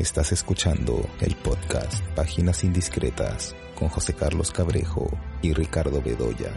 Estás 0.00 0.32
escuchando 0.32 1.06
el 1.20 1.36
podcast 1.36 2.02
Páginas 2.16 2.64
Indiscretas 2.64 3.54
con 3.74 3.90
José 3.90 4.14
Carlos 4.14 4.50
Cabrejo 4.50 5.10
y 5.42 5.52
Ricardo 5.52 6.00
Bedoya. 6.00 6.50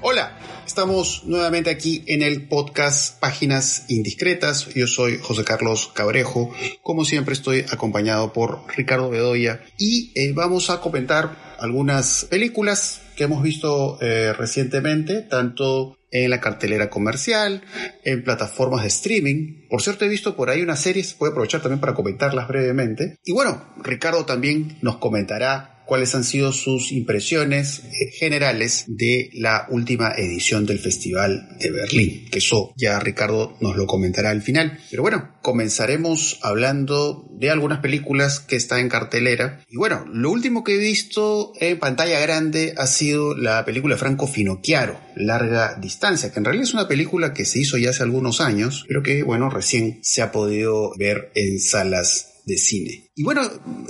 Hola, 0.00 0.38
estamos 0.66 1.24
nuevamente 1.26 1.68
aquí 1.68 2.02
en 2.06 2.22
el 2.22 2.48
podcast 2.48 3.20
Páginas 3.20 3.84
Indiscretas. 3.90 4.72
Yo 4.72 4.86
soy 4.86 5.18
José 5.18 5.44
Carlos 5.44 5.90
Cabrejo. 5.92 6.50
Como 6.80 7.04
siempre 7.04 7.34
estoy 7.34 7.66
acompañado 7.70 8.32
por 8.32 8.62
Ricardo 8.74 9.10
Bedoya 9.10 9.60
y 9.76 10.12
eh, 10.14 10.32
vamos 10.32 10.70
a 10.70 10.80
comentar 10.80 11.56
algunas 11.58 12.24
películas 12.30 13.02
que 13.16 13.24
hemos 13.24 13.42
visto 13.42 13.98
eh, 14.00 14.32
recientemente, 14.32 15.20
tanto 15.20 15.98
en 16.14 16.30
la 16.30 16.40
cartelera 16.40 16.88
comercial, 16.88 17.62
en 18.04 18.22
plataformas 18.22 18.82
de 18.82 18.88
streaming. 18.88 19.66
Por 19.68 19.82
cierto, 19.82 20.04
he 20.04 20.08
visto 20.08 20.36
por 20.36 20.48
ahí 20.48 20.62
unas 20.62 20.80
series, 20.80 21.18
voy 21.18 21.28
a 21.28 21.30
aprovechar 21.32 21.60
también 21.60 21.80
para 21.80 21.94
comentarlas 21.94 22.46
brevemente. 22.46 23.18
Y 23.24 23.32
bueno, 23.32 23.74
Ricardo 23.82 24.24
también 24.24 24.78
nos 24.80 24.98
comentará 24.98 25.73
cuáles 25.86 26.14
han 26.14 26.24
sido 26.24 26.52
sus 26.52 26.92
impresiones 26.92 27.80
eh, 27.84 28.10
generales 28.12 28.84
de 28.88 29.30
la 29.34 29.66
última 29.70 30.12
edición 30.16 30.66
del 30.66 30.78
Festival 30.78 31.56
de 31.58 31.70
Berlín, 31.70 32.28
que 32.30 32.38
eso 32.38 32.72
ya 32.76 32.98
Ricardo 33.00 33.56
nos 33.60 33.76
lo 33.76 33.86
comentará 33.86 34.30
al 34.30 34.42
final. 34.42 34.78
Pero 34.90 35.02
bueno, 35.02 35.34
comenzaremos 35.42 36.38
hablando 36.42 37.28
de 37.32 37.50
algunas 37.50 37.80
películas 37.80 38.40
que 38.40 38.56
están 38.56 38.80
en 38.80 38.88
cartelera. 38.88 39.60
Y 39.68 39.76
bueno, 39.76 40.04
lo 40.12 40.30
último 40.30 40.64
que 40.64 40.74
he 40.74 40.78
visto 40.78 41.52
en 41.60 41.78
pantalla 41.78 42.20
grande 42.20 42.74
ha 42.76 42.86
sido 42.86 43.36
la 43.36 43.64
película 43.64 43.96
Franco 43.96 44.26
Finocchiaro, 44.26 44.98
Larga 45.16 45.76
Distancia, 45.80 46.32
que 46.32 46.38
en 46.38 46.44
realidad 46.44 46.64
es 46.64 46.74
una 46.74 46.88
película 46.88 47.34
que 47.34 47.44
se 47.44 47.60
hizo 47.60 47.78
ya 47.78 47.90
hace 47.90 48.02
algunos 48.02 48.40
años, 48.40 48.84
pero 48.88 49.02
que 49.02 49.22
bueno, 49.22 49.50
recién 49.50 49.98
se 50.02 50.22
ha 50.22 50.32
podido 50.32 50.92
ver 50.98 51.30
en 51.34 51.60
salas 51.60 52.40
de 52.46 52.56
cine. 52.56 53.03
Y 53.16 53.22
bueno, 53.22 53.42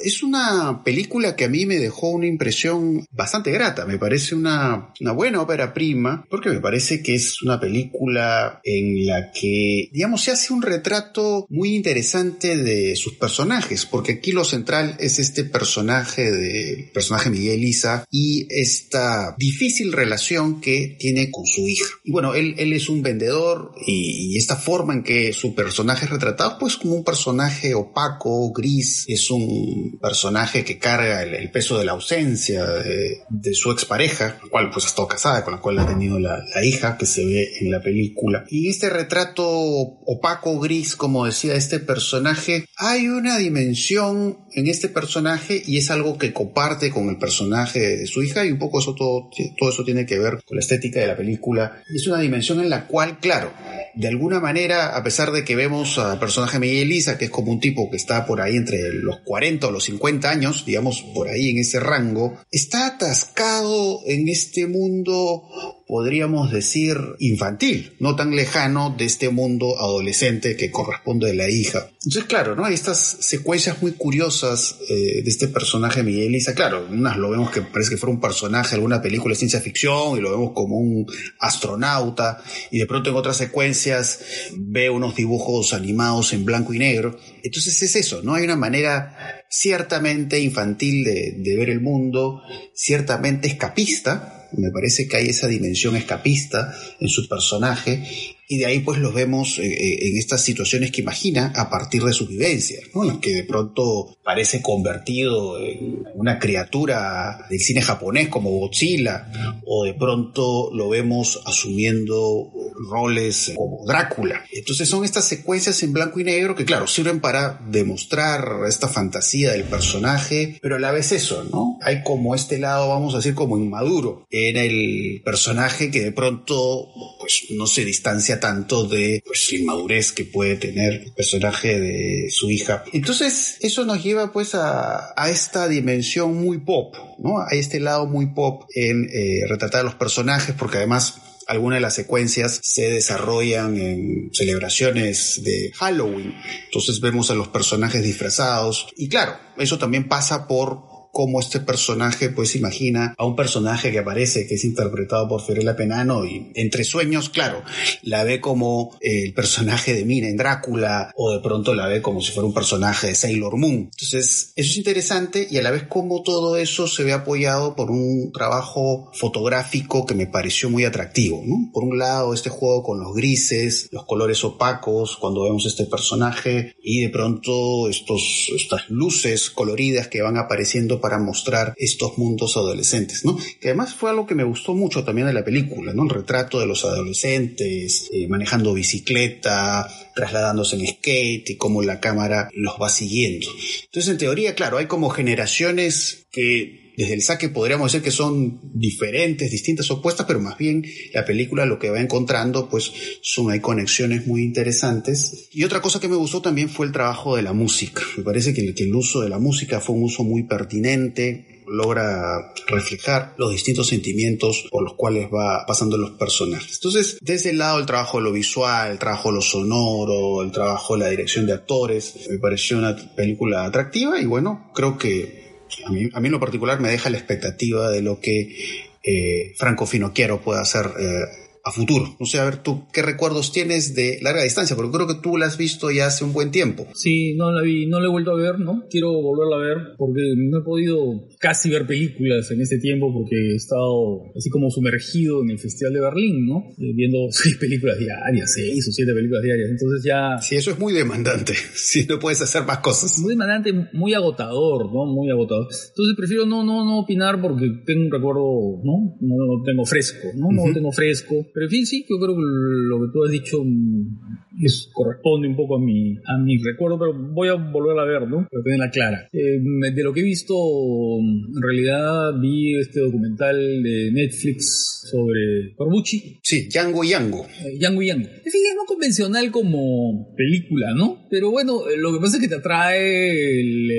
es 0.03 0.23
una 0.23 0.83
película 0.85 1.35
que 1.35 1.45
a 1.45 1.49
mí 1.49 1.65
me 1.65 1.79
dejó 1.79 2.11
una 2.11 2.27
impresión 2.27 3.07
bastante 3.11 3.51
grata. 3.53 3.87
Me 3.87 3.99
parece 3.99 4.35
una, 4.35 4.93
una 5.01 5.13
buena 5.13 5.41
ópera 5.41 5.73
prima, 5.73 6.27
porque 6.29 6.51
me 6.51 6.61
parece 6.61 7.03
que 7.03 7.15
es 7.15 7.41
una 7.43 7.59
película 7.59 8.61
en 8.65 9.07
la 9.07 9.33
que, 9.33 9.89
digamos, 9.93 10.23
se 10.23 10.33
hace 10.33 10.53
un 10.53 10.61
retrato 10.61 11.47
muy 11.49 11.75
interesante 11.75 12.59
de 12.59 12.97
sus 12.97 13.15
personajes, 13.15 13.87
porque 13.87 14.13
aquí 14.13 14.33
lo 14.33 14.45
central 14.45 14.97
es 15.01 15.19
este 15.19 15.45
personaje 15.45 16.31
de 16.31 16.91
personaje 16.93 17.31
Miguel 17.31 17.65
Isa 17.65 18.05
y 18.11 18.47
esta 18.51 19.35
difícil 19.39 19.93
relación 19.93 20.61
que 20.61 20.97
tiene 20.99 21.31
con 21.31 21.47
su 21.47 21.67
hija. 21.67 21.89
Y 22.05 22.13
bueno, 22.13 22.35
él, 22.35 22.57
él 22.59 22.75
es 22.75 22.91
un 22.91 23.03
vendedor 23.03 23.73
y, 23.87 24.35
y 24.35 24.37
esta 24.37 24.57
forma 24.57 24.93
en 24.93 25.03
que 25.03 25.33
su 25.33 25.55
personaje 25.55 26.05
es 26.05 26.11
retratado, 26.11 26.59
pues 26.59 26.77
como 26.77 26.95
un 26.95 27.05
personaje 27.05 27.75
opaco, 27.75 28.53
gris, 28.53 29.07
es 29.15 29.31
un 29.31 29.99
personaje 30.01 30.65
que 30.65 30.79
carga 30.79 31.23
el, 31.23 31.51
peso 31.51 31.79
de 31.79 31.85
la 31.85 31.93
ausencia 31.93 32.65
de, 32.65 33.55
su 33.55 33.71
expareja, 33.71 34.39
la 34.43 34.49
cual 34.51 34.71
pues 34.71 34.85
ha 34.85 34.89
estado 34.89 35.09
casada, 35.09 35.45
con 35.45 35.55
la 35.55 35.61
cual 35.61 35.79
ha 35.79 35.87
tenido 35.87 36.19
la, 36.19 36.45
hija 36.63 36.97
que 36.97 37.07
se 37.07 37.25
ve 37.25 37.49
en 37.61 37.71
la 37.71 37.81
película. 37.81 38.45
Y 38.49 38.69
este 38.69 38.91
retrato 38.91 39.49
opaco, 39.49 40.59
gris, 40.61 40.97
como 40.97 41.27
decía 41.27 41.55
este 41.55 41.81
personaje, 41.81 42.67
hay 42.77 43.09
una 43.09 43.39
dimensión 43.39 44.44
en 44.55 44.69
este 44.69 44.89
personaje 44.89 45.63
y 45.67 45.79
es 45.79 45.91
algo 45.91 46.19
que 46.19 46.33
comparte 46.33 46.91
con 46.91 47.09
el 47.09 47.19
personaje 47.19 47.97
de 47.99 48.07
su 48.07 48.23
hija 48.23 48.45
y 48.45 48.53
un 48.53 48.59
poco 48.59 48.81
eso 48.81 48.95
todo, 48.95 49.31
todo 49.59 49.71
eso 49.71 49.85
tiene 49.85 50.07
que 50.07 50.19
ver 50.19 50.43
con 50.45 50.57
la 50.57 50.61
estética 50.61 51.01
de 51.01 51.09
la 51.09 51.17
película. 51.17 51.83
Es 51.93 52.07
una 52.07 52.21
dimensión 52.21 52.61
en 52.61 52.71
la 52.71 52.87
cual, 52.87 53.19
claro, 53.19 53.53
de 53.95 54.09
alguna 54.09 54.41
manera, 54.41 54.97
a 54.97 55.03
pesar 55.03 55.31
de 55.33 55.45
que 55.45 55.57
vemos 55.57 55.99
al 55.99 56.19
personaje 56.19 56.59
Miguel 56.59 56.89
Lisa, 56.89 57.19
que 57.19 57.27
es 57.27 57.31
como 57.31 57.53
un 57.53 57.61
tipo 57.61 57.91
que 57.91 57.97
está 57.97 58.27
por 58.27 58.41
ahí 58.41 58.57
entre 58.57 58.93
los 58.93 59.21
40 59.21 59.67
o 59.67 59.71
los 59.71 59.85
50 59.85 60.31
años, 60.31 60.65
digamos 60.65 61.03
por 61.15 61.29
ahí 61.29 61.51
en 61.51 61.59
ese 61.59 61.81
rango, 61.81 62.39
está 62.51 62.87
atascado 62.87 64.01
en 64.07 64.29
este 64.29 64.67
mundo 64.67 65.45
podríamos 65.87 66.51
decir, 66.51 66.97
infantil, 67.19 67.93
no 68.01 68.17
tan 68.17 68.35
lejano 68.35 68.95
de 68.97 69.05
este 69.05 69.29
mundo 69.29 69.79
adolescente 69.79 70.57
que 70.57 70.71
corresponde 70.71 71.31
a 71.31 71.35
la 71.35 71.51
hija. 71.51 71.91
Entonces, 72.05 72.25
claro, 72.25 72.57
¿no? 72.57 72.65
Hay 72.65 72.75
estas 72.75 72.99
secuencias 73.21 73.83
muy 73.83 73.93
curiosas 73.93 74.77
eh, 74.89 75.23
de 75.23 75.31
este 75.31 75.49
personaje 75.49 76.03
Miguel 76.03 76.35
Isa. 76.35 76.55
Claro, 76.55 76.87
unas 76.91 77.17
lo 77.19 77.31
vemos 77.31 77.51
que 77.51 77.61
parece 77.61 77.91
que 77.91 77.97
fuera 77.99 78.15
un 78.15 78.21
personaje 78.21 78.71
de 78.71 78.77
alguna 78.77 79.03
película 79.03 79.33
de 79.33 79.39
ciencia 79.39 79.61
ficción 79.61 80.17
y 80.17 80.21
lo 80.21 80.31
vemos 80.31 80.53
como 80.55 80.77
un 80.77 81.07
astronauta 81.39 82.43
y 82.71 82.79
de 82.79 82.87
pronto 82.87 83.11
en 83.11 83.17
otras 83.17 83.37
secuencias 83.37 84.21
ve 84.57 84.89
unos 84.89 85.15
dibujos 85.15 85.75
animados 85.75 86.33
en 86.33 86.45
blanco 86.45 86.73
y 86.73 86.79
negro. 86.79 87.19
Entonces 87.43 87.83
es 87.83 87.97
eso, 87.97 88.23
¿no? 88.23 88.35
Hay 88.35 88.45
una 88.45 88.57
manera 88.57 89.45
ciertamente 89.51 90.41
infantil 90.41 91.05
de, 91.05 91.35
de 91.39 91.57
ver 91.57 91.69
el 91.69 91.81
mundo, 91.81 92.43
ciertamente 92.75 93.49
escapista, 93.49 94.44
me 94.57 94.71
parece 94.71 95.07
que 95.09 95.17
hay 95.17 95.29
esa 95.29 95.49
dimensión 95.49 95.97
escapista 95.97 96.75
en 97.01 97.09
su 97.09 97.29
personaje 97.29 98.03
y 98.49 98.59
de 98.59 98.67
ahí 98.67 98.81
pues 98.81 98.99
los 98.99 99.15
vemos 99.15 99.59
eh, 99.59 99.67
eh, 99.67 100.09
en 100.09 100.19
estas 100.19 100.43
situaciones 100.43 100.91
que 100.91 101.01
imagina 101.01 101.53
a 101.57 101.71
partir 101.71 102.03
de 102.03 102.13
sus 102.13 102.29
vivencias, 102.29 102.83
¿no? 102.95 103.21
que 103.21 103.35
de 103.35 103.45
pronto 103.45 104.17
parece 104.23 104.61
convertido 104.61 105.59
en 105.59 106.05
una 106.15 106.39
criatura 106.39 107.47
del 107.49 107.61
cine 107.61 107.83
japonés 107.83 108.29
como 108.29 108.51
Godzilla, 108.51 109.31
o 109.67 109.85
de 109.85 109.95
pronto 109.95 110.71
lo 110.73 110.89
vemos 110.89 111.41
asumiendo 111.47 112.53
roles 112.91 113.53
como 113.55 113.85
Drácula. 113.87 114.45
Entonces 114.53 114.89
son 114.89 115.05
estas 115.05 115.27
secuencias 115.27 115.83
en 115.83 115.93
blanco 115.93 116.21
y 116.21 116.25
negro 116.25 116.55
que 116.55 116.65
claro, 116.65 116.87
sirven 116.87 117.21
para 117.21 117.61
demostrar 117.71 118.45
esta 118.69 118.89
fantasía 118.89 119.53
del 119.53 119.65
personaje, 119.65 120.59
pero 120.61 120.77
a 120.77 120.81
la 120.81 120.93
vez 120.93 121.13
eso, 121.13 121.45
¿no? 121.45 121.79
Hay 121.83 122.03
como 122.03 122.35
este 122.35 122.59
lado, 122.59 122.89
vamos 122.89 123.15
a 123.15 123.19
decir, 123.19 123.35
como 123.35 123.59
inmaduro 123.59 124.27
en 124.31 124.57
el 124.57 125.23
personaje 125.25 125.91
que 125.91 126.03
de 126.03 126.13
pronto 126.13 126.89
pues 127.19 127.45
no 127.51 127.67
se 127.67 127.85
distancia 127.85 128.34
tanto 128.41 128.87
de 128.87 129.23
pues, 129.25 129.53
inmadurez 129.53 130.13
que 130.13 130.25
puede 130.25 130.57
tener 130.57 131.03
el 131.05 131.13
personaje 131.13 131.81
de 131.81 132.31
su 132.31 132.51
hija. 132.51 132.85
Entonces, 132.93 133.57
eso 133.61 133.85
nos 133.85 134.03
lleva 134.03 134.33
pues 134.33 134.55
a, 134.55 135.15
esta 135.29 135.69
dimensión 135.69 136.37
muy 136.37 136.59
pop, 136.59 136.95
¿no? 137.19 137.39
A 137.39 137.49
este 137.53 137.81
lado 137.81 138.07
muy 138.07 138.27
pop 138.27 138.65
en 138.75 139.09
eh, 139.13 139.41
retratar 139.49 139.81
a 139.81 139.85
los 139.85 139.95
personajes, 139.95 140.55
porque 140.57 140.79
además 140.79 141.21
algunas 141.47 141.79
de 141.79 141.81
las 141.83 141.95
secuencias 141.95 142.61
se 142.63 142.91
desarrollan 142.91 143.77
en 143.77 144.31
celebraciones 144.33 145.43
de 145.45 145.73
Halloween. 145.75 146.35
Entonces 146.67 147.01
vemos 147.01 147.31
a 147.31 147.35
los 147.35 147.49
personajes 147.49 148.03
disfrazados. 148.03 148.87
Y 148.97 149.09
claro, 149.09 149.37
eso 149.59 149.79
también 149.79 150.09
pasa 150.09 150.47
por 150.47 150.94
cómo 151.15 151.41
este 151.41 151.61
personaje 151.61 152.29
pues 152.29 152.57
imagina 152.57 153.15
a 153.17 153.25
un 153.25 153.37
personaje 153.37 153.91
que 153.91 154.01
aparece, 154.01 154.47
que 154.47 154.57
es 154.57 154.65
interpretado 154.65 155.29
por 155.29 155.41
Fiorella 155.41 155.77
Penano 155.77 156.27
y 156.27 156.51
entre 156.57 156.85
sueños, 156.85 157.31
claro, 157.31 157.63
la 158.03 158.25
ve 158.25 158.41
como 158.41 158.99
el 159.01 159.33
personaje 159.33 159.95
de 159.95 160.05
Mina 160.05 160.29
en 160.29 160.37
Drácula 160.37 161.13
o 161.17 161.33
de 161.33 161.41
pronto 161.41 161.75
la 161.75 161.87
ve 161.87 162.03
como 162.03 162.21
si 162.21 162.33
fuera 162.33 162.49
un 162.49 162.53
personaje 162.53 163.07
de 163.07 163.15
Sailor 163.15 163.57
Moon. 163.57 163.91
Entonces, 163.93 164.53
eso 164.57 164.71
es 164.71 164.77
interesante 164.77 165.47
y 165.51 165.57
a 165.57 165.63
la 165.63 165.71
vez 165.71 165.85
como 165.85 166.23
todo 166.23 166.57
eso 166.57 166.89
se 166.89 167.05
ve 167.05 167.13
apoyado 167.13 167.77
por 167.77 167.91
un 167.91 168.33
trabajo 168.33 169.11
fotográfico 169.15 170.05
que 170.07 170.15
me 170.15 170.27
pareció 170.27 170.69
muy 170.69 170.85
atractivo, 170.85 171.43
¿no? 171.47 171.71
Por 171.73 171.85
un 171.85 171.99
lado, 171.99 172.35
este 172.35 172.51
juego 172.51 172.83
con 172.83 173.01
los 173.01 173.15
grises, 173.15 173.89
los 173.93 174.05
colores 174.05 174.43
opacos, 174.43 175.17
cuando 175.17 175.45
vemos 175.45 175.65
este 175.65 175.87
personaje 175.87 176.75
y 176.83 177.03
de 177.03 177.11
pronto 177.11 177.89
estos, 177.89 178.51
estas 178.55 178.91
luces 178.91 179.51
coloridas 179.51 180.09
que 180.09 180.23
van 180.23 180.37
apareciendo 180.37 181.01
para 181.05 181.19
mostrar 181.19 181.75
estos 181.77 182.17
mundos 182.17 182.57
adolescentes, 182.57 183.27
¿no? 183.27 183.37
Que 183.61 183.69
además 183.69 183.93
fue 183.93 184.09
algo 184.09 184.27
que 184.27 184.35
me 184.35 184.43
gustó 184.43 184.73
mucho 184.73 185.05
también 185.05 185.27
de 185.27 185.35
la 185.35 185.45
película, 185.45 185.93
¿no? 185.93 186.05
El 186.05 186.09
retrato 186.09 186.59
de 186.59 186.67
los 186.67 186.83
adolescentes, 186.87 188.09
eh, 188.11 188.27
manejando 188.27 188.73
bicicleta, 188.73 189.87
trasladándose 190.15 190.77
en 190.77 190.87
skate 190.87 191.51
y 191.51 191.57
cómo 191.57 191.83
la 191.83 192.01
cámara 192.01 192.49
los 192.55 192.77
va 192.81 192.89
siguiendo. 192.89 193.49
Entonces, 193.85 194.13
en 194.13 194.17
teoría, 194.17 194.55
claro, 194.55 194.79
hay 194.79 194.87
como 194.87 195.11
generaciones 195.11 196.27
que 196.33 196.84
desde 196.97 197.15
el 197.15 197.23
saque 197.23 197.49
podríamos 197.49 197.93
decir 197.93 198.05
que 198.05 198.11
son 198.11 198.61
diferentes, 198.73 199.51
distintas, 199.51 199.91
opuestas, 199.91 200.27
pero 200.27 200.41
más 200.41 200.57
bien 200.59 200.85
la 201.13 201.25
película 201.25 201.67
lo 201.67 201.79
que 201.79 201.91
va 201.91 202.01
encontrando, 202.01 202.69
pues 202.69 202.93
son, 203.23 203.51
hay 203.51 203.61
conexiones 203.61 204.27
muy 204.27 204.43
interesantes. 204.43 205.49
Y 205.53 205.65
otra 205.65 205.81
cosa 205.81 206.01
que 206.01 206.09
me 206.09 206.17
gustó 206.17 206.43
también 206.43 206.69
fue 206.69 206.87
el 206.87 206.93
trabajo 206.93 207.37
de 207.37 207.43
la 207.43 207.53
música. 207.53 208.03
Me 208.17 208.23
parece 208.23 208.55
que 208.55 208.61
el, 208.61 208.75
el 208.77 208.95
uso 208.95 209.21
de 209.21 209.29
la 209.29 209.39
música 209.39 209.81
fue 209.81 209.97
un 209.97 210.05
uso 210.05 210.25
muy 210.25 210.45
pertinente, 210.45 211.55
logra 211.67 212.53
reflejar 212.67 213.35
los 213.39 213.51
distintos 213.53 213.89
sentimientos 213.89 214.67
por 214.71 214.83
los 214.83 214.95
cuales 214.95 215.29
va 215.33 215.65
pasando 215.67 215.97
los 215.97 216.13
personajes. 216.13 216.75
Entonces, 216.77 217.19
desde 217.21 217.51
el 217.51 217.59
lado 217.59 217.79
del 217.79 217.87
trabajo 217.87 218.19
de 218.19 218.25
lo 218.25 218.33
visual, 218.33 218.93
el 218.93 218.99
trabajo 218.99 219.31
de 219.31 219.37
lo 219.37 219.43
sonoro, 219.43 220.43
el 220.43 220.53
trabajo 220.53 220.95
de 220.95 221.05
la 221.05 221.11
dirección 221.11 221.47
de 221.47 221.55
actores, 221.55 222.29
me 222.31 222.39
pareció 222.39 222.79
una 222.79 222.95
película 223.15 223.65
atractiva 223.65 224.21
y 224.21 224.27
bueno, 224.27 224.71
creo 224.75 224.99
que 224.99 225.44
a 225.85 225.91
mí, 225.91 226.09
a 226.13 226.21
mí 226.21 226.27
en 226.27 226.33
lo 226.33 226.41
particular 226.41 226.81
me 226.81 226.91
deja 226.91 227.11
la 227.11 227.19
expectativa 227.19 227.91
de 227.91 228.03
lo 228.03 228.21
que 228.21 228.57
eh, 229.03 229.53
Franco 229.57 229.87
Finocchiaro 229.87 230.41
pueda 230.41 230.61
hacer 230.61 230.87
eh, 230.99 231.44
a 231.65 231.71
futuro. 231.71 232.15
No 232.21 232.27
sé, 232.27 232.39
a 232.39 232.45
ver, 232.45 232.63
tú, 232.63 232.87
¿qué 232.93 233.01
recuerdos 233.01 233.51
tienes 233.51 233.95
de 233.95 234.19
larga 234.21 234.43
distancia? 234.43 234.77
Porque 234.77 234.93
creo 234.93 235.07
que 235.07 235.15
tú 235.23 235.39
la 235.39 235.47
has 235.47 235.57
visto 235.57 235.91
ya 235.91 236.07
hace 236.07 236.23
un 236.23 236.35
buen 236.35 236.51
tiempo. 236.51 236.87
Sí, 236.95 237.35
no 237.37 237.51
la 237.51 237.63
vi, 237.63 237.87
no 237.87 238.01
la 238.01 238.07
he 238.07 238.11
vuelto 238.11 238.33
a 238.33 238.37
ver, 238.37 238.61
¿no? 238.61 238.85
Quiero 238.91 239.13
volverla 239.13 239.57
a 239.57 239.61
ver 239.61 239.95
porque 239.97 240.21
no 240.37 240.59
he 240.59 240.63
podido 240.63 241.27
casi 241.39 241.71
ver 241.71 241.87
películas 241.87 242.51
en 242.51 242.61
este 242.61 242.79
tiempo 242.79 243.13
porque 243.15 243.37
he 243.53 243.57
estado 243.57 244.25
así 244.37 244.51
como 244.51 244.71
sumergido 244.71 245.43
en 245.43 245.51
el 245.51 245.59
Festival 245.59 245.95
de 245.95 246.01
Berlín, 246.01 246.47
¿no? 246.47 246.65
Eh, 246.79 246.93
viendo 246.95 247.19
seis 247.31 247.57
películas 247.57 247.99
diarias, 247.99 248.53
seis 248.53 248.87
o 248.87 248.93
siete 248.93 249.15
películas 249.15 249.43
diarias. 249.43 249.71
Entonces 249.71 250.05
ya... 250.05 250.39
Sí, 250.43 250.57
eso 250.57 250.71
es 250.71 250.79
muy 250.79 250.93
demandante. 250.93 251.55
Si 251.75 252.07
no 252.07 252.19
puedes 252.19 252.41
hacer 252.41 252.65
más 252.65 252.79
cosas. 252.79 253.19
Muy 253.21 253.31
demandante, 253.31 253.73
muy 253.93 254.15
agotador, 254.15 254.93
¿no? 254.93 255.07
Muy 255.07 255.31
agotador. 255.31 255.69
Entonces 255.71 256.17
prefiero 256.17 256.45
no, 256.45 256.65
no, 256.65 256.85
no 256.85 256.99
opinar 257.01 257.41
porque 257.41 257.67
tengo 257.87 258.07
un 258.07 258.11
recuerdo, 258.11 258.83
¿no? 258.83 259.17
No 259.21 259.45
lo 259.45 259.63
tengo 259.65 259.85
fresco, 259.85 260.29
¿no? 260.35 260.51
No 260.51 260.67
lo 260.69 260.75
tengo 260.75 260.91
fresco. 260.93 261.47
Pero 261.55 261.67
en 261.67 261.71
fin, 261.71 261.87
sí, 261.87 262.05
yo 262.11 262.19
creo 262.19 262.35
que 262.35 262.43
lo 262.43 263.01
que 263.01 263.13
tú 263.13 263.25
has 263.25 263.31
dicho 263.31 263.63
mm, 263.65 264.65
es, 264.65 264.91
corresponde 264.93 265.47
un 265.47 265.55
poco 265.55 265.77
a 265.77 265.79
mi, 265.81 266.17
a 266.27 266.37
mi 266.37 266.59
recuerdo, 266.59 266.99
pero 266.99 267.15
voy 267.33 267.49
a 267.49 267.55
volver 267.55 267.97
a 267.97 268.05
ver, 268.05 268.29
¿no? 268.29 268.49
Para 268.51 268.63
tenerla 268.65 268.91
clara. 268.91 269.29
Eh, 269.33 269.61
de 269.95 270.03
lo 270.03 270.13
que 270.13 270.21
he 270.21 270.25
visto, 270.25 270.53
en 270.55 271.63
realidad 271.63 272.41
vi 272.41 272.77
este 272.77 272.99
documental 272.99 273.57
de 273.85 274.11
Netflix 274.13 275.07
sobre 275.09 275.75
Corbucci. 275.77 276.41
Sí, 276.43 276.69
Yango 276.69 277.05
Yango. 277.05 277.47
Eh, 277.65 277.79
Yango 277.79 278.03
Yango. 278.03 278.29
Es 278.45 278.55
no 278.77 278.85
convencional 278.87 279.53
como 279.53 280.35
película, 280.37 280.93
¿no? 280.93 281.25
Pero 281.31 281.53
bueno, 281.53 281.83
lo 281.99 282.13
que 282.13 282.19
pasa 282.19 282.37
es 282.37 282.43
que 282.43 282.49
te 282.49 282.57
atrae 282.57 283.61
el 283.61 283.91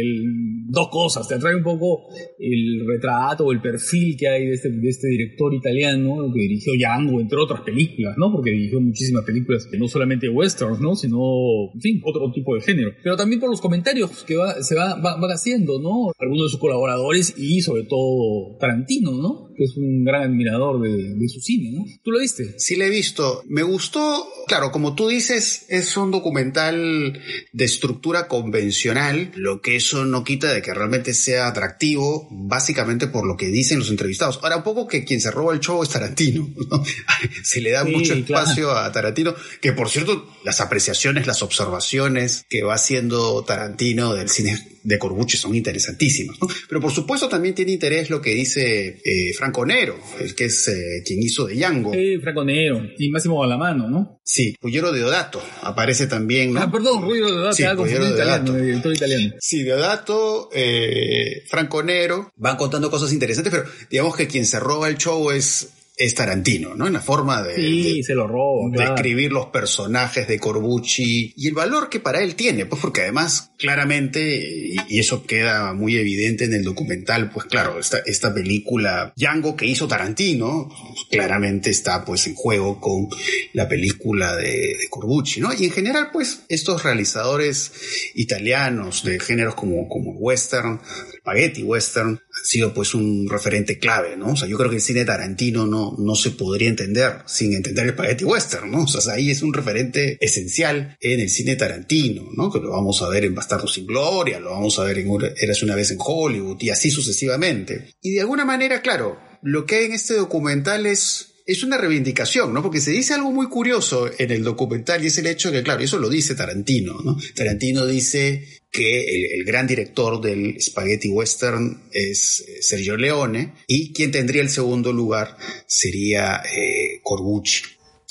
dos 0.75 0.89
cosas. 0.89 1.27
Te 1.27 1.35
atrae 1.35 1.55
un 1.55 1.63
poco 1.63 2.07
el 2.37 2.85
retrato 2.85 3.45
o 3.45 3.51
el 3.51 3.61
perfil 3.61 4.15
que 4.17 4.27
hay 4.27 4.45
de 4.45 4.53
este, 4.53 4.69
este 4.83 5.07
director 5.07 5.53
italiano 5.53 6.31
que 6.33 6.41
dirigió 6.41 6.73
Django, 6.73 7.19
entre 7.19 7.39
otras 7.39 7.61
películas, 7.61 8.15
¿no? 8.17 8.31
Porque 8.31 8.51
dirigió 8.51 8.79
muchísimas 8.79 9.23
películas 9.23 9.67
no 9.77 9.87
solamente 9.87 10.29
westerns, 10.29 10.79
¿no? 10.79 10.95
Sino, 10.95 11.71
en 11.73 11.81
fin, 11.81 12.01
otro 12.05 12.31
tipo 12.31 12.55
de 12.55 12.61
género. 12.61 12.91
Pero 13.03 13.15
también 13.15 13.39
por 13.39 13.49
los 13.49 13.61
comentarios 13.61 14.23
que 14.23 14.35
va, 14.35 14.61
se 14.61 14.75
va, 14.75 14.95
van 14.95 15.31
haciendo, 15.31 15.79
¿no? 15.79 16.11
Algunos 16.19 16.47
de 16.47 16.49
sus 16.51 16.59
colaboradores 16.59 17.33
y 17.37 17.61
sobre 17.61 17.83
todo 17.83 18.57
Tarantino, 18.59 19.11
¿no? 19.11 19.49
Que 19.55 19.63
es 19.63 19.77
un 19.77 20.03
gran 20.03 20.23
admirador 20.23 20.81
de, 20.81 21.15
de 21.15 21.27
su 21.29 21.39
cine, 21.39 21.71
¿no? 21.71 21.85
¿Tú 22.03 22.11
lo 22.11 22.19
viste? 22.19 22.55
Sí, 22.57 22.75
lo 22.75 22.83
he 22.83 22.89
visto. 22.89 23.41
Me 23.47 23.63
gustó, 23.63 24.27
claro, 24.47 24.71
como 24.71 24.95
tú 24.95 25.07
dices, 25.07 25.65
es 25.69 25.95
un 25.97 26.11
documental 26.11 27.19
de 27.53 27.65
estructura 27.65 28.27
convencional, 28.27 29.31
lo 29.35 29.61
que 29.61 29.75
eso 29.75 30.05
no 30.05 30.23
quita 30.23 30.53
de 30.53 30.61
que 30.65 30.73
realmente 30.73 31.13
sea 31.13 31.45
atractivo, 31.45 32.27
básicamente 32.31 33.05
por 33.05 33.27
lo 33.27 33.37
que 33.37 33.49
dicen 33.49 33.77
los 33.77 33.91
entrevistados. 33.91 34.39
Ahora, 34.41 34.57
un 34.57 34.63
poco 34.63 34.87
que 34.87 35.05
quien 35.05 35.21
se 35.21 35.29
roba 35.29 35.53
el 35.53 35.59
show 35.59 35.83
es 35.83 35.89
Tarantino. 35.89 36.49
se 37.43 37.61
le 37.61 37.69
da 37.69 37.83
mucho 37.83 38.15
espacio 38.15 38.71
a 38.71 38.91
Tarantino, 38.91 39.35
que 39.61 39.73
por 39.73 39.91
cierto, 39.91 40.27
las 40.43 40.61
apreciaciones, 40.61 41.27
las 41.27 41.43
observaciones 41.43 42.47
que 42.49 42.63
va 42.63 42.73
haciendo 42.73 43.43
Tarantino 43.43 44.15
del 44.15 44.27
cine 44.27 44.74
de 44.85 44.99
Corbucci 44.99 45.35
son 45.35 45.55
interesantísimas. 45.55 46.37
Pero 46.69 46.79
por 46.79 46.91
supuesto 46.91 47.27
también 47.27 47.55
tiene 47.55 47.73
interés 47.73 48.09
lo 48.09 48.21
que 48.21 48.31
dice 48.31 49.01
eh, 49.03 49.33
Franco 49.33 49.65
Nero, 49.65 49.97
el 50.19 50.35
que 50.35 50.45
es 50.45 50.67
eh, 50.67 51.03
quien 51.05 51.21
hizo 51.21 51.45
de 51.45 51.55
Django. 51.55 51.91
Sí, 51.93 52.17
Franco 52.21 52.45
Nero, 52.45 52.81
y 52.97 53.09
Máximo 53.09 53.41
Galamano, 53.41 53.89
¿no? 53.89 54.21
Sí, 54.23 54.55
Pullero 54.59 54.91
Deodato 54.91 55.41
aparece 55.61 56.07
también, 56.07 56.53
¿no? 56.53 56.61
Ah, 56.61 56.71
perdón, 56.71 57.01
Rubio 57.01 57.25
Deodato, 57.27 57.55
sí, 57.55 57.63
italiano, 57.63 58.53
director 58.53 58.93
italiano. 58.93 59.33
Sí, 59.39 59.63
Deodato, 59.63 60.49
eh, 60.53 61.43
Franco 61.47 61.83
Nero, 61.83 62.31
van 62.35 62.57
contando 62.57 62.91
cosas 62.91 63.11
interesantes, 63.11 63.51
pero 63.51 63.65
digamos 63.89 64.15
que 64.15 64.27
quien 64.27 64.45
se 64.45 64.59
roba 64.59 64.87
el 64.87 64.97
show 64.97 65.31
es 65.31 65.69
es 65.97 66.13
Tarantino, 66.13 66.75
¿no? 66.75 66.87
En 66.87 66.93
la 66.93 67.01
forma 67.01 67.41
de, 67.41 67.55
sí, 67.55 68.03
se 68.03 68.15
lo 68.15 68.27
roba, 68.27 68.69
escribir 68.83 69.31
los 69.31 69.47
personajes 69.47 70.27
de 70.27 70.39
Corbucci 70.39 71.33
y 71.35 71.47
el 71.47 71.53
valor 71.53 71.89
que 71.89 71.99
para 71.99 72.21
él 72.21 72.35
tiene, 72.35 72.65
pues 72.65 72.81
porque 72.81 73.01
además 73.01 73.51
claramente, 73.57 74.73
y, 74.89 74.99
eso 74.99 75.25
queda 75.25 75.73
muy 75.73 75.95
evidente 75.95 76.45
en 76.45 76.53
el 76.53 76.63
documental, 76.63 77.31
pues 77.31 77.45
claro, 77.45 77.79
esta, 77.79 77.99
esta 78.05 78.33
película 78.33 79.13
Django 79.15 79.55
que 79.55 79.67
hizo 79.67 79.87
Tarantino, 79.87 80.69
claramente 81.09 81.69
está 81.69 82.03
pues 82.03 82.27
en 82.27 82.35
juego 82.35 82.81
con 82.81 83.07
la 83.53 83.67
película 83.69 84.35
de, 84.35 84.51
de, 84.51 84.87
Corbucci, 84.89 85.39
¿no? 85.39 85.53
Y 85.53 85.65
en 85.65 85.71
general, 85.71 86.09
pues 86.11 86.41
estos 86.49 86.83
realizadores 86.83 87.71
italianos 88.15 89.03
de 89.03 89.19
géneros 89.19 89.55
como, 89.55 89.87
como 89.87 90.11
western, 90.11 90.81
spaghetti 91.25 91.63
western, 91.63 92.09
han 92.09 92.45
sido 92.45 92.73
pues 92.73 92.93
un 92.93 93.27
referente 93.29 93.79
clave, 93.79 94.15
¿no? 94.15 94.33
O 94.33 94.35
sea, 94.35 94.47
yo 94.47 94.57
creo 94.57 94.69
que 94.69 94.75
el 94.77 94.81
cine 94.81 95.05
Tarantino 95.05 95.65
no 95.65 95.95
no, 95.97 96.15
se 96.15 96.31
podría 96.31 96.69
entender 96.69 97.23
sin 97.25 97.53
entender 97.53 97.85
el 97.85 97.93
spaghetti 97.93 98.23
western, 98.23 98.71
¿no? 98.71 98.83
O 98.83 98.87
sea, 98.87 99.13
ahí 99.13 99.31
es 99.31 99.41
un 99.41 99.53
referente 99.53 100.17
esencial 100.21 100.97
en 100.99 101.19
el 101.19 101.29
cine 101.29 101.55
tarantino, 101.55 102.29
¿no? 102.35 102.51
Que 102.51 102.59
lo 102.59 102.71
vamos 102.71 103.01
a 103.01 103.09
ver 103.09 103.25
en 103.25 103.35
Bastardo 103.35 103.67
sin 103.67 103.85
Gloria, 103.85 104.39
lo 104.39 104.51
vamos 104.51 104.79
a 104.79 104.83
ver 104.83 104.99
en 104.99 105.09
Eras 105.37 105.63
una 105.63 105.75
vez 105.75 105.91
en 105.91 105.97
Hollywood 105.99 106.57
y 106.61 106.69
así 106.69 106.89
sucesivamente. 106.89 107.91
Y 108.01 108.13
de 108.13 108.21
alguna 108.21 108.45
manera, 108.45 108.81
claro, 108.81 109.17
lo 109.41 109.65
que 109.65 109.75
hay 109.75 109.85
en 109.85 109.93
este 109.93 110.15
documental 110.15 110.85
es 110.85 111.31
es 111.45 111.63
una 111.63 111.77
reivindicación, 111.77 112.53
¿no? 112.53 112.63
Porque 112.63 112.81
se 112.81 112.89
dice 112.89 113.13
algo 113.13 113.31
muy 113.31 113.47
curioso 113.47 114.09
en 114.17 114.31
el 114.31 114.43
documental 114.43 115.03
y 115.03 115.07
es 115.07 115.17
el 115.19 115.27
hecho 115.27 115.51
de 115.51 115.59
que, 115.59 115.63
claro, 115.63 115.83
eso 115.83 115.99
lo 115.99 116.09
dice 116.09 116.33
Tarantino, 116.33 116.99
¿no? 117.03 117.17
Tarantino 117.35 117.85
dice 117.85 118.43
que 118.75 119.35
el, 119.35 119.45
gran 119.45 119.67
director 119.67 120.19
del 120.19 120.61
spaghetti 120.61 121.09
western 121.09 121.83
es 121.91 122.43
eh, 122.47 122.61
Sergio 122.61 122.97
Leone 122.97 123.53
y 123.67 123.93
quien 123.93 124.11
tendría 124.11 124.41
el 124.41 124.49
segundo 124.49 124.91
lugar 124.91 125.37
sería 125.65 126.41
eh, 126.43 126.99
Corbucci. 127.03 127.63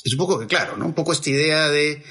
Es 0.05 0.13
un 0.13 0.19
poco 0.19 0.39
que, 0.39 0.47
claro, 0.47 0.77
¿no? 0.77 0.87
Un 0.87 0.95
poco 0.95 1.13
esta 1.13 1.31
idea 1.31 1.69
de 1.69 2.03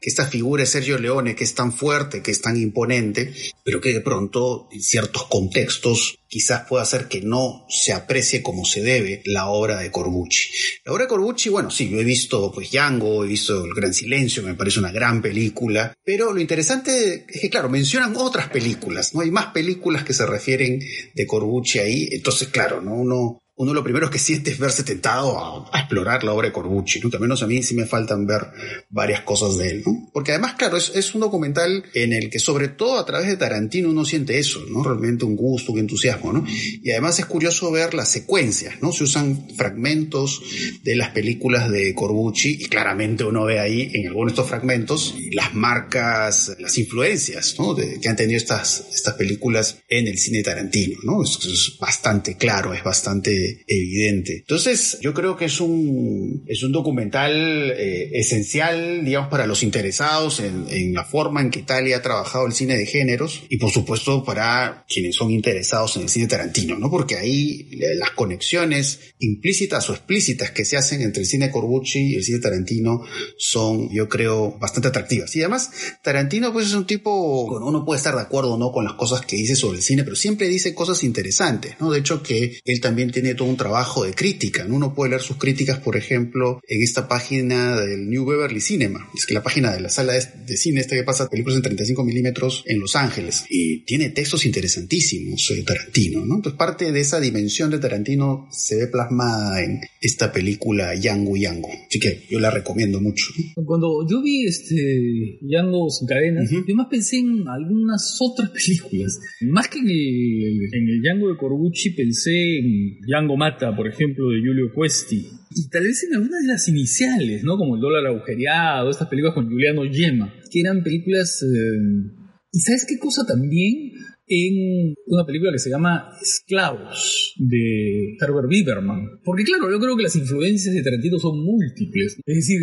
que 0.00 0.08
esta 0.08 0.26
figura 0.26 0.62
de 0.62 0.66
Sergio 0.66 0.98
Leone, 0.98 1.34
que 1.34 1.44
es 1.44 1.54
tan 1.54 1.72
fuerte, 1.72 2.22
que 2.22 2.30
es 2.30 2.40
tan 2.40 2.56
imponente, 2.56 3.32
pero 3.64 3.80
que 3.80 3.92
de 3.92 4.00
pronto 4.00 4.68
en 4.72 4.82
ciertos 4.82 5.26
contextos 5.26 6.18
quizás 6.26 6.66
pueda 6.68 6.84
hacer 6.84 7.08
que 7.08 7.20
no 7.20 7.66
se 7.68 7.92
aprecie 7.92 8.42
como 8.42 8.64
se 8.64 8.82
debe 8.82 9.20
la 9.26 9.48
obra 9.48 9.78
de 9.78 9.90
Corbucci. 9.90 10.48
La 10.84 10.92
obra 10.92 11.04
de 11.04 11.08
Corbucci, 11.08 11.48
bueno, 11.48 11.70
sí, 11.70 11.88
yo 11.90 12.00
he 12.00 12.04
visto 12.04 12.50
pues 12.52 12.70
Django, 12.70 13.24
he 13.24 13.28
visto 13.28 13.64
El 13.64 13.74
Gran 13.74 13.92
Silencio, 13.92 14.42
me 14.42 14.54
parece 14.54 14.78
una 14.78 14.92
gran 14.92 15.20
película, 15.20 15.92
pero 16.04 16.32
lo 16.32 16.40
interesante 16.40 17.26
es 17.28 17.40
que, 17.40 17.50
claro, 17.50 17.68
mencionan 17.68 18.14
otras 18.16 18.48
películas, 18.48 19.12
¿no? 19.14 19.20
Hay 19.20 19.30
más 19.30 19.46
películas 19.46 20.04
que 20.04 20.14
se 20.14 20.24
refieren 20.24 20.80
de 21.14 21.26
Corbucci 21.26 21.80
ahí, 21.80 22.08
entonces, 22.12 22.48
claro, 22.48 22.80
¿no? 22.80 22.94
Uno 22.94 23.40
uno 23.60 23.74
lo 23.74 23.84
primero 23.84 24.08
que 24.08 24.18
siente 24.18 24.50
es 24.50 24.58
verse 24.58 24.84
tentado 24.84 25.68
a, 25.70 25.78
explorar 25.78 26.24
la 26.24 26.32
obra 26.32 26.48
de 26.48 26.52
Corbucci, 26.52 26.98
¿no? 27.00 27.10
Menos 27.18 27.42
a 27.42 27.46
mí 27.46 27.62
sí 27.62 27.74
me 27.74 27.84
faltan 27.84 28.26
ver 28.26 28.46
varias 28.88 29.20
cosas 29.20 29.58
de 29.58 29.68
él, 29.68 29.82
¿no? 29.84 30.08
Porque 30.14 30.32
además, 30.32 30.54
claro, 30.54 30.78
es, 30.78 31.14
un 31.14 31.20
documental 31.20 31.84
en 31.92 32.14
el 32.14 32.30
que 32.30 32.38
sobre 32.38 32.68
todo 32.68 32.98
a 32.98 33.04
través 33.04 33.28
de 33.28 33.36
Tarantino 33.36 33.90
uno 33.90 34.06
siente 34.06 34.38
eso, 34.38 34.64
¿no? 34.70 34.82
Realmente 34.82 35.26
un 35.26 35.36
gusto, 35.36 35.72
un 35.72 35.80
entusiasmo, 35.80 36.32
¿no? 36.32 36.46
Y 36.48 36.90
además 36.90 37.18
es 37.18 37.26
curioso 37.26 37.70
ver 37.70 37.92
las 37.92 38.08
secuencias, 38.08 38.80
¿no? 38.80 38.92
Se 38.92 39.04
usan 39.04 39.46
fragmentos 39.54 40.40
de 40.82 40.96
las 40.96 41.10
películas 41.10 41.70
de 41.70 41.94
Corbucci 41.94 42.62
y 42.62 42.64
claramente 42.64 43.24
uno 43.24 43.44
ve 43.44 43.60
ahí 43.60 43.90
en 43.92 44.06
algunos 44.06 44.32
de 44.32 44.40
estos 44.40 44.48
fragmentos 44.48 45.16
las 45.32 45.54
marcas, 45.54 46.56
las 46.58 46.78
influencias, 46.78 47.56
¿no? 47.58 47.76
que 47.76 48.08
han 48.08 48.16
tenido 48.16 48.38
estas, 48.38 48.86
estas 48.94 49.14
películas 49.14 49.82
en 49.86 50.06
el 50.08 50.16
cine 50.16 50.42
Tarantino, 50.42 50.98
¿no? 51.02 51.22
Es 51.22 51.76
bastante 51.78 52.38
claro, 52.38 52.72
es 52.72 52.82
bastante 52.82 53.49
evidente. 53.66 54.38
Entonces, 54.38 54.98
yo 55.00 55.14
creo 55.14 55.36
que 55.36 55.46
es 55.46 55.60
un, 55.60 56.44
es 56.46 56.62
un 56.62 56.72
documental 56.72 57.32
eh, 57.76 58.10
esencial, 58.14 59.04
digamos, 59.04 59.30
para 59.30 59.46
los 59.46 59.62
interesados 59.62 60.40
en, 60.40 60.66
en, 60.68 60.94
la 60.94 61.04
forma 61.04 61.40
en 61.40 61.50
que 61.50 61.60
Italia 61.60 61.98
ha 61.98 62.02
trabajado 62.02 62.46
el 62.46 62.52
cine 62.52 62.76
de 62.76 62.86
géneros 62.86 63.42
y, 63.48 63.58
por 63.58 63.70
supuesto, 63.70 64.24
para 64.24 64.84
quienes 64.88 65.16
son 65.16 65.30
interesados 65.30 65.96
en 65.96 66.02
el 66.02 66.08
cine 66.08 66.26
tarantino, 66.26 66.78
¿no? 66.78 66.90
Porque 66.90 67.16
ahí 67.16 67.68
las 67.96 68.10
conexiones 68.10 69.00
implícitas 69.18 69.88
o 69.88 69.92
explícitas 69.92 70.50
que 70.50 70.64
se 70.64 70.76
hacen 70.76 71.02
entre 71.02 71.22
el 71.22 71.28
cine 71.28 71.50
Corbucci 71.50 72.12
y 72.12 72.14
el 72.16 72.24
cine 72.24 72.40
tarantino 72.40 73.02
son, 73.38 73.88
yo 73.90 74.08
creo, 74.08 74.58
bastante 74.58 74.88
atractivas. 74.88 75.34
Y 75.36 75.40
además, 75.40 75.70
Tarantino, 76.02 76.52
pues 76.52 76.66
es 76.66 76.74
un 76.74 76.86
tipo, 76.86 77.46
bueno, 77.46 77.66
uno 77.66 77.84
puede 77.84 77.98
estar 77.98 78.14
de 78.14 78.22
acuerdo, 78.22 78.56
¿no? 78.56 78.72
Con 78.72 78.84
las 78.84 78.94
cosas 78.94 79.24
que 79.24 79.36
dice 79.36 79.56
sobre 79.56 79.78
el 79.78 79.82
cine, 79.82 80.04
pero 80.04 80.16
siempre 80.16 80.48
dice 80.48 80.74
cosas 80.74 81.04
interesantes, 81.04 81.76
¿no? 81.80 81.90
De 81.90 81.98
hecho, 81.98 82.22
que 82.22 82.58
él 82.64 82.80
también 82.80 83.10
tiene 83.10 83.29
un 83.38 83.56
trabajo 83.56 84.04
de 84.04 84.14
crítica. 84.14 84.66
Uno 84.68 84.94
puede 84.94 85.10
leer 85.10 85.22
sus 85.22 85.36
críticas, 85.36 85.78
por 85.78 85.96
ejemplo, 85.96 86.60
en 86.66 86.82
esta 86.82 87.08
página 87.08 87.80
del 87.80 88.08
New 88.08 88.24
Beverly 88.24 88.60
Cinema. 88.60 89.08
Es 89.14 89.26
que 89.26 89.34
la 89.34 89.42
página 89.42 89.72
de 89.72 89.80
la 89.80 89.88
sala 89.88 90.12
de 90.12 90.56
cine, 90.56 90.80
esta 90.80 90.96
que 90.96 91.04
pasa 91.04 91.28
películas 91.28 91.56
en 91.56 91.62
35 91.62 92.04
milímetros 92.04 92.64
en 92.66 92.80
Los 92.80 92.96
Ángeles. 92.96 93.44
Y 93.48 93.84
tiene 93.84 94.10
textos 94.10 94.44
interesantísimos 94.46 95.50
de 95.54 95.62
Tarantino, 95.62 96.24
¿no? 96.24 96.36
Entonces 96.36 96.58
parte 96.58 96.92
de 96.92 97.00
esa 97.00 97.20
dimensión 97.20 97.70
de 97.70 97.78
Tarantino 97.78 98.48
se 98.50 98.76
ve 98.76 98.86
plasmada 98.86 99.62
en 99.62 99.80
esta 100.00 100.32
película 100.32 100.94
Yango 100.94 101.36
Yango. 101.36 101.68
Así 101.88 101.98
que 101.98 102.22
yo 102.30 102.40
la 102.40 102.50
recomiendo 102.50 103.00
mucho. 103.00 103.26
Cuando 103.64 104.06
yo 104.08 104.22
vi 104.22 104.46
este 104.46 105.38
Yango 105.42 105.90
sin 105.90 106.06
cadenas, 106.06 106.50
yo 106.50 106.74
más 106.74 106.88
pensé 106.88 107.18
en 107.18 107.46
algunas 107.48 108.16
otras 108.20 108.50
películas. 108.66 109.18
Más 109.42 109.68
que 109.68 109.78
en 109.78 109.88
el, 109.88 110.68
en 110.72 110.88
el 110.88 111.02
Yango 111.02 111.28
de 111.28 111.36
Corbucci, 111.36 111.90
pensé 111.90 112.58
en 112.58 112.98
Django 113.20 113.36
Mata, 113.36 113.76
por 113.76 113.86
ejemplo, 113.86 114.30
de 114.30 114.40
Giulio 114.40 114.72
Questi. 114.74 115.28
Y 115.50 115.68
tal 115.68 115.84
vez 115.84 116.04
en 116.04 116.14
algunas 116.14 116.42
de 116.42 116.48
las 116.48 116.68
iniciales, 116.68 117.44
¿no? 117.44 117.56
Como 117.56 117.76
El 117.76 117.80
dólar 117.80 118.06
agujereado, 118.06 118.90
estas 118.90 119.08
películas 119.08 119.34
con 119.34 119.48
Giuliano 119.48 119.82
Gemma, 119.90 120.32
que 120.50 120.60
eran 120.60 120.82
películas... 120.82 121.42
Eh, 121.42 122.16
¿Y 122.52 122.60
sabes 122.60 122.84
qué 122.88 122.98
cosa 122.98 123.24
también? 123.24 123.92
en 124.30 124.94
una 125.06 125.26
película 125.26 125.50
que 125.50 125.58
se 125.58 125.70
llama 125.70 126.12
Esclavos 126.22 127.34
de 127.36 128.16
Herbert 128.20 128.48
Bieberman. 128.48 129.20
Porque 129.24 129.42
claro, 129.42 129.70
yo 129.70 129.80
creo 129.80 129.96
que 129.96 130.04
las 130.04 130.14
influencias 130.14 130.72
de 130.72 130.82
Tarantino 130.82 131.18
son 131.18 131.44
múltiples. 131.44 132.16
Es 132.24 132.36
decir, 132.36 132.60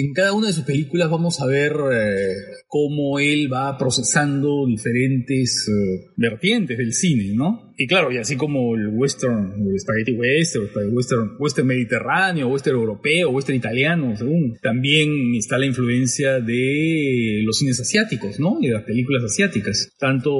en 0.00 0.14
cada 0.14 0.32
una 0.32 0.46
de 0.46 0.54
sus 0.54 0.64
películas 0.64 1.10
vamos 1.10 1.40
a 1.42 1.46
ver 1.46 1.72
eh, 1.92 2.34
cómo 2.66 3.18
él 3.18 3.52
va 3.52 3.76
procesando 3.76 4.66
diferentes 4.66 5.68
eh, 5.68 6.10
vertientes 6.16 6.78
del 6.78 6.94
cine, 6.94 7.34
¿no? 7.34 7.69
Y 7.80 7.86
claro, 7.86 8.12
y 8.12 8.18
así 8.18 8.36
como 8.36 8.74
el 8.74 8.88
western, 8.88 9.54
el 9.66 9.80
spaghetti 9.80 10.12
western, 10.12 10.68
el 10.76 10.94
western, 10.94 11.30
western 11.38 11.66
mediterráneo, 11.66 12.48
western 12.48 12.76
europeo, 12.76 13.30
western 13.30 13.56
italiano, 13.56 14.14
según, 14.18 14.58
también 14.60 15.34
está 15.34 15.56
la 15.56 15.64
influencia 15.64 16.40
de 16.40 17.40
los 17.42 17.56
cines 17.56 17.80
asiáticos, 17.80 18.38
¿no? 18.38 18.58
Y 18.60 18.66
de 18.66 18.74
las 18.74 18.82
películas 18.82 19.24
asiáticas, 19.24 19.94
tanto 19.98 20.30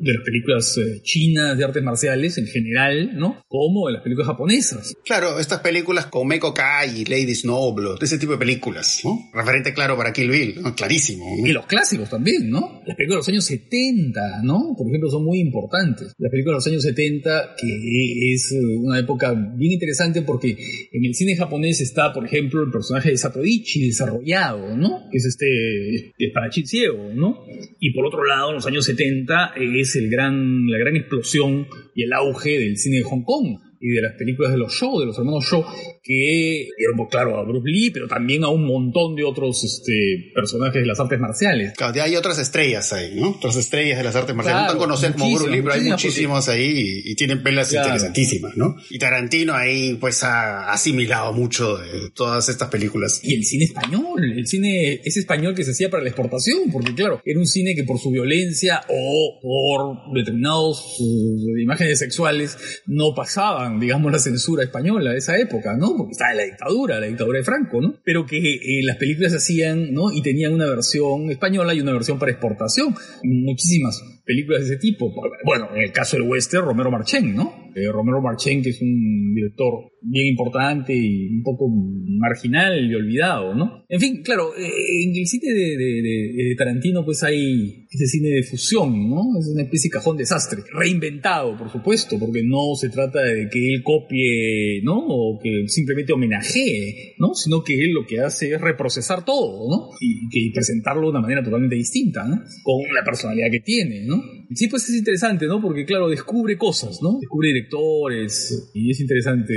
de 0.00 0.12
las 0.12 0.22
películas 0.22 0.78
eh, 0.78 1.00
chinas 1.02 1.58
de 1.58 1.64
artes 1.64 1.82
marciales 1.82 2.38
en 2.38 2.46
general, 2.46 3.18
¿no? 3.18 3.42
Como 3.48 3.88
de 3.88 3.94
las 3.94 4.02
películas 4.02 4.28
japonesas. 4.28 4.94
Claro, 5.04 5.40
estas 5.40 5.62
películas 5.62 6.06
como 6.06 6.26
Meiko 6.26 6.54
Kai 6.54 7.04
Lady 7.04 7.34
Snowblood, 7.34 8.00
ese 8.00 8.16
tipo 8.16 8.30
de 8.30 8.38
películas, 8.38 9.00
¿no? 9.02 9.28
Referente 9.34 9.74
claro 9.74 9.96
para 9.96 10.12
Kill 10.12 10.30
Bill, 10.30 10.62
¿no? 10.62 10.76
Clarísimo. 10.76 11.24
Y 11.44 11.50
los 11.50 11.66
clásicos 11.66 12.10
también, 12.10 12.48
¿no? 12.48 12.80
Las 12.86 12.96
películas 12.96 13.26
de 13.26 13.32
los 13.32 13.44
años 13.44 13.44
70, 13.46 14.42
¿no? 14.44 14.76
Por 14.78 14.86
ejemplo, 14.86 15.10
son 15.10 15.24
muy 15.24 15.40
importantes. 15.40 16.12
Las 16.16 16.30
películas 16.30 16.52
de 16.52 16.58
los 16.58 16.66
años 16.68 16.75
70, 16.80 17.54
que 17.58 18.32
es 18.32 18.52
una 18.52 18.98
época 18.98 19.32
bien 19.32 19.72
interesante 19.72 20.22
porque 20.22 20.56
en 20.92 21.04
el 21.04 21.14
cine 21.14 21.36
japonés 21.36 21.80
está, 21.80 22.12
por 22.12 22.24
ejemplo, 22.24 22.62
el 22.62 22.70
personaje 22.70 23.10
de 23.10 23.16
Satoichi 23.16 23.86
desarrollado, 23.86 24.76
¿no? 24.76 25.08
Que 25.10 25.18
es 25.18 25.24
este 25.26 26.12
espadachín 26.18 26.66
ciego, 26.66 27.10
¿no? 27.14 27.44
Y 27.80 27.92
por 27.92 28.06
otro 28.06 28.24
lado, 28.24 28.50
en 28.50 28.56
los 28.56 28.66
años 28.66 28.84
70 28.84 29.54
es 29.56 29.96
el 29.96 30.10
gran, 30.10 30.66
la 30.68 30.78
gran 30.78 30.96
explosión 30.96 31.66
y 31.94 32.02
el 32.04 32.12
auge 32.12 32.58
del 32.58 32.76
cine 32.76 32.98
de 32.98 33.02
Hong 33.02 33.22
Kong 33.22 33.58
y 33.80 33.88
de 33.90 34.02
las 34.02 34.14
películas 34.14 34.52
de 34.52 34.58
los 34.58 34.72
shows, 34.72 35.00
de 35.00 35.06
los 35.06 35.18
hermanos 35.18 35.44
Shaw, 35.44 35.64
que 36.06 36.68
dieron, 36.76 36.96
pues, 36.96 37.08
claro, 37.10 37.38
a 37.38 37.44
Bruce 37.44 37.68
Lee, 37.68 37.90
pero 37.90 38.06
también 38.06 38.44
a 38.44 38.48
un 38.48 38.66
montón 38.66 39.14
de 39.14 39.24
otros 39.24 39.64
este, 39.64 40.30
personajes 40.34 40.80
de 40.80 40.86
las 40.86 41.00
artes 41.00 41.18
marciales. 41.18 41.72
Claro, 41.76 42.02
hay 42.02 42.16
otras 42.16 42.38
estrellas 42.38 42.92
ahí, 42.92 43.14
¿no? 43.14 43.30
Otras 43.30 43.56
estrellas 43.56 43.98
de 43.98 44.04
las 44.04 44.16
artes 44.16 44.34
marciales. 44.34 44.62
no 44.62 44.68
tan 44.68 44.78
conocidas 44.78 45.12
como 45.12 45.34
Bruce 45.34 45.50
Lee, 45.50 45.62
pero 45.62 45.74
hay 45.74 45.80
muchísimos 45.82 46.48
ahí 46.48 47.02
y, 47.04 47.14
tienen 47.16 47.42
pelas 47.42 47.72
interesantísimas, 47.72 48.56
¿no? 48.56 48.76
Y 48.90 48.98
Tarantino 48.98 49.54
ahí, 49.54 49.94
pues, 49.94 50.22
ha 50.22 50.72
asimilado 50.72 51.32
mucho 51.32 51.78
de 51.78 52.10
todas 52.14 52.48
estas 52.48 52.68
películas. 52.68 53.20
Y 53.22 53.34
el 53.34 53.44
cine 53.44 53.64
español, 53.64 54.32
el 54.36 54.46
cine 54.46 55.00
es 55.02 55.16
español 55.16 55.54
que 55.54 55.64
se 55.64 55.70
hacía 55.70 55.88
para 55.90 56.02
la 56.02 56.10
exportación, 56.10 56.70
porque, 56.70 56.94
claro, 56.94 57.20
era 57.24 57.38
un 57.38 57.46
cine 57.46 57.74
que 57.74 57.84
por 57.84 57.98
su 57.98 58.10
violencia 58.10 58.82
o 58.88 59.38
por 59.40 60.14
determinados 60.14 60.96
uh, 61.00 61.56
imágenes 61.58 61.98
sexuales 61.98 62.58
no 62.86 63.14
pasaban 63.14 63.76
digamos, 63.80 64.12
la 64.12 64.18
censura 64.18 64.64
española 64.64 65.12
de 65.12 65.18
esa 65.18 65.36
época, 65.38 65.76
¿no? 65.76 65.95
Estaba 66.10 66.34
la 66.34 66.44
dictadura, 66.44 67.00
la 67.00 67.06
dictadura 67.06 67.38
de 67.38 67.44
Franco, 67.44 67.80
¿no? 67.80 67.94
Pero 68.04 68.26
que 68.26 68.38
eh, 68.38 68.82
las 68.82 68.96
películas 68.96 69.32
se 69.32 69.38
hacían, 69.38 69.92
¿no? 69.92 70.12
Y 70.12 70.22
tenían 70.22 70.54
una 70.54 70.66
versión 70.66 71.30
española 71.30 71.74
y 71.74 71.80
una 71.80 71.92
versión 71.92 72.18
para 72.18 72.32
exportación. 72.32 72.94
Muchísimas 73.22 74.02
películas 74.26 74.60
de 74.60 74.74
ese 74.74 74.76
tipo. 74.78 75.12
Bueno, 75.44 75.68
en 75.74 75.82
el 75.82 75.92
caso 75.92 76.16
del 76.16 76.28
western, 76.28 76.66
Romero 76.66 76.90
Marchén, 76.90 77.34
¿no? 77.34 77.70
Eh, 77.76 77.92
Romero 77.92 78.20
Marchén, 78.20 78.62
que 78.62 78.70
es 78.70 78.80
un 78.80 79.34
director 79.34 79.92
bien 80.00 80.28
importante 80.28 80.94
y 80.94 81.28
un 81.28 81.42
poco 81.42 81.68
marginal 81.68 82.90
y 82.90 82.94
olvidado, 82.94 83.54
¿no? 83.54 83.84
En 83.88 84.00
fin, 84.00 84.22
claro, 84.22 84.56
eh, 84.56 85.04
en 85.04 85.14
el 85.14 85.26
cine 85.26 85.52
de, 85.52 86.54
Tarantino 86.56 87.04
pues 87.04 87.22
hay 87.22 87.86
ese 87.90 88.06
cine 88.06 88.30
de 88.30 88.42
fusión, 88.42 89.10
¿no? 89.10 89.38
Es 89.38 89.48
una 89.48 89.64
especie 89.64 89.90
de 89.90 89.92
cajón 89.92 90.16
desastre, 90.16 90.62
reinventado, 90.72 91.56
por 91.56 91.70
supuesto, 91.70 92.18
porque 92.18 92.42
no 92.44 92.74
se 92.80 92.88
trata 92.88 93.22
de 93.22 93.48
que 93.50 93.74
él 93.74 93.82
copie, 93.82 94.80
¿no? 94.82 94.96
O 95.06 95.38
que 95.42 95.68
simplemente 95.68 96.12
homenajee, 96.12 97.14
¿no? 97.18 97.34
Sino 97.34 97.62
que 97.62 97.78
él 97.78 97.92
lo 97.92 98.06
que 98.06 98.20
hace 98.20 98.54
es 98.54 98.60
reprocesar 98.60 99.24
todo, 99.24 99.68
¿no? 99.68 99.90
Y, 100.00 100.28
que, 100.30 100.50
presentarlo 100.54 101.02
de 101.02 101.10
una 101.10 101.20
manera 101.20 101.42
totalmente 101.42 101.76
distinta, 101.76 102.24
¿no? 102.24 102.36
Con 102.62 102.82
la 102.94 103.04
personalidad 103.04 103.50
que 103.50 103.60
tiene, 103.60 104.04
¿no? 104.06 104.15
Sí, 104.54 104.68
pues 104.68 104.88
es 104.88 104.96
interesante, 104.96 105.46
¿no? 105.46 105.60
Porque 105.60 105.84
claro, 105.84 106.08
descubre 106.08 106.56
cosas, 106.56 106.98
¿no? 107.02 107.18
Descubre 107.20 107.48
directores 107.48 108.70
y 108.74 108.90
es 108.90 109.00
interesante 109.00 109.54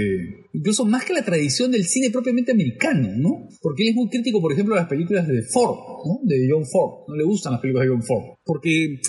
incluso 0.54 0.86
más 0.86 1.06
que 1.06 1.14
la 1.14 1.24
tradición 1.24 1.72
del 1.72 1.86
cine 1.86 2.10
propiamente 2.10 2.52
americano, 2.52 3.10
¿no? 3.18 3.48
Porque 3.62 3.84
él 3.84 3.90
es 3.90 3.96
muy 3.96 4.10
crítico, 4.10 4.42
por 4.42 4.52
ejemplo, 4.52 4.76
de 4.76 4.82
las 4.82 4.90
películas 4.90 5.28
de 5.28 5.42
Ford, 5.44 5.78
¿no? 6.06 6.20
De 6.24 6.48
John 6.50 6.66
Ford. 6.66 7.08
No 7.08 7.16
le 7.16 7.24
gustan 7.24 7.54
las 7.54 7.62
películas 7.62 7.88
de 7.88 7.94
John 7.94 8.04
Ford. 8.04 8.38
Porque 8.44 8.86
eh, 8.86 9.00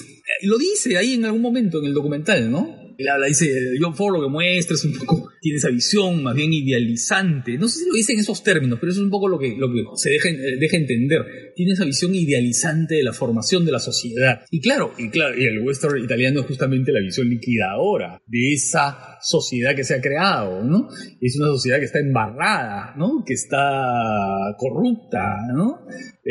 lo 0.42 0.58
dice 0.58 0.96
ahí 0.96 1.14
en 1.14 1.24
algún 1.24 1.42
momento 1.42 1.78
en 1.78 1.86
el 1.86 1.94
documental, 1.94 2.50
¿no? 2.50 2.79
Habla, 3.08 3.26
dice, 3.26 3.50
John 3.80 3.94
Ford 3.94 4.14
lo 4.14 4.22
que 4.22 4.28
muestra 4.28 4.74
es 4.74 4.84
un 4.84 4.94
poco, 4.98 5.30
tiene 5.40 5.58
esa 5.58 5.68
visión 5.68 6.22
más 6.22 6.34
bien 6.34 6.52
idealizante. 6.52 7.56
No 7.58 7.68
sé 7.68 7.80
si 7.80 7.86
lo 7.86 7.94
dice 7.94 8.12
en 8.12 8.20
esos 8.20 8.42
términos, 8.42 8.78
pero 8.80 8.92
eso 8.92 9.00
es 9.00 9.04
un 9.04 9.10
poco 9.10 9.28
lo 9.28 9.38
que, 9.38 9.56
lo 9.56 9.68
que 9.68 9.84
se 9.96 10.10
deja, 10.10 10.28
eh, 10.28 10.56
deja 10.58 10.76
entender. 10.76 11.52
Tiene 11.54 11.72
esa 11.72 11.84
visión 11.84 12.14
idealizante 12.14 12.96
de 12.96 13.02
la 13.02 13.12
formación 13.12 13.64
de 13.64 13.72
la 13.72 13.80
sociedad. 13.80 14.42
Y 14.50 14.60
claro, 14.60 14.92
y 14.98 15.10
claro, 15.10 15.38
y 15.38 15.44
el 15.44 15.60
western 15.60 16.02
italiano 16.02 16.40
es 16.40 16.46
justamente 16.46 16.92
la 16.92 17.00
visión 17.00 17.28
liquidadora 17.28 18.22
de 18.26 18.52
esa 18.52 19.18
sociedad 19.22 19.74
que 19.74 19.84
se 19.84 19.94
ha 19.94 20.00
creado, 20.00 20.64
¿no? 20.64 20.88
Es 21.20 21.36
una 21.36 21.48
sociedad 21.48 21.78
que 21.78 21.86
está 21.86 22.00
embarrada, 22.00 22.94
¿no? 22.96 23.24
Que 23.26 23.34
está 23.34 24.54
corrupta, 24.58 25.36
¿no? 25.54 25.80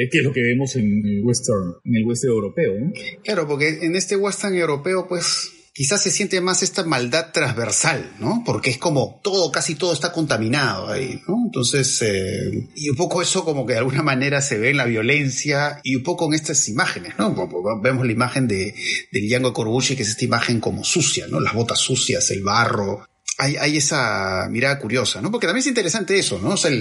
que 0.08 0.18
es 0.20 0.24
lo 0.24 0.32
que 0.32 0.42
vemos 0.42 0.76
en 0.76 1.06
el 1.06 1.24
western, 1.24 1.76
en 1.84 1.96
el 1.96 2.06
western 2.06 2.34
europeo. 2.34 2.74
Claro, 3.24 3.48
porque 3.48 3.80
en 3.82 3.96
este 3.96 4.16
western 4.16 4.56
europeo, 4.56 5.08
pues 5.08 5.52
quizás 5.74 6.02
se 6.02 6.12
siente 6.12 6.42
más 6.42 6.64
esta 6.64 6.84
maldad 6.84 7.32
transversal, 7.32 8.12
¿no? 8.20 8.44
Porque 8.46 8.70
es 8.70 8.78
como 8.78 9.20
todo, 9.24 9.52
casi 9.52 9.76
todo 9.76 9.94
está 9.94 10.12
contaminado 10.12 10.90
ahí, 10.90 11.22
¿no? 11.28 11.36
Entonces, 11.46 12.02
eh, 12.02 12.70
y 12.76 12.90
un 12.90 12.96
poco 12.96 13.22
eso 13.22 13.46
como 13.46 13.66
que 13.66 13.74
de 13.74 13.80
alguna 13.80 14.04
manera 14.04 14.42
se 14.42 14.58
ve 14.58 14.72
en 14.72 14.78
la 14.78 14.86
violencia 14.86 15.80
y 15.84 15.96
un 15.96 16.04
poco 16.04 16.28
en 16.28 16.34
estas 16.34 16.68
imágenes, 16.70 17.14
¿no? 17.18 17.36
Vemos 17.82 18.06
la 18.06 18.12
imagen 18.12 18.48
de, 18.48 18.76
de 19.12 19.22
Django 19.22 19.54
Corbucci, 19.54 19.96
que 19.96 20.04
es 20.04 20.10
esta 20.10 20.26
imagen 20.26 20.60
como 20.60 20.84
sucia, 20.84 21.28
¿no? 21.28 21.40
Las 21.40 21.54
botas 21.54 21.80
sucias, 21.80 22.30
el 22.32 22.44
barro, 22.44 23.09
hay, 23.40 23.78
esa 23.78 24.48
mirada 24.50 24.80
curiosa, 24.80 25.22
¿no? 25.22 25.32
Porque 25.32 25.48
también 25.48 25.62
es 25.62 25.68
interesante 25.68 26.20
eso, 26.20 26.40
¿no? 26.40 26.50
O 26.50 26.58
sea, 26.58 26.72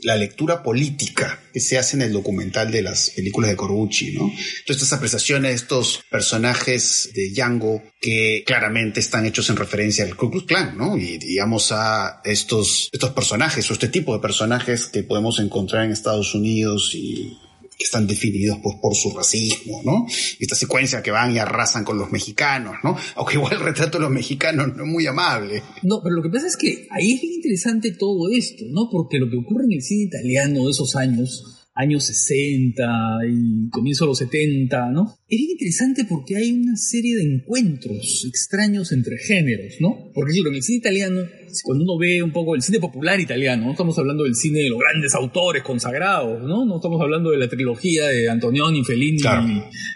la 0.00 0.16
lectura 0.16 0.62
política 0.62 1.40
que 1.50 1.60
se 1.60 1.78
hace 1.78 1.96
en 1.96 2.02
el 2.02 2.12
documental 2.12 2.70
de 2.70 2.82
las 2.82 3.10
películas 3.10 3.50
de 3.50 3.56
Corbucci, 3.56 4.12
¿no? 4.12 4.30
Todas 4.66 4.82
estas 4.82 4.92
apreciaciones 4.92 5.54
estos 5.54 6.02
personajes 6.10 7.10
de 7.14 7.30
Django 7.30 7.82
que 8.02 8.44
claramente 8.46 9.00
están 9.00 9.24
hechos 9.24 9.48
en 9.48 9.56
referencia 9.56 10.04
al 10.04 10.14
Ku 10.14 10.30
Klux 10.30 10.46
Klan, 10.46 10.76
¿no? 10.76 10.98
Y 10.98 11.16
digamos 11.16 11.72
a 11.72 12.20
estos, 12.22 12.90
estos 12.92 13.10
personajes 13.12 13.68
o 13.70 13.72
este 13.72 13.88
tipo 13.88 14.12
de 14.12 14.20
personajes 14.20 14.86
que 14.88 15.02
podemos 15.02 15.40
encontrar 15.40 15.86
en 15.86 15.92
Estados 15.92 16.34
Unidos 16.34 16.90
y 16.94 17.38
que 17.78 17.84
están 17.84 18.08
definidos 18.08 18.58
pues, 18.60 18.76
por 18.82 18.96
su 18.96 19.16
racismo, 19.16 19.82
¿no? 19.84 20.06
Esta 20.40 20.56
secuencia 20.56 21.00
que 21.00 21.12
van 21.12 21.32
y 21.32 21.38
arrasan 21.38 21.84
con 21.84 21.96
los 21.96 22.10
mexicanos, 22.10 22.74
¿no? 22.82 22.96
Aunque 23.14 23.34
igual 23.34 23.52
el 23.52 23.60
retrato 23.60 23.98
de 23.98 24.02
los 24.02 24.10
mexicanos 24.10 24.74
no 24.76 24.84
es 24.84 24.90
muy 24.90 25.06
amable. 25.06 25.62
No, 25.84 26.00
pero 26.02 26.16
lo 26.16 26.22
que 26.22 26.30
pasa 26.30 26.48
es 26.48 26.56
que 26.56 26.88
ahí 26.90 27.12
es 27.12 27.22
interesante 27.22 27.92
todo 27.92 28.30
esto, 28.32 28.64
¿no? 28.70 28.88
Porque 28.90 29.18
lo 29.18 29.30
que 29.30 29.36
ocurre 29.36 29.64
en 29.66 29.74
el 29.74 29.82
cine 29.82 30.04
italiano 30.04 30.64
de 30.64 30.70
esos 30.70 30.96
años 30.96 31.54
años 31.78 32.06
60 32.06 32.82
y 33.30 33.70
comienzo 33.70 34.04
de 34.04 34.08
los 34.08 34.18
70, 34.18 34.90
¿no? 34.90 35.16
Es 35.28 35.38
interesante 35.38 36.04
porque 36.04 36.36
hay 36.36 36.50
una 36.50 36.76
serie 36.76 37.14
de 37.16 37.22
encuentros 37.22 38.26
extraños 38.28 38.90
entre 38.90 39.16
géneros, 39.18 39.74
¿no? 39.78 40.10
Porque 40.12 40.32
en 40.36 40.54
el 40.54 40.62
cine 40.62 40.78
italiano, 40.78 41.20
cuando 41.64 41.84
uno 41.84 41.98
ve 41.98 42.22
un 42.22 42.32
poco 42.32 42.54
el 42.54 42.62
cine 42.62 42.78
popular 42.78 43.18
italiano, 43.18 43.64
no 43.64 43.72
estamos 43.72 43.98
hablando 43.98 44.24
del 44.24 44.34
cine 44.34 44.60
de 44.60 44.70
los 44.70 44.78
grandes 44.78 45.14
autores 45.14 45.62
consagrados, 45.62 46.42
¿no? 46.42 46.64
No 46.64 46.76
estamos 46.76 47.00
hablando 47.00 47.30
de 47.30 47.38
la 47.38 47.48
trilogía 47.48 48.06
de 48.06 48.28
Antonioni, 48.28 48.84
Fellini 48.84 49.22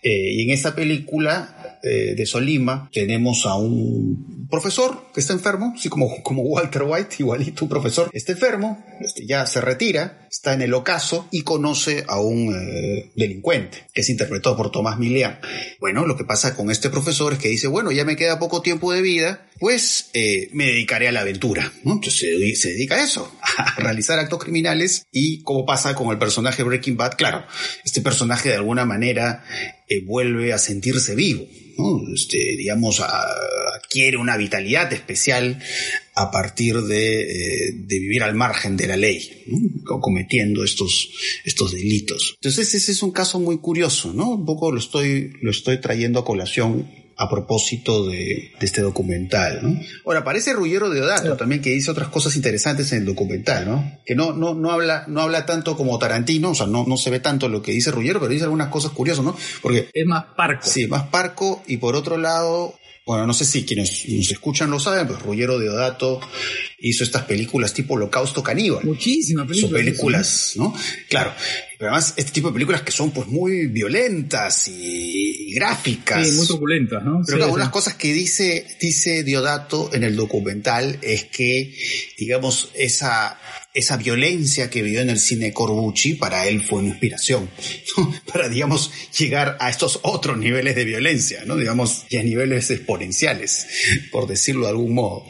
Eh, 0.00 0.32
y 0.34 0.42
en 0.44 0.50
esta 0.50 0.76
película 0.76 1.61
eh, 1.82 2.14
de 2.14 2.26
Solima 2.26 2.88
tenemos 2.92 3.44
a 3.44 3.56
un 3.56 4.46
profesor 4.48 5.10
que 5.12 5.20
está 5.20 5.32
enfermo, 5.32 5.72
así 5.76 5.88
como, 5.88 6.08
como 6.22 6.42
Walter 6.42 6.82
White, 6.82 7.16
igualito 7.18 7.64
un 7.64 7.68
profesor, 7.68 8.10
está 8.12 8.32
enfermo, 8.32 8.84
este, 9.00 9.26
ya 9.26 9.44
se 9.46 9.60
retira, 9.60 10.28
está 10.30 10.52
en 10.52 10.62
el 10.62 10.74
ocaso 10.74 11.26
y 11.30 11.42
conoce 11.42 12.04
a 12.06 12.20
un 12.20 12.54
eh, 12.54 13.10
delincuente, 13.16 13.86
que 13.92 14.02
es 14.02 14.08
interpretado 14.10 14.56
por 14.56 14.70
Tomás 14.70 14.98
Milian. 14.98 15.40
Bueno, 15.80 16.06
lo 16.06 16.16
que 16.16 16.24
pasa 16.24 16.54
con 16.54 16.70
este 16.70 16.88
profesor 16.88 17.32
es 17.32 17.38
que 17.38 17.48
dice, 17.48 17.66
bueno, 17.66 17.90
ya 17.90 18.04
me 18.04 18.16
queda 18.16 18.38
poco 18.38 18.62
tiempo 18.62 18.92
de 18.92 19.02
vida, 19.02 19.48
pues 19.58 20.10
me 20.52 20.66
dedicaré 20.66 21.08
a 21.08 21.12
la 21.12 21.20
aventura. 21.20 21.72
Entonces 21.84 22.14
se, 22.14 22.56
se, 22.56 22.70
dedica 22.70 22.96
a 22.96 23.04
eso, 23.04 23.32
a 23.58 23.74
realizar 23.80 24.18
actos 24.18 24.42
criminales 24.42 25.06
y 25.12 25.42
como 25.42 25.66
pasa 25.66 25.94
con 25.94 26.10
el 26.10 26.18
personaje 26.18 26.62
Breaking 26.62 26.96
Bad, 26.96 27.16
claro, 27.16 27.44
este 27.84 28.00
personaje 28.00 28.50
de 28.50 28.56
alguna 28.56 28.84
manera 28.84 29.44
vuelve 30.00 30.52
a 30.52 30.58
sentirse 30.58 31.14
vivo, 31.14 31.46
este, 32.14 32.38
digamos, 32.56 33.00
adquiere 33.00 34.16
una 34.16 34.36
vitalidad 34.36 34.92
especial 34.92 35.58
a 36.14 36.30
partir 36.30 36.82
de, 36.82 37.68
eh, 37.68 37.72
vivir 37.74 38.22
al 38.22 38.34
margen 38.34 38.76
de 38.76 38.86
la 38.86 38.96
ley, 38.96 39.44
cometiendo 39.84 40.64
estos, 40.64 41.10
estos 41.44 41.72
delitos. 41.72 42.34
Entonces 42.36 42.74
ese 42.74 42.92
es 42.92 43.02
un 43.02 43.10
caso 43.10 43.40
muy 43.40 43.58
curioso, 43.58 44.12
¿no? 44.12 44.30
Un 44.30 44.44
poco 44.44 44.72
lo 44.72 44.78
estoy, 44.78 45.32
lo 45.40 45.50
estoy 45.50 45.78
trayendo 45.78 46.20
a 46.20 46.24
colación 46.24 47.01
a 47.16 47.28
propósito 47.28 48.06
de, 48.06 48.52
este 48.60 48.80
documental, 48.80 49.60
¿no? 49.62 49.80
Ahora, 50.06 50.20
aparece 50.20 50.52
Ruggiero 50.52 50.90
Deodato 50.90 51.36
también, 51.36 51.60
que 51.60 51.70
dice 51.70 51.90
otras 51.90 52.08
cosas 52.08 52.36
interesantes 52.36 52.92
en 52.92 52.98
el 52.98 53.04
documental, 53.06 53.66
¿no? 53.66 53.98
Que 54.04 54.14
no, 54.14 54.32
no, 54.32 54.54
no, 54.54 54.70
habla, 54.70 55.04
no 55.08 55.20
habla 55.20 55.46
tanto 55.46 55.76
como 55.76 55.98
Tarantino, 55.98 56.50
o 56.50 56.54
sea, 56.54 56.66
no, 56.66 56.84
no 56.86 56.96
se 56.96 57.10
ve 57.10 57.20
tanto 57.20 57.48
lo 57.48 57.62
que 57.62 57.72
dice 57.72 57.90
Ruggiero, 57.90 58.20
pero 58.20 58.32
dice 58.32 58.44
algunas 58.44 58.68
cosas 58.68 58.92
curiosas, 58.92 59.24
¿no? 59.24 59.36
Porque... 59.60 59.88
Es 59.92 60.06
más 60.06 60.24
parco. 60.36 60.66
Sí, 60.66 60.86
más 60.86 61.04
parco, 61.04 61.62
y 61.66 61.78
por 61.78 61.96
otro 61.96 62.16
lado, 62.16 62.74
bueno, 63.04 63.26
no 63.26 63.34
sé 63.34 63.44
si 63.44 63.64
quienes 63.64 64.08
nos 64.08 64.30
escuchan 64.30 64.70
lo 64.70 64.78
saben, 64.78 65.08
pero 65.08 65.18
Ruggiero 65.18 65.58
Deodato 65.58 66.20
hizo 66.78 67.02
estas 67.02 67.24
películas 67.24 67.74
tipo 67.74 67.94
Holocausto 67.94 68.42
Caníbal. 68.44 68.84
Muchísimas 68.84 69.48
películas. 69.48 69.70
Son 69.70 69.84
películas, 69.84 70.52
¿no? 70.56 70.74
Claro. 71.08 71.32
Pero 71.78 71.90
además, 71.90 72.14
este 72.16 72.30
tipo 72.30 72.48
de 72.48 72.54
películas 72.54 72.82
que 72.82 72.92
son 72.92 73.10
pues 73.10 73.26
muy 73.26 73.66
violentas 73.66 74.68
y, 74.68 75.52
gráficas. 75.52 76.28
Sí, 76.28 76.36
muy 76.36 76.46
truculentas, 76.46 77.02
¿no? 77.02 77.22
Pero 77.26 77.38
claro, 77.38 77.52
unas 77.54 77.70
cosas 77.70 77.94
que 77.94 78.12
dice, 78.12 78.66
dice 78.80 79.24
Diodato 79.24 79.90
en 79.92 80.04
el 80.04 80.14
documental 80.14 80.98
es 81.02 81.24
que, 81.24 81.74
digamos, 82.16 82.70
esa 82.74 83.36
esa 83.74 83.96
violencia 83.96 84.68
que 84.68 84.82
vivió 84.82 85.00
en 85.00 85.10
el 85.10 85.18
cine 85.18 85.52
Corbucci 85.52 86.14
para 86.14 86.46
él 86.46 86.62
fue 86.62 86.80
una 86.80 86.88
inspiración, 86.88 87.50
para, 88.32 88.48
digamos, 88.48 88.90
llegar 89.18 89.56
a 89.60 89.70
estos 89.70 90.00
otros 90.02 90.36
niveles 90.36 90.76
de 90.76 90.84
violencia, 90.84 91.44
¿no? 91.46 91.56
Digamos, 91.56 92.04
y 92.10 92.18
a 92.18 92.22
niveles 92.22 92.70
exponenciales, 92.70 93.66
por 94.10 94.26
decirlo 94.26 94.64
de 94.64 94.70
algún 94.70 94.94
modo. 94.94 95.24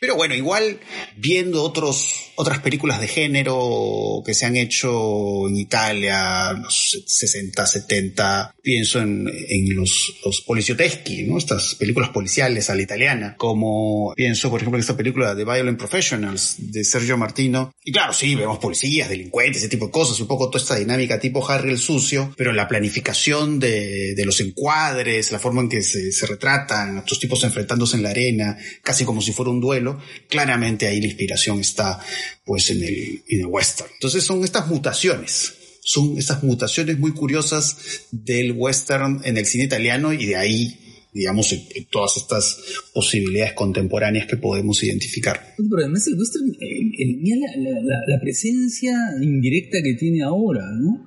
Pero 0.00 0.16
bueno, 0.16 0.34
igual 0.34 0.80
viendo 1.16 1.62
otros, 1.62 2.32
otras 2.36 2.58
películas 2.58 3.00
de 3.00 3.08
género 3.08 4.22
que 4.24 4.34
se 4.34 4.46
han 4.46 4.56
hecho 4.56 5.48
en 5.48 5.56
Italia, 5.56 6.52
los 6.52 7.04
60, 7.06 7.66
70, 7.66 8.54
pienso 8.62 9.00
en, 9.00 9.28
en 9.48 9.76
los, 9.76 10.20
los 10.24 10.40
policioteschi, 10.42 11.22
¿no? 11.22 11.38
Estas 11.38 11.76
películas 11.76 12.10
policiales 12.10 12.68
a 12.68 12.74
la 12.74 12.82
italiana, 12.82 13.36
como 13.36 14.12
pienso, 14.16 14.50
por 14.50 14.60
ejemplo, 14.60 14.76
en 14.76 14.82
esta 14.82 14.96
película 14.96 15.34
de 15.34 15.44
Violent 15.44 15.78
Professionals 15.78 16.56
de 16.58 16.84
Sergio 16.84 17.16
Martino, 17.16 17.72
y 17.84 17.92
claro, 17.92 18.12
sí, 18.12 18.34
vemos 18.34 18.58
policías, 18.58 19.08
delincuentes, 19.08 19.62
ese 19.62 19.68
tipo 19.68 19.86
de 19.86 19.92
cosas, 19.92 20.18
un 20.18 20.26
poco 20.26 20.50
toda 20.50 20.60
esta 20.60 20.74
dinámica 20.74 21.20
tipo 21.20 21.48
Harry 21.48 21.70
el 21.70 21.78
Sucio, 21.78 22.34
pero 22.36 22.52
la 22.52 22.66
planificación 22.66 23.60
de, 23.60 24.14
de 24.16 24.24
los 24.24 24.40
encuadres, 24.40 25.30
la 25.30 25.38
forma 25.38 25.62
en 25.62 25.68
que 25.68 25.82
se, 25.82 26.10
se 26.10 26.26
retratan, 26.26 26.98
estos 26.98 27.20
tipos 27.20 27.44
enfrentándose 27.44 27.96
en 27.96 28.02
la 28.02 28.10
arena, 28.10 28.58
casi 28.82 29.04
como 29.04 29.22
si 29.22 29.32
fuera 29.32 29.52
un 29.52 29.60
duelo, 29.60 30.00
claramente 30.28 30.88
ahí 30.88 31.00
la 31.00 31.06
inspiración 31.06 31.60
está 31.60 32.00
pues 32.44 32.70
en 32.70 32.82
el, 32.82 33.22
en 33.28 33.40
el 33.40 33.46
western. 33.46 33.90
Entonces 33.94 34.24
son 34.24 34.42
estas 34.42 34.66
mutaciones 34.66 35.54
son 35.88 36.18
estas 36.18 36.42
mutaciones 36.42 36.98
muy 36.98 37.12
curiosas 37.12 37.76
del 38.10 38.50
western 38.50 39.20
en 39.22 39.36
el 39.36 39.46
cine 39.46 39.62
italiano 39.62 40.12
y 40.12 40.26
de 40.26 40.34
ahí 40.34 40.85
digamos, 41.16 41.54
todas 41.90 42.16
estas 42.18 42.58
posibilidades 42.92 43.54
contemporáneas 43.54 44.26
que 44.26 44.36
podemos 44.36 44.82
identificar. 44.84 45.40
Pero 45.56 45.82
además 45.82 46.06
el 46.06 46.18
western, 46.18 46.52
la, 46.52 48.00
la, 48.06 48.20
presencia 48.20 48.94
indirecta 49.20 49.78
que 49.82 49.94
tiene 49.94 50.22
ahora, 50.22 50.62
¿no? 50.78 51.06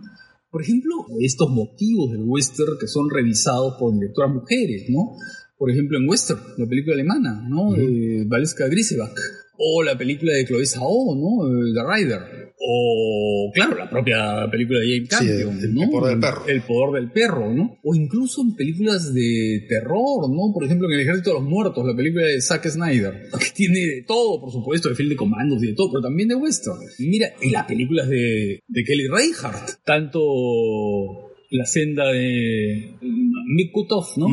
Por 0.50 0.64
ejemplo, 0.64 1.06
estos 1.20 1.52
motivos 1.52 2.12
del 2.12 2.24
western 2.24 2.78
que 2.80 2.88
son 2.88 3.08
revisados 3.10 3.76
por 3.80 3.94
directoras 3.94 4.34
mujeres, 4.34 4.90
¿no? 4.90 5.16
Por 5.60 5.70
ejemplo, 5.70 5.98
en 5.98 6.08
Western, 6.08 6.40
la 6.58 6.66
película 6.66 6.96
alemana, 6.96 7.46
¿no? 7.48 7.74
De 7.74 8.24
Valeska 8.26 8.68
Grisebach. 8.68 9.20
O 9.62 9.84
la 9.84 9.98
película 9.98 10.34
de 10.34 10.46
Chloe 10.46 10.66
Zhao, 10.66 11.16
¿no? 11.16 11.74
The 11.74 11.84
Rider. 11.84 12.50
O, 12.62 13.52
claro, 13.54 13.78
la 13.78 13.90
propia 13.90 14.48
película 14.50 14.80
de 14.80 14.96
James 14.96 15.10
Campion, 15.10 15.60
el, 15.60 15.74
¿no? 15.74 15.84
El 15.84 15.90
poder 15.90 16.12
del 16.12 16.20
perro. 16.20 16.48
El 16.48 16.62
poder 16.62 17.02
del 17.02 17.12
perro, 17.12 17.54
¿no? 17.54 17.78
O 17.84 17.96
incluso 17.96 18.42
en 18.42 18.56
películas 18.56 19.14
de 19.14 19.66
terror, 19.68 20.30
¿no? 20.30 20.54
Por 20.54 20.64
ejemplo, 20.64 20.88
en 20.88 20.94
El 20.96 21.02
Ejército 21.02 21.32
de 21.32 21.40
los 21.40 21.50
Muertos, 21.50 21.86
la 21.86 21.96
película 21.96 22.26
de 22.26 22.42
Zack 22.42 22.68
Snyder, 22.70 23.30
que 23.40 23.52
tiene 23.54 23.80
de 23.80 24.04
todo, 24.08 24.42
por 24.42 24.52
supuesto, 24.52 24.90
de 24.90 24.96
film 24.96 25.10
de 25.10 25.16
comandos 25.16 25.62
y 25.64 25.68
de 25.68 25.74
todo, 25.74 25.92
pero 25.92 26.04
también 26.04 26.30
de 26.30 26.36
western. 26.36 26.80
Y 26.98 27.08
mira, 27.08 27.28
en 27.42 27.52
las 27.52 27.66
películas 27.66 28.08
de, 28.08 28.62
de 28.66 28.84
Kelly 28.84 29.08
Reichardt, 29.08 29.84
tanto 29.84 31.29
la 31.52 31.66
senda 31.66 32.08
de 32.12 32.96
Mick 33.02 33.72
¿no? 34.18 34.28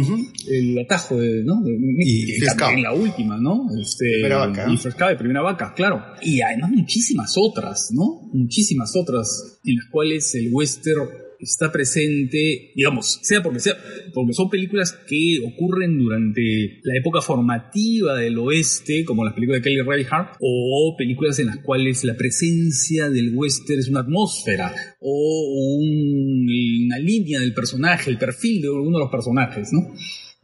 El 0.48 0.78
atajo 0.78 1.16
de, 1.16 1.42
¿no? 1.44 1.62
De 1.62 1.72
y 2.00 2.32
en 2.34 2.82
la 2.82 2.92
última, 2.92 3.38
¿no? 3.38 3.68
Este, 3.80 4.12
primera 4.12 4.46
vaca. 4.46 4.66
Y 4.70 5.16
primera 5.16 5.40
vaca, 5.40 5.72
claro. 5.74 6.02
Y 6.22 6.40
además 6.42 6.70
muchísimas 6.72 7.34
otras, 7.36 7.90
¿no? 7.92 8.28
Muchísimas 8.32 8.94
otras 8.96 9.58
en 9.64 9.76
las 9.76 9.86
cuales 9.90 10.34
el 10.34 10.50
western 10.52 11.08
está 11.40 11.72
presente, 11.72 12.72
digamos, 12.74 13.20
sea 13.22 13.42
porque 13.42 13.60
sea, 13.60 13.74
porque 14.12 14.32
son 14.32 14.48
películas 14.50 14.92
que 15.06 15.40
ocurren 15.46 15.98
durante 15.98 16.80
la 16.82 16.98
época 16.98 17.20
formativa 17.20 18.16
del 18.16 18.38
oeste, 18.38 19.04
como 19.04 19.24
las 19.24 19.34
películas 19.34 19.62
de 19.62 19.70
Kelly 19.70 19.82
Reichardt, 19.82 20.36
o 20.40 20.94
películas 20.96 21.38
en 21.38 21.46
las 21.46 21.58
cuales 21.58 22.04
la 22.04 22.16
presencia 22.16 23.10
del 23.10 23.32
western 23.34 23.80
es 23.80 23.88
una 23.88 24.00
atmósfera, 24.00 24.74
o 25.00 25.78
una 25.80 26.98
línea 26.98 27.40
del 27.40 27.54
personaje, 27.54 28.10
el 28.10 28.18
perfil 28.18 28.62
de 28.62 28.70
uno 28.70 28.98
de 28.98 29.04
los 29.04 29.10
personajes, 29.10 29.68
¿no? 29.72 29.92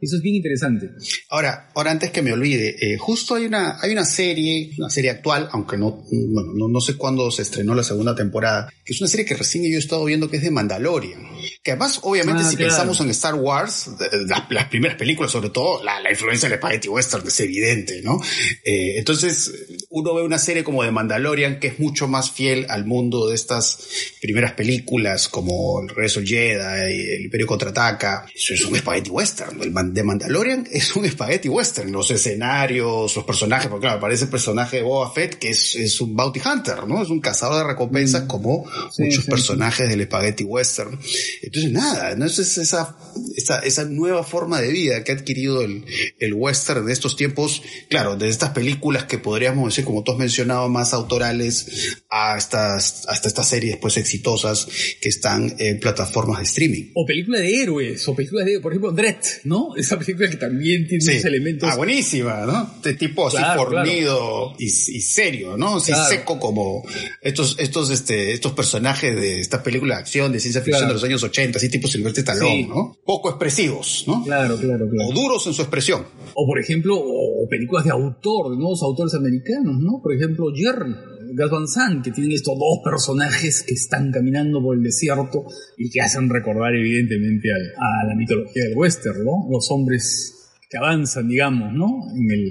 Eso 0.03 0.17
es 0.17 0.21
bien 0.21 0.35
interesante. 0.35 0.89
Ahora, 1.29 1.71
ahora 1.75 1.91
antes 1.91 2.11
que 2.11 2.21
me 2.21 2.33
olvide, 2.33 2.75
eh, 2.79 2.97
justo 2.97 3.35
hay 3.35 3.45
una, 3.45 3.79
hay 3.81 3.91
una 3.91 4.03
serie, 4.03 4.71
una 4.77 4.89
serie 4.89 5.11
actual, 5.11 5.47
aunque 5.51 5.77
no, 5.77 6.03
bueno, 6.11 6.67
no, 6.69 6.81
sé 6.81 6.95
cuándo 6.95 7.31
se 7.31 7.43
estrenó 7.43 7.73
la 7.73 7.83
segunda 7.83 8.13
temporada, 8.13 8.69
que 8.83 8.93
es 8.93 8.99
una 8.99 9.07
serie 9.07 9.25
que 9.25 9.35
recién 9.35 9.63
yo 9.63 9.77
he 9.77 9.79
estado 9.79 10.03
viendo 10.03 10.29
que 10.29 10.37
es 10.37 10.43
de 10.43 10.51
Mandalorian. 10.51 11.21
Que 11.63 11.71
además, 11.71 11.99
obviamente, 12.03 12.43
ah, 12.43 12.49
si 12.49 12.57
pensamos 12.57 12.99
en 12.99 13.09
Star 13.11 13.35
Wars, 13.35 13.91
las, 14.27 14.67
primeras 14.67 14.97
películas, 14.97 15.31
sobre 15.31 15.49
todo, 15.49 15.81
la, 15.83 16.09
influencia 16.09 16.49
del 16.49 16.57
spaghetti 16.57 16.89
western 16.89 17.25
es 17.27 17.39
evidente, 17.39 18.01
¿no? 18.01 18.19
Eh, 18.63 18.97
entonces, 18.97 19.51
uno 19.95 20.15
ve 20.15 20.23
una 20.23 20.39
serie 20.39 20.63
como 20.63 20.81
de 20.81 20.89
Mandalorian 20.89 21.59
que 21.59 21.67
es 21.67 21.79
mucho 21.79 22.07
más 22.07 22.31
fiel 22.31 22.65
al 22.69 22.83
mundo 22.83 23.27
de 23.27 23.35
estas 23.35 23.77
primeras 24.19 24.53
películas, 24.53 25.27
como 25.27 25.81
El 25.81 25.89
Regreso 25.89 26.21
Jedi, 26.25 27.11
El 27.13 27.25
Imperio 27.25 27.45
Contraataca. 27.45 28.25
Eso 28.33 28.55
es 28.55 28.65
un 28.65 28.75
spaghetti 28.75 29.11
western. 29.11 29.61
El 29.61 29.93
de 29.93 30.03
Mandalorian 30.03 30.67
es 30.71 30.95
un 30.95 31.07
spaghetti 31.07 31.47
western. 31.47 31.91
Los 31.91 32.09
escenarios, 32.09 33.15
los 33.15 33.23
personajes, 33.23 33.67
porque 33.67 33.83
claro, 33.83 33.99
aparece 33.99 34.23
el 34.23 34.31
personaje 34.31 34.77
de 34.77 34.83
Boba 34.83 35.13
Fett 35.13 35.35
que 35.35 35.49
es, 35.49 36.01
un 36.01 36.15
bounty 36.15 36.41
hunter, 36.43 36.87
¿no? 36.87 37.03
Es 37.03 37.09
un 37.09 37.21
cazador 37.21 37.57
de 37.57 37.71
recompensas 37.71 38.23
mm. 38.23 38.27
como 38.27 38.65
muchos 38.97 39.25
personajes 39.25 39.87
del 39.87 40.05
spaghetti 40.05 40.43
western. 40.43 40.99
Entonces, 41.43 41.71
nada, 41.71 42.15
¿no? 42.15 42.25
Es 42.25 42.39
esa, 42.39 42.97
esa, 43.37 43.59
esa 43.59 43.85
nueva 43.85 44.23
forma 44.23 44.59
de 44.59 44.71
vida 44.71 45.03
que 45.03 45.11
ha 45.11 45.15
adquirido 45.15 45.61
el, 45.61 45.85
el 46.17 46.33
western 46.33 46.87
de 46.87 46.93
estos 46.93 47.15
tiempos, 47.15 47.61
claro, 47.89 48.15
de 48.15 48.29
estas 48.29 48.49
películas 48.49 49.03
que 49.03 49.19
podríamos 49.19 49.65
decir, 49.69 49.82
como 49.83 50.03
tú 50.03 50.13
has 50.13 50.17
mencionado, 50.17 50.69
más 50.69 50.93
autorales, 50.93 52.03
hasta, 52.09 52.75
hasta 52.75 53.27
estas 53.27 53.47
series 53.47 53.77
pues 53.77 53.97
exitosas 53.97 54.67
que 55.01 55.09
están 55.09 55.55
en 55.59 55.79
plataformas 55.79 56.39
de 56.39 56.45
streaming. 56.45 56.91
O 56.93 57.05
películas 57.05 57.41
de 57.41 57.61
héroes, 57.61 58.07
o 58.07 58.15
películas 58.15 58.45
de, 58.45 58.59
por 58.59 58.71
ejemplo, 58.71 58.91
Dredd, 58.91 59.23
¿no? 59.43 59.73
esa 59.77 59.97
película 59.97 60.29
que 60.29 60.37
también 60.37 60.87
tiene 60.87 61.03
sí. 61.03 61.27
elementos. 61.27 61.69
Ah, 61.69 61.75
buenísima, 61.75 62.45
¿no? 62.45 62.75
De 62.81 62.93
tipo 62.93 63.27
así 63.27 63.37
fornido 63.55 64.53
y, 64.57 64.69
serio, 64.69 65.57
¿no? 65.57 65.77
Así 65.77 65.93
seco 66.09 66.39
como 66.39 66.83
estos, 67.21 67.57
estos, 67.59 67.89
este, 67.89 68.31
estos 68.31 68.53
personajes 68.53 69.15
de 69.15 69.39
esta 69.39 69.61
película 69.63 69.95
de 69.95 70.01
acción, 70.01 70.31
de 70.31 70.39
ciencia 70.39 70.61
ficción 70.61 70.87
de 70.87 70.93
los 70.93 71.03
años 71.03 71.23
80, 71.23 71.57
así 71.57 71.69
tipo 71.69 71.87
Silvestre 71.87 72.21
Stallone, 72.21 72.67
¿no? 72.67 72.97
Poco 73.05 73.29
expresivos, 73.29 74.05
¿no? 74.07 74.23
Claro, 74.23 74.57
claro, 74.57 74.87
claro. 74.89 75.09
O 75.09 75.13
duros 75.13 75.45
en 75.47 75.53
su 75.53 75.61
expresión. 75.61 76.05
O 76.33 76.47
por 76.47 76.59
ejemplo, 76.59 76.95
o 76.97 77.47
películas 77.49 77.85
de 77.85 77.91
autor, 77.91 78.51
de 78.51 78.57
nuevos 78.57 78.81
autores 78.83 79.13
americanos, 79.13 79.72
¿no? 79.79 80.01
Por 80.01 80.13
ejemplo, 80.13 80.51
Jerry 80.53 80.93
Gas 81.35 81.49
Van 81.49 81.67
Sant, 81.67 82.03
que 82.03 82.11
tienen 82.11 82.33
estos 82.33 82.57
dos 82.57 82.79
personajes 82.83 83.63
que 83.63 83.73
están 83.73 84.11
caminando 84.11 84.61
por 84.61 84.77
el 84.77 84.83
desierto 84.83 85.45
y 85.77 85.89
que 85.89 86.01
hacen 86.01 86.29
recordar 86.29 86.75
evidentemente 86.75 87.49
a 87.51 88.07
la 88.07 88.15
mitología 88.15 88.65
del 88.65 88.77
western. 88.77 89.23
Los 89.49 89.71
hombres 89.71 90.57
que 90.69 90.77
avanzan, 90.77 91.27
digamos, 91.27 91.73
¿no? 91.73 92.03
En 92.15 92.31
el, 92.31 92.47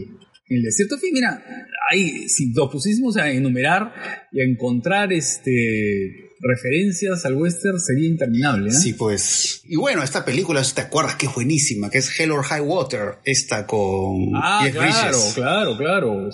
en 0.48 0.56
el 0.56 0.62
desierto. 0.62 0.96
En 0.96 1.00
fin, 1.00 1.10
mira, 1.12 1.44
ahí, 1.90 2.28
si 2.28 2.52
nos 2.52 2.70
pusimos 2.70 3.16
a 3.16 3.30
enumerar 3.30 3.92
y 4.32 4.40
a 4.40 4.44
encontrar 4.44 5.12
este 5.12 6.31
referencias 6.42 7.24
al 7.24 7.34
western 7.34 7.80
sería 7.80 8.08
interminable. 8.08 8.68
¿eh? 8.68 8.72
Sí, 8.72 8.94
pues. 8.94 9.62
Y 9.68 9.76
bueno, 9.76 10.02
esta 10.02 10.24
película, 10.24 10.62
si 10.64 10.74
te 10.74 10.82
acuerdas, 10.82 11.16
que 11.16 11.26
es 11.26 11.34
buenísima, 11.34 11.88
que 11.88 11.98
es 11.98 12.18
Hell 12.18 12.32
or 12.32 12.42
High 12.42 12.60
Water, 12.62 13.18
esta 13.24 13.66
con 13.66 14.32
ah, 14.34 14.66
claro, 14.72 15.18
claro, 15.34 15.76
claro 15.76 16.30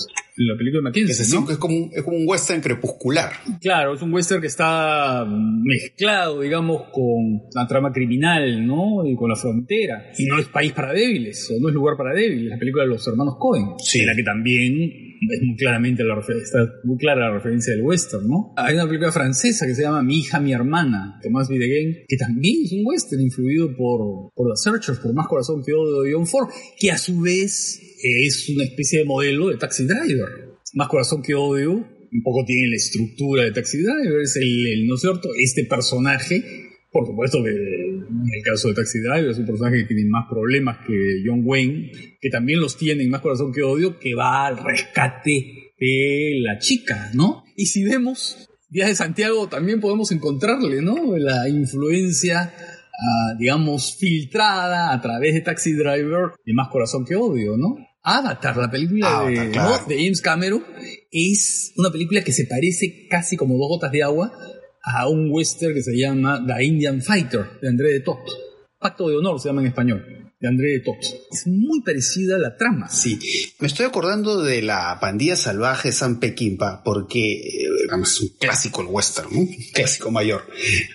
la 0.46 0.56
película 0.56 0.78
de 0.78 0.84
Mackenzie. 0.84 1.22
Es, 1.22 1.34
¿no? 1.34 1.50
es, 1.50 1.58
como 1.58 1.76
un, 1.76 1.90
es 1.92 2.02
como 2.02 2.16
un 2.16 2.28
western 2.28 2.60
crepuscular. 2.60 3.32
Claro, 3.60 3.94
es 3.94 4.02
un 4.02 4.12
western 4.12 4.40
que 4.40 4.46
está 4.46 5.26
mezclado, 5.26 6.40
digamos, 6.40 6.84
con 6.92 7.42
la 7.52 7.66
trama 7.66 7.92
criminal, 7.92 8.66
¿no? 8.66 9.06
Y 9.06 9.16
con 9.16 9.28
la 9.28 9.36
frontera. 9.36 10.12
Y 10.16 10.26
no 10.26 10.38
es 10.38 10.46
país 10.46 10.72
para 10.72 10.92
débiles, 10.92 11.50
o 11.50 11.60
no 11.60 11.68
es 11.68 11.74
lugar 11.74 11.96
para 11.96 12.14
débiles. 12.14 12.50
La 12.50 12.58
película 12.58 12.84
de 12.84 12.90
los 12.90 13.06
hermanos 13.06 13.34
Cohen. 13.38 13.74
Sí. 13.78 14.00
En 14.00 14.06
la 14.06 14.14
que 14.14 14.22
también 14.22 15.07
es 15.20 15.42
muy 15.42 15.56
claramente 15.56 16.04
la 16.04 16.18
está 16.20 16.58
muy 16.84 16.96
clara 16.96 17.28
la 17.28 17.34
referencia 17.34 17.72
del 17.72 17.82
western, 17.82 18.26
¿no? 18.26 18.52
Hay 18.56 18.74
una 18.74 18.86
película 18.86 19.12
francesa 19.12 19.66
que 19.66 19.74
se 19.74 19.82
llama 19.82 20.02
Mi 20.02 20.18
hija, 20.18 20.40
mi 20.40 20.52
hermana, 20.52 21.18
Tomás 21.22 21.48
Videgain, 21.48 22.04
que 22.06 22.16
también 22.16 22.64
es 22.64 22.72
un 22.72 22.82
western 22.84 23.22
influido 23.22 23.74
por, 23.76 24.32
por 24.34 24.48
The 24.48 24.56
Searchers, 24.56 24.98
por 24.98 25.14
Más 25.14 25.26
Corazón 25.26 25.62
que 25.64 25.72
Odio 25.72 26.02
de 26.02 26.12
John 26.12 26.26
Ford, 26.26 26.48
que 26.78 26.90
a 26.90 26.98
su 26.98 27.20
vez 27.20 27.80
es 28.02 28.48
una 28.50 28.64
especie 28.64 29.00
de 29.00 29.04
modelo 29.04 29.48
de 29.48 29.56
Taxi 29.56 29.84
Driver. 29.84 30.48
Más 30.74 30.88
corazón 30.88 31.22
que 31.22 31.34
odio, 31.34 31.72
un 31.72 32.22
poco 32.22 32.44
tiene 32.44 32.68
la 32.68 32.76
estructura 32.76 33.44
de 33.44 33.52
Taxi 33.52 33.78
Driver, 33.78 34.20
es 34.22 34.36
el, 34.36 34.86
¿no 34.86 34.94
es 34.94 35.00
cierto? 35.00 35.28
Este 35.38 35.64
personaje, 35.64 36.42
por 36.92 37.06
supuesto 37.06 37.42
que 37.42 37.50
el 38.38 38.44
caso 38.44 38.68
de 38.68 38.74
Taxi 38.74 39.00
Driver 39.00 39.30
es 39.30 39.38
un 39.38 39.46
personaje 39.46 39.78
que 39.78 39.94
tiene 39.94 40.08
más 40.08 40.26
problemas 40.28 40.78
que 40.86 41.22
John 41.24 41.42
Wayne, 41.44 41.92
que 42.20 42.30
también 42.30 42.60
los 42.60 42.76
tiene 42.76 43.02
en 43.02 43.10
Más 43.10 43.20
corazón 43.20 43.52
que 43.52 43.62
odio, 43.62 43.98
que 43.98 44.14
va 44.14 44.46
al 44.46 44.58
rescate 44.58 45.72
de 45.78 46.38
la 46.40 46.58
chica, 46.58 47.10
¿no? 47.14 47.44
Y 47.56 47.66
si 47.66 47.84
vemos 47.84 48.48
Días 48.70 48.88
de 48.88 48.96
Santiago 48.96 49.48
también 49.48 49.80
podemos 49.80 50.12
encontrarle, 50.12 50.82
¿no? 50.82 51.16
La 51.16 51.48
influencia 51.48 52.52
ah, 52.52 53.34
digamos, 53.38 53.96
filtrada 53.96 54.92
a 54.92 55.00
través 55.00 55.34
de 55.34 55.40
Taxi 55.40 55.72
Driver 55.72 56.32
de 56.44 56.52
Más 56.52 56.68
Corazón 56.68 57.06
que 57.06 57.16
Odio, 57.16 57.56
¿no? 57.56 57.76
Avatar, 58.02 58.56
la 58.56 58.70
película 58.70 59.24
de, 59.24 59.48
de, 59.48 60.02
James 60.02 60.20
Cameron, 60.20 60.64
es 61.10 61.72
una 61.76 61.90
película 61.90 62.22
que 62.22 62.32
se 62.32 62.44
parece 62.44 63.06
casi 63.08 63.36
como 63.36 63.56
dos 63.56 63.68
gotas 63.68 63.92
de 63.92 64.02
agua 64.02 64.32
a 64.94 65.08
un 65.08 65.28
western 65.30 65.74
que 65.74 65.82
se 65.82 65.96
llama 65.96 66.42
The 66.46 66.64
Indian 66.64 67.02
Fighter, 67.02 67.58
de 67.60 67.68
André 67.68 67.92
de 67.92 68.00
Tot. 68.00 68.20
Pacto 68.78 69.08
de 69.08 69.16
honor 69.16 69.40
se 69.40 69.48
llama 69.48 69.60
en 69.60 69.68
español 69.68 70.18
de 70.40 70.48
André 70.48 70.80
Tot. 70.80 70.96
Es 71.32 71.46
muy 71.46 71.82
parecida 71.82 72.36
a 72.36 72.38
la 72.38 72.56
trama. 72.56 72.88
Sí, 72.88 73.18
me 73.58 73.66
estoy 73.66 73.86
acordando 73.86 74.42
de 74.42 74.62
la 74.62 74.98
pandilla 75.00 75.36
salvaje 75.36 75.90
San 75.90 76.20
Pequimpa, 76.20 76.82
porque 76.84 77.32
eh, 77.32 77.68
es 78.02 78.20
un 78.20 78.28
clásico 78.38 78.82
el 78.82 78.88
western, 78.88 79.28
un 79.34 79.48
clásico 79.72 80.10
mayor. 80.10 80.46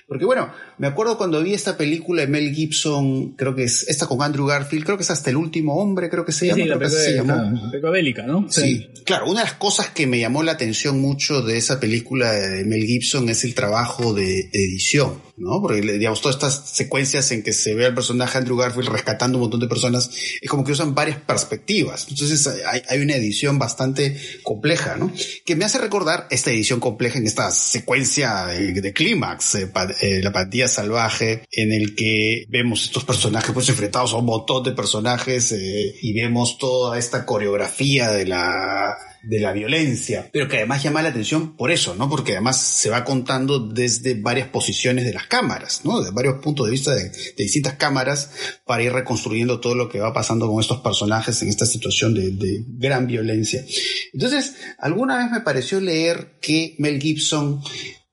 Porque 0.08 0.26
bueno, 0.26 0.50
me 0.84 0.90
acuerdo 0.90 1.18
cuando 1.18 1.42
vi 1.42 1.54
esta 1.54 1.78
película 1.78 2.24
de 2.24 2.28
Mel 2.28 2.54
Gibson, 2.54 3.36
creo 3.38 3.56
que 3.56 3.64
es 3.64 3.88
esta 3.88 4.06
con 4.06 4.22
Andrew 4.22 4.46
Garfield, 4.46 4.84
creo 4.84 4.98
que 4.98 5.04
es 5.04 5.12
hasta 5.12 5.30
el 5.30 5.38
último 5.38 5.78
hombre, 5.78 6.10
creo 6.10 6.26
que 6.26 6.34
se 6.34 6.48
llama. 6.48 6.62
Sí, 6.62 6.68
la 6.68 6.78
película 6.78 7.90
bélica, 7.90 8.24
¿no? 8.24 8.52
Sí. 8.52 8.90
claro, 9.06 9.28
una 9.28 9.40
de 9.40 9.46
las 9.46 9.54
cosas 9.54 9.92
que 9.92 10.08
me 10.08 10.20
llamó 10.20 10.44
la 10.44 10.52
atención 10.52 11.00
mucho 11.00 11.42
de 11.42 11.56
esa 11.56 11.80
película 11.80 12.34
de 12.34 12.66
Mel 12.66 12.84
Gibson 12.84 13.30
es 13.30 13.46
el 13.46 13.56
trabajo 13.56 14.14
de 14.14 14.50
edición, 14.52 15.22
¿no? 15.38 15.62
Porque 15.62 15.80
digamos, 15.80 16.20
todas 16.20 16.36
estas 16.36 16.76
secuencias 16.76 17.32
en 17.32 17.44
que 17.44 17.54
se 17.54 17.76
ve 17.76 17.86
al 17.86 17.96
personaje 17.96 18.38
Andrew 18.38 18.58
Garfield 18.58 18.90
rescatando 18.90 19.38
un 19.38 19.44
montón 19.44 19.62
de 19.62 19.68
personas, 19.68 20.12
es 20.42 20.50
como 20.50 20.66
que 20.66 20.74
usan 20.74 20.94
varias 20.94 21.18
perspectivas. 21.18 22.08
Entonces 22.10 22.46
hay, 22.90 23.00
una 23.00 23.16
edición 23.16 23.58
bastante 23.58 24.18
compleja, 24.44 24.98
¿no? 24.98 25.14
Que 25.46 25.56
me 25.56 25.64
hace 25.64 25.78
recordar 25.78 26.28
esta 26.30 26.52
edición 26.52 26.82
compleja 26.82 27.20
en 27.20 27.26
esta 27.26 27.52
secuencia 27.52 28.48
de, 28.48 28.94
clímax, 28.94 29.56
eh, 29.56 29.72
eh, 30.02 30.22
la 30.22 30.34
pandilla 30.34 30.68
salvaje, 30.74 31.46
en 31.52 31.72
el 31.72 31.96
que 31.96 32.46
vemos 32.50 32.84
estos 32.84 33.06
personajes 33.06 33.52
pues 33.54 33.70
enfrentados 33.70 34.14
a 34.14 34.18
un 34.18 34.26
montón 34.26 34.64
de 34.64 34.72
personajes 34.72 35.52
eh, 35.52 35.96
y 36.02 36.14
vemos 36.14 36.58
toda 36.58 36.98
esta 36.98 37.26
coreografía 37.26 38.12
de 38.12 38.26
la 38.26 38.98
de 39.24 39.40
la 39.40 39.54
violencia, 39.54 40.30
pero 40.34 40.50
que 40.50 40.58
además 40.58 40.84
llama 40.84 41.02
la 41.02 41.10
atención 41.10 41.56
por 41.56 41.72
eso, 41.72 41.96
¿no? 41.96 42.10
Porque 42.10 42.34
además 42.34 42.62
se 42.62 42.90
va 42.90 43.06
contando 43.06 43.60
desde 43.60 44.16
varias 44.16 44.50
posiciones 44.50 45.06
de 45.06 45.14
las 45.14 45.28
cámaras, 45.28 45.82
¿no? 45.86 46.02
De 46.02 46.12
varios 46.12 46.44
puntos 46.44 46.66
de 46.66 46.72
vista 46.72 46.94
de, 46.94 47.10
distintas 47.38 47.76
cámaras 47.76 48.32
para 48.66 48.84
ir 48.84 48.92
reconstruyendo 48.92 49.62
todo 49.62 49.76
lo 49.76 49.88
que 49.88 50.02
va 50.02 50.14
pasando 50.14 50.48
con 50.48 50.60
estos 50.60 50.82
personajes 50.82 51.42
en 51.42 51.48
esta 51.48 51.66
situación 51.66 52.14
de, 52.14 52.32
de 52.32 52.66
gran 52.68 53.08
violencia. 53.08 53.64
Entonces, 54.12 54.56
alguna 54.78 55.18
vez 55.18 55.32
me 55.32 55.40
pareció 55.40 55.80
leer 55.80 56.38
que 56.42 56.76
Mel 56.78 57.02
Gibson 57.02 57.62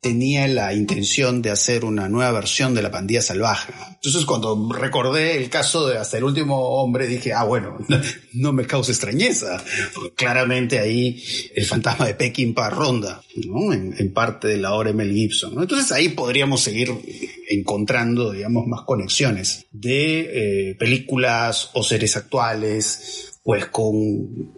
tenía 0.00 0.48
la 0.48 0.72
intención 0.72 1.42
de 1.42 1.50
hacer 1.50 1.84
una 1.84 2.08
nueva 2.08 2.32
versión 2.32 2.74
de 2.74 2.82
la 2.82 2.90
pandilla 2.90 3.20
salvaje. 3.20 3.72
Entonces 3.94 4.24
cuando 4.24 4.70
recordé 4.72 5.36
el 5.36 5.50
caso 5.50 5.86
de 5.86 5.98
Hasta 5.98 6.16
el 6.16 6.24
último 6.24 6.56
hombre 6.80 7.06
dije, 7.06 7.34
ah 7.34 7.44
bueno, 7.44 7.78
no, 8.32 8.52
me 8.52 8.66
causa 8.66 8.92
extrañeza, 8.92 9.62
claramente 10.16 10.78
ahí 10.78 11.22
el 11.54 11.66
fantasma 11.66 12.06
de 12.06 12.14
Peckinpah 12.14 12.70
ronda, 12.70 13.22
¿no? 13.46 13.72
En, 13.72 14.10
parte 14.14 14.48
de 14.48 14.56
la 14.56 14.74
obra 14.74 14.88
de 14.90 14.96
Mel 14.96 15.12
Gibson. 15.12 15.52
Entonces 15.60 15.92
ahí 15.92 16.08
podríamos 16.08 16.62
seguir 16.62 16.90
encontrando, 17.48 18.32
digamos, 18.32 18.66
más 18.66 18.82
conexiones 18.82 19.66
de 19.70 20.70
eh, 20.70 20.74
películas 20.76 21.70
o 21.74 21.84
series 21.84 22.16
actuales 22.16 23.29
pues 23.42 23.66
con, 23.66 23.94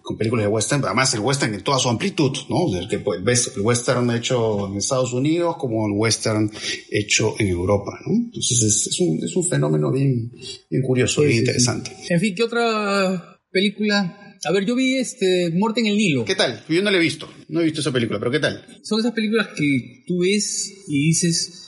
con, 0.02 0.18
películas 0.18 0.46
de 0.46 0.48
western, 0.48 0.84
además 0.84 1.14
el 1.14 1.20
western 1.20 1.54
en 1.54 1.62
toda 1.62 1.78
su 1.78 1.88
amplitud, 1.88 2.32
¿no? 2.48 2.88
que 2.88 2.98
pues, 2.98 3.22
ves 3.22 3.52
el 3.56 3.62
western 3.62 4.10
hecho 4.10 4.66
en 4.68 4.76
Estados 4.76 5.12
Unidos 5.12 5.56
como 5.56 5.86
el 5.86 5.92
western 5.94 6.50
hecho 6.90 7.34
en 7.38 7.48
Europa, 7.48 7.92
¿no? 8.04 8.12
Entonces 8.12 8.62
es, 8.62 8.86
es, 8.88 9.00
un, 9.00 9.18
es 9.22 9.36
un, 9.36 9.48
fenómeno 9.48 9.92
bien, 9.92 10.32
bien 10.68 10.82
curioso, 10.82 11.22
bien 11.22 11.38
interesante. 11.38 11.92
En 12.08 12.20
fin, 12.20 12.34
¿qué 12.34 12.42
otra 12.42 13.38
película 13.50 14.18
a 14.44 14.50
ver, 14.50 14.64
yo 14.64 14.74
vi 14.74 14.96
este 14.96 15.50
Muerte 15.50 15.80
en 15.80 15.86
el 15.86 15.96
Nilo. 15.96 16.24
¿Qué 16.24 16.34
tal? 16.34 16.64
Yo 16.68 16.82
no 16.82 16.90
la 16.90 16.96
he 16.96 17.00
visto, 17.00 17.32
no 17.48 17.60
he 17.60 17.64
visto 17.64 17.80
esa 17.80 17.92
película, 17.92 18.18
pero 18.18 18.30
¿qué 18.30 18.40
tal? 18.40 18.64
Son 18.82 18.98
esas 18.98 19.12
películas 19.12 19.48
que 19.56 20.02
tú 20.06 20.18
ves 20.18 20.84
y 20.88 21.06
dices, 21.06 21.61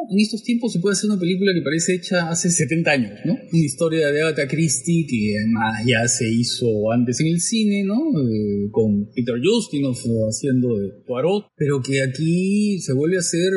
¿Cómo 0.00 0.12
en 0.12 0.20
estos 0.20 0.42
tiempos 0.42 0.72
se 0.72 0.80
puede 0.80 0.94
hacer 0.94 1.10
una 1.10 1.20
película 1.20 1.52
que 1.52 1.62
parece 1.62 1.94
hecha 1.94 2.28
hace 2.30 2.50
70 2.50 2.90
años, 2.90 3.12
¿no? 3.24 3.32
Una 3.34 3.64
historia 3.64 4.10
de 4.10 4.22
Agatha 4.22 4.48
Christie 4.48 5.06
que 5.06 5.36
además 5.36 5.84
ya 5.86 6.08
se 6.08 6.30
hizo 6.30 6.90
antes 6.92 7.20
en 7.20 7.26
el 7.26 7.40
cine, 7.40 7.84
¿no? 7.84 7.96
Eh, 7.96 8.70
con 8.70 9.10
Peter 9.14 9.34
Justinov 9.42 9.96
haciendo 10.28 10.78
de 10.78 10.90
Poirot, 11.06 11.48
pero 11.56 11.82
que 11.82 12.02
aquí 12.02 12.78
se 12.80 12.92
vuelve 12.92 13.16
a 13.16 13.20
hacer, 13.20 13.52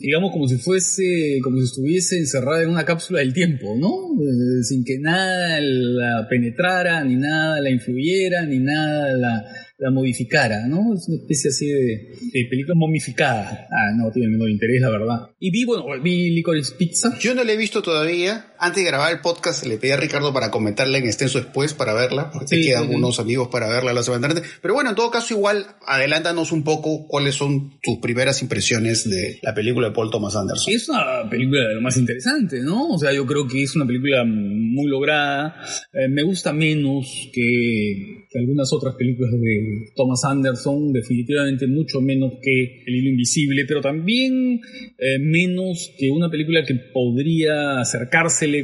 digamos, 0.00 0.32
como 0.32 0.48
si 0.48 0.56
fuese, 0.56 1.38
como 1.42 1.58
si 1.58 1.64
estuviese 1.64 2.18
encerrada 2.18 2.62
en 2.62 2.70
una 2.70 2.84
cápsula 2.84 3.20
del 3.20 3.32
tiempo, 3.32 3.76
¿no? 3.78 3.88
Eh, 4.20 4.64
sin 4.64 4.84
que 4.84 4.98
nada 4.98 5.60
la 5.60 6.26
penetrara, 6.28 7.04
ni 7.04 7.16
nada 7.16 7.60
la 7.60 7.70
influyera, 7.70 8.46
ni 8.46 8.58
nada 8.58 9.12
la 9.16 9.44
la 9.78 9.90
modificara, 9.90 10.66
¿no? 10.66 10.94
Es 10.94 11.08
una 11.08 11.18
especie 11.18 11.50
así 11.50 11.68
de, 11.68 12.46
película 12.50 12.74
momificada. 12.74 13.68
Ah, 13.70 13.92
no 13.96 14.10
tiene 14.10 14.28
menor 14.28 14.50
interés, 14.50 14.80
la 14.80 14.90
verdad. 14.90 15.30
Y 15.38 15.50
vi, 15.50 15.64
bueno, 15.64 15.86
vi 16.02 16.30
Licorice 16.30 16.74
Pizza. 16.76 17.16
Yo 17.20 17.34
no 17.34 17.44
la 17.44 17.52
he 17.52 17.56
visto 17.56 17.80
todavía. 17.80 18.47
Antes 18.60 18.82
de 18.82 18.90
grabar 18.90 19.12
el 19.12 19.20
podcast 19.20 19.64
le 19.66 19.78
pedí 19.78 19.92
a 19.92 19.96
Ricardo 19.96 20.32
para 20.32 20.50
comentarla 20.50 20.98
en 20.98 21.06
extenso 21.06 21.38
después 21.38 21.74
para 21.74 21.94
verla, 21.94 22.30
porque 22.30 22.56
sí, 22.56 22.62
quedan 22.64 22.92
unos 22.92 23.20
amigos 23.20 23.48
para 23.48 23.68
verla 23.68 23.92
la 23.92 24.02
semana. 24.02 24.34
Pero 24.60 24.74
bueno, 24.74 24.90
en 24.90 24.96
todo 24.96 25.10
caso, 25.10 25.34
igual, 25.34 25.66
adelántanos 25.86 26.50
un 26.50 26.64
poco 26.64 27.06
cuáles 27.06 27.36
son 27.36 27.78
tus 27.82 27.98
primeras 27.98 28.42
impresiones 28.42 29.08
de 29.08 29.38
la 29.42 29.54
película 29.54 29.88
de 29.88 29.94
Paul 29.94 30.10
Thomas 30.10 30.34
Anderson. 30.34 30.74
Es 30.74 30.88
una 30.88 31.28
película 31.30 31.68
de 31.68 31.74
lo 31.74 31.80
más 31.80 31.96
interesante, 31.96 32.60
¿no? 32.60 32.88
O 32.88 32.98
sea, 32.98 33.12
yo 33.12 33.24
creo 33.26 33.46
que 33.46 33.62
es 33.62 33.76
una 33.76 33.86
película 33.86 34.24
muy 34.24 34.88
lograda. 34.88 35.54
Eh, 35.92 36.08
me 36.08 36.22
gusta 36.22 36.52
menos 36.52 37.30
que, 37.32 38.26
que 38.28 38.38
algunas 38.38 38.72
otras 38.72 38.94
películas 38.96 39.32
de 39.32 39.92
Thomas 39.94 40.24
Anderson, 40.24 40.92
definitivamente 40.92 41.66
mucho 41.66 42.00
menos 42.00 42.32
que 42.42 42.82
El 42.86 42.96
hilo 42.96 43.10
invisible, 43.10 43.64
pero 43.66 43.80
también 43.80 44.60
eh, 44.98 45.18
menos 45.20 45.92
que 45.96 46.10
una 46.10 46.28
película 46.28 46.64
que 46.64 46.74
podría 46.92 47.84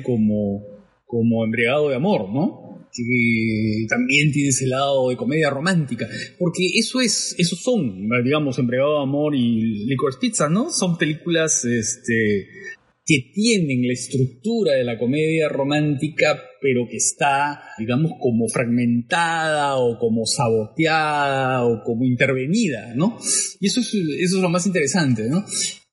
como, 0.03 0.62
como 1.07 1.44
embriagado 1.44 1.88
de 1.88 1.97
amor, 1.97 2.31
¿no? 2.31 2.64
que 2.97 3.87
también 3.88 4.31
tiene 4.31 4.51
ese 4.51 4.66
lado 4.66 5.09
de 5.09 5.16
comedia 5.16 5.51
romántica, 5.51 6.09
porque 6.38 6.62
eso 6.77 7.01
es, 7.01 7.35
esos 7.38 7.61
son, 7.61 8.09
digamos, 8.23 8.59
Embriagado 8.59 8.99
de 8.99 9.03
Amor 9.03 9.35
y 9.35 9.87
Licorice 9.87 10.20
Pizza, 10.20 10.49
¿no? 10.49 10.70
Son 10.70 10.97
películas, 10.97 11.64
este, 11.64 12.47
que 13.07 13.31
tienen 13.35 13.87
la 13.87 13.92
estructura 13.92 14.75
de 14.75 14.85
la 14.85 14.99
comedia 14.99 15.49
romántica, 15.49 16.40
pero 16.61 16.87
que 16.88 16.97
está, 16.97 17.61
digamos, 17.79 18.12
como 18.18 18.49
fragmentada 18.49 19.77
o 19.77 19.99
como 19.99 20.25
saboteada 20.25 21.64
o 21.64 21.83
como 21.83 22.05
intervenida, 22.05 22.94
¿no? 22.94 23.18
Y 23.61 23.66
eso 23.66 23.81
es, 23.81 23.88
eso 23.88 24.37
es 24.37 24.42
lo 24.42 24.49
más 24.49 24.66
interesante, 24.66 25.29
¿no? 25.29 25.44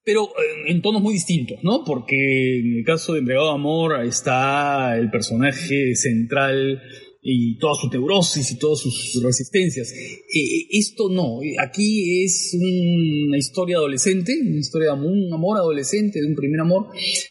Pero 0.04 0.24
eh, 0.26 0.72
en 0.72 0.82
tonos 0.82 1.02
muy 1.02 1.14
distintos, 1.14 1.60
¿no? 1.64 1.84
Porque 1.86 2.60
en 2.60 2.78
el 2.78 2.84
caso 2.84 3.14
de 3.14 3.20
Entregado 3.20 3.52
Amor 3.52 4.04
está 4.06 4.98
el 4.98 5.10
personaje 5.10 5.96
central 5.96 6.82
y 7.22 7.58
toda 7.58 7.76
su 7.76 7.88
neurosis 7.90 8.52
y 8.52 8.58
todas 8.58 8.80
sus 8.80 9.22
resistencias. 9.24 9.92
Eh, 9.92 10.68
esto 10.72 11.10
no, 11.10 11.40
aquí 11.64 12.24
es 12.24 12.58
una 12.60 13.38
historia 13.38 13.78
adolescente, 13.78 14.34
una 14.42 14.60
historia 14.60 14.96
de 14.96 15.08
un 15.08 15.34
amor 15.34 15.58
adolescente, 15.58 16.20
de 16.20 16.28
un 16.28 16.36
primer 16.36 16.60
amor, 16.62 16.88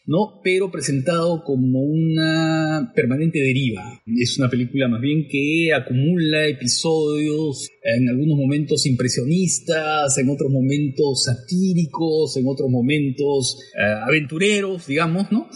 ¿no? 0.06 0.40
Pero 0.44 0.70
presentado 0.70 1.42
como 1.44 1.80
una 1.82 2.92
permanente 2.94 3.40
deriva. 3.40 4.02
Es 4.06 4.38
una 4.38 4.48
película 4.48 4.88
más 4.88 5.00
bien 5.00 5.26
que 5.28 5.72
acumula 5.72 6.46
episodios, 6.46 7.68
en 7.82 8.08
algunos 8.08 8.38
momentos 8.38 8.86
impresionistas, 8.86 10.16
en 10.18 10.28
otros 10.28 10.50
momentos 10.50 11.24
satíricos, 11.24 12.36
en 12.36 12.46
otros 12.46 12.70
momentos 12.70 13.58
eh, 13.74 13.82
aventureros, 14.06 14.86
digamos, 14.86 15.32
¿no? 15.32 15.48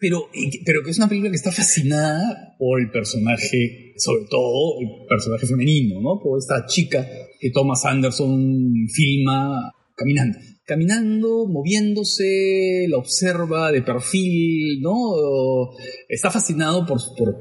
Pero, 0.00 0.28
pero 0.64 0.82
que 0.82 0.90
es 0.90 0.96
una 0.96 1.08
película 1.08 1.30
que 1.30 1.36
está 1.36 1.52
fascinada 1.52 2.56
por 2.58 2.80
el 2.80 2.90
personaje, 2.90 3.92
sobre 3.98 4.24
todo 4.30 4.80
el 4.80 5.06
personaje 5.06 5.46
femenino, 5.46 6.00
¿no? 6.00 6.18
Por 6.22 6.38
esta 6.38 6.64
chica 6.66 7.06
que 7.38 7.50
Thomas 7.50 7.84
Anderson 7.84 8.72
filma 8.92 9.72
caminando. 9.94 10.38
Caminando, 10.64 11.46
moviéndose, 11.48 12.86
la 12.88 12.96
observa 12.96 13.70
de 13.72 13.82
perfil, 13.82 14.80
¿no? 14.80 15.70
Está 16.08 16.30
fascinado 16.30 16.86
por, 16.86 16.98
por, 17.16 17.36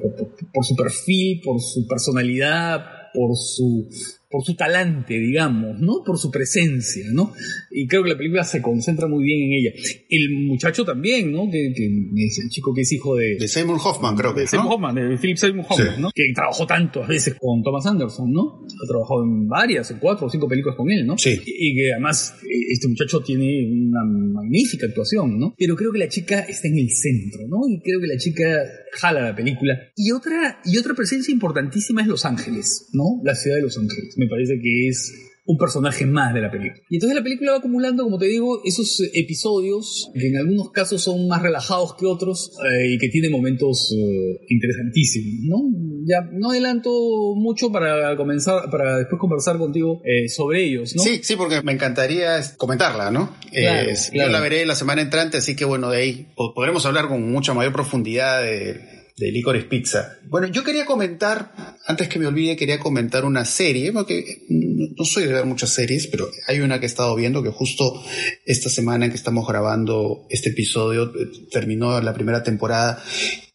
por 0.52 0.66
su 0.66 0.76
perfil, 0.76 1.40
por 1.42 1.62
su 1.62 1.88
personalidad, 1.88 2.82
por 3.14 3.38
su 3.38 3.88
por 4.30 4.44
su 4.46 4.56
talante, 4.56 5.16
digamos, 5.16 5.80
¿no? 5.80 6.04
Por 6.06 6.20
su 6.20 6.30
presencia, 6.30 7.06
¿no? 7.12 7.34
Y 7.72 7.88
creo 7.88 8.04
que 8.04 8.10
la 8.10 8.18
película 8.18 8.44
se 8.44 8.62
concentra 8.62 9.08
muy 9.08 9.24
bien 9.24 9.42
en 9.42 9.54
ella. 9.54 9.72
El 10.08 10.46
muchacho 10.46 10.86
también, 10.86 11.32
¿no? 11.32 11.50
Que, 11.50 11.70
es 11.70 12.40
el 12.40 12.50
chico 12.50 12.72
que 12.74 12.82
es 12.82 12.92
hijo 12.92 13.16
de... 13.16 13.38
De 13.40 13.48
Simon 13.48 13.80
Hoffman, 13.84 14.16
creo 14.16 14.36
que 14.36 14.42
De 14.42 14.48
Simon 14.48 14.68
Hoffman, 14.70 14.96
de 14.96 15.18
Philip 15.18 15.38
Simon 15.38 15.66
Hoffman, 15.68 16.00
¿no? 16.00 16.12
Que 16.14 16.32
trabajó 16.36 16.68
tantas 16.68 17.08
veces 17.08 17.36
con 17.40 17.64
Thomas 17.64 17.88
Anderson, 17.88 18.32
¿no? 18.32 18.62
Ha 18.66 18.88
trabajado 18.88 19.24
en 19.24 19.48
varias, 19.48 19.90
en 19.90 19.98
cuatro 19.98 20.28
o 20.28 20.30
cinco 20.30 20.48
películas 20.48 20.78
con 20.78 20.92
él, 20.92 21.08
¿no? 21.08 21.18
Sí. 21.18 21.42
Y, 21.46 21.74
que 21.74 21.92
además 21.94 22.36
eh, 22.44 22.74
este 22.74 22.88
muchacho 22.88 23.22
tiene 23.22 23.68
una 23.72 24.04
magnífica 24.06 24.86
actuación, 24.86 25.40
¿no? 25.40 25.56
Pero 25.58 25.76
creo 25.76 25.92
que 25.92 26.00
la 26.00 26.08
chica 26.08 26.42
está 26.42 26.68
en 26.68 26.78
el 26.78 26.90
centro, 26.92 27.48
¿no? 27.48 27.62
Y 27.68 27.80
creo 27.82 28.00
que 28.00 28.08
la 28.08 28.18
chica 28.18 28.46
jala 28.94 29.22
la 29.22 29.36
película. 29.36 29.76
Y 29.96 30.12
otra, 30.12 30.62
y 30.66 30.78
otra 30.78 30.94
presencia 30.94 31.32
importantísima 31.32 32.04
es 32.04 32.08
Los 32.08 32.26
Ángeles, 32.26 32.90
¿no? 32.94 33.22
La 33.24 33.34
ciudad 33.34 33.56
de 33.58 33.64
Los 33.64 33.78
Ángeles 33.78 34.19
me 34.20 34.28
parece 34.28 34.60
que 34.62 34.88
es 34.90 35.14
un 35.50 35.58
personaje 35.58 36.06
más 36.06 36.32
de 36.32 36.42
la 36.42 36.52
película. 36.52 36.80
Y 36.90 36.98
entonces 36.98 37.16
la 37.16 37.24
película 37.24 37.54
va 37.54 37.58
acumulando, 37.58 38.04
como 38.04 38.20
te 38.20 38.28
digo, 38.28 38.62
esos 38.66 39.02
episodios 39.14 40.12
que 40.14 40.28
en 40.28 40.38
algunos 40.38 40.70
casos 40.70 41.02
son 41.02 41.28
más 41.28 41.42
relajados 41.42 41.96
que 41.96 42.06
otros 42.06 42.52
eh, 42.72 42.94
y 42.94 42.98
que 43.00 43.10
tienen 43.10 43.32
momentos 43.32 43.92
eh, 43.92 44.46
interesantísimos, 44.48 45.48
¿no? 45.48 45.58
Ya 46.06 46.22
no 46.32 46.52
adelanto 46.52 46.92
mucho 47.36 47.72
para 47.72 48.16
comenzar, 48.16 48.70
para 48.70 49.00
después 49.00 49.20
conversar 49.20 49.58
contigo 49.58 50.04
eh, 50.06 50.30
sobre 50.30 50.66
ellos, 50.66 50.96
¿no? 50.96 51.02
Sí, 51.02 51.22
sí, 51.24 51.36
porque 51.36 51.64
me 51.64 51.72
encantaría 51.72 52.40
comentarla, 52.56 53.10
¿no? 53.10 53.36
Yo 53.52 54.28
la 54.28 54.40
veré 54.42 54.68
la 54.68 54.76
semana 54.76 55.02
entrante, 55.02 55.38
así 55.38 55.56
que 55.56 55.66
bueno, 55.66 55.90
de 55.90 55.98
ahí 55.98 56.28
podremos 56.36 56.86
hablar 56.86 57.08
con 57.08 57.32
mucha 57.32 57.56
mayor 57.56 57.74
profundidad 57.74 58.44
de 58.44 59.00
de 59.20 59.32
Licorice 59.32 59.68
Pizza. 59.68 60.18
Bueno, 60.28 60.48
yo 60.48 60.64
quería 60.64 60.86
comentar, 60.86 61.52
antes 61.90 62.08
que 62.08 62.20
me 62.20 62.28
olvide, 62.28 62.56
quería 62.56 62.78
comentar 62.78 63.26
una 63.26 63.44
serie, 63.46 63.92
porque 63.92 64.44
no 64.48 65.04
soy 65.06 65.26
de 65.26 65.34
ver 65.34 65.46
muchas 65.46 65.74
series, 65.74 66.06
pero 66.06 66.30
hay 66.48 66.60
una 66.60 66.80
que 66.80 66.86
he 66.86 66.88
estado 66.88 67.16
viendo 67.16 67.42
que 67.42 67.50
justo 67.50 68.04
esta 68.46 68.70
semana 68.70 69.06
en 69.06 69.12
que 69.12 69.18
estamos 69.18 69.48
grabando 69.48 70.28
este 70.30 70.50
episodio 70.50 71.06
eh, 71.06 71.32
terminó 71.52 72.00
la 72.00 72.14
primera 72.14 72.44
temporada, 72.44 73.04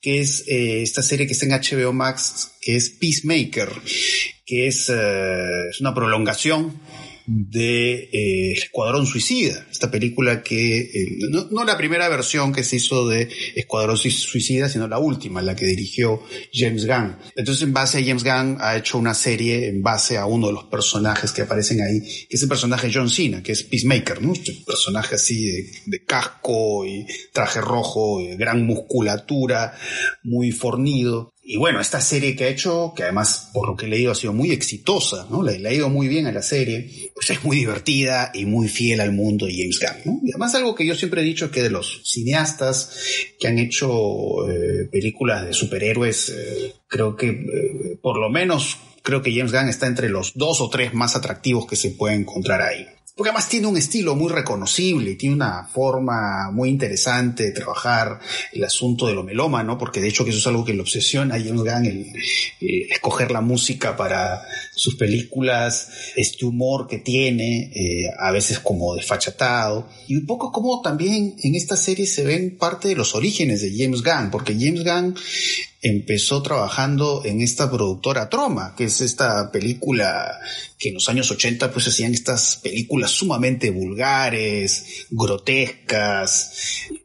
que 0.00 0.18
es 0.18 0.48
eh, 0.48 0.82
esta 0.82 1.04
serie 1.04 1.28
que 1.28 1.34
está 1.34 1.46
en 1.46 1.52
HBO 1.52 1.92
Max, 1.92 2.50
que 2.60 2.74
es 2.74 2.90
Peacemaker, 2.90 3.68
que 4.44 4.66
es, 4.66 4.88
eh, 4.88 5.68
es 5.70 5.80
una 5.80 5.94
prolongación 5.94 6.80
de 7.26 8.10
eh, 8.12 8.52
Escuadrón 8.52 9.06
Suicida, 9.06 9.66
esta 9.70 9.90
película 9.90 10.42
que, 10.42 10.78
eh, 10.78 11.18
no, 11.30 11.46
no, 11.50 11.64
la 11.64 11.76
primera 11.76 12.08
versión 12.08 12.52
que 12.52 12.64
se 12.64 12.76
hizo 12.76 13.08
de 13.08 13.28
Escuadrón 13.54 13.96
Suicida, 13.96 14.68
sino 14.68 14.86
la 14.88 14.98
última, 14.98 15.40
la 15.42 15.56
que 15.56 15.66
dirigió 15.66 16.22
James 16.52 16.86
Gunn. 16.86 17.16
Entonces, 17.36 17.62
en 17.62 17.72
base 17.72 17.98
a 17.98 18.04
James 18.04 18.24
Gunn, 18.24 18.58
ha 18.60 18.76
hecho 18.76 18.98
una 18.98 19.14
serie 19.14 19.68
en 19.68 19.82
base 19.82 20.18
a 20.18 20.26
uno 20.26 20.48
de 20.48 20.52
los 20.52 20.64
personajes 20.64 21.32
que 21.32 21.42
aparecen 21.42 21.80
ahí, 21.80 22.00
que 22.00 22.36
es 22.36 22.42
el 22.42 22.48
personaje 22.48 22.90
John 22.92 23.08
Cena, 23.08 23.42
que 23.42 23.52
es 23.52 23.62
Peacemaker, 23.62 24.20
¿no? 24.22 24.32
Este 24.32 24.52
personaje 24.66 25.14
así 25.14 25.46
de, 25.86 26.04
casco 26.04 26.84
y 26.86 27.06
traje 27.32 27.60
rojo, 27.60 28.20
gran 28.36 28.66
musculatura, 28.66 29.74
muy 30.22 30.52
fornido. 30.52 31.33
Y 31.46 31.58
bueno, 31.58 31.78
esta 31.78 32.00
serie 32.00 32.34
que 32.34 32.44
ha 32.44 32.48
hecho, 32.48 32.94
que 32.96 33.02
además 33.02 33.50
por 33.52 33.68
lo 33.68 33.76
que 33.76 33.84
he 33.84 33.88
leído 33.88 34.12
ha 34.12 34.14
sido 34.14 34.32
muy 34.32 34.50
exitosa, 34.50 35.26
¿no? 35.30 35.42
Le, 35.42 35.58
le, 35.58 35.68
ha 35.68 35.72
ido 35.74 35.90
muy 35.90 36.08
bien 36.08 36.26
a 36.26 36.32
la 36.32 36.40
serie, 36.40 37.10
pues 37.14 37.28
es 37.28 37.44
muy 37.44 37.58
divertida 37.58 38.30
y 38.32 38.46
muy 38.46 38.66
fiel 38.66 39.00
al 39.00 39.12
mundo 39.12 39.44
de 39.44 39.52
James 39.52 39.78
Gunn, 39.78 40.02
¿no? 40.06 40.20
Y 40.24 40.30
además 40.30 40.54
algo 40.54 40.74
que 40.74 40.86
yo 40.86 40.94
siempre 40.94 41.20
he 41.20 41.24
dicho 41.24 41.50
que 41.50 41.62
de 41.62 41.68
los 41.68 42.00
cineastas 42.04 42.98
que 43.38 43.46
han 43.46 43.58
hecho 43.58 44.48
eh, 44.50 44.88
películas 44.90 45.44
de 45.44 45.52
superhéroes, 45.52 46.30
eh, 46.30 46.74
creo 46.88 47.14
que 47.14 47.28
eh, 47.28 47.98
por 48.00 48.18
lo 48.18 48.30
menos 48.30 48.78
creo 49.02 49.20
que 49.20 49.34
James 49.34 49.52
Gunn 49.52 49.68
está 49.68 49.86
entre 49.86 50.08
los 50.08 50.32
dos 50.34 50.62
o 50.62 50.70
tres 50.70 50.94
más 50.94 51.14
atractivos 51.14 51.66
que 51.66 51.76
se 51.76 51.90
puede 51.90 52.14
encontrar 52.14 52.62
ahí 52.62 52.86
porque 53.16 53.30
además 53.30 53.48
tiene 53.48 53.68
un 53.68 53.76
estilo 53.76 54.16
muy 54.16 54.28
reconocible 54.28 55.12
y 55.12 55.16
tiene 55.16 55.36
una 55.36 55.68
forma 55.72 56.50
muy 56.50 56.68
interesante 56.68 57.44
de 57.44 57.52
trabajar 57.52 58.18
el 58.52 58.64
asunto 58.64 59.06
de 59.06 59.14
lo 59.14 59.22
melómano, 59.22 59.78
porque 59.78 60.00
de 60.00 60.08
hecho 60.08 60.24
que 60.24 60.30
eso 60.30 60.40
es 60.40 60.46
algo 60.48 60.64
que 60.64 60.74
le 60.74 60.80
obsesiona 60.80 61.36
a 61.36 61.38
James 61.38 61.62
Gunn, 61.62 61.86
el, 61.86 62.12
escoger 62.90 63.30
la 63.30 63.40
música 63.40 63.96
para 63.96 64.42
sus 64.74 64.96
películas, 64.96 65.90
este 66.16 66.44
humor 66.44 66.88
que 66.88 66.98
tiene, 66.98 67.70
eh, 67.72 68.10
a 68.18 68.32
veces 68.32 68.58
como 68.58 68.96
desfachatado, 68.96 69.88
y 70.08 70.16
un 70.16 70.26
poco 70.26 70.50
como 70.50 70.82
también 70.82 71.36
en 71.40 71.54
esta 71.54 71.76
serie 71.76 72.06
se 72.06 72.24
ven 72.24 72.56
parte 72.58 72.88
de 72.88 72.96
los 72.96 73.14
orígenes 73.14 73.62
de 73.62 73.72
James 73.76 74.02
Gunn, 74.02 74.32
porque 74.32 74.56
James 74.58 74.82
Gunn 74.82 75.14
empezó 75.84 76.42
trabajando 76.42 77.22
en 77.26 77.42
esta 77.42 77.70
productora 77.70 78.30
Troma, 78.30 78.74
que 78.74 78.84
es 78.84 79.02
esta 79.02 79.52
película 79.52 80.40
que 80.78 80.88
en 80.88 80.94
los 80.94 81.10
años 81.10 81.30
80 81.30 81.70
pues 81.70 81.86
hacían 81.86 82.14
estas 82.14 82.56
películas 82.56 83.10
sumamente 83.10 83.70
vulgares, 83.70 85.06
grotescas 85.10 86.52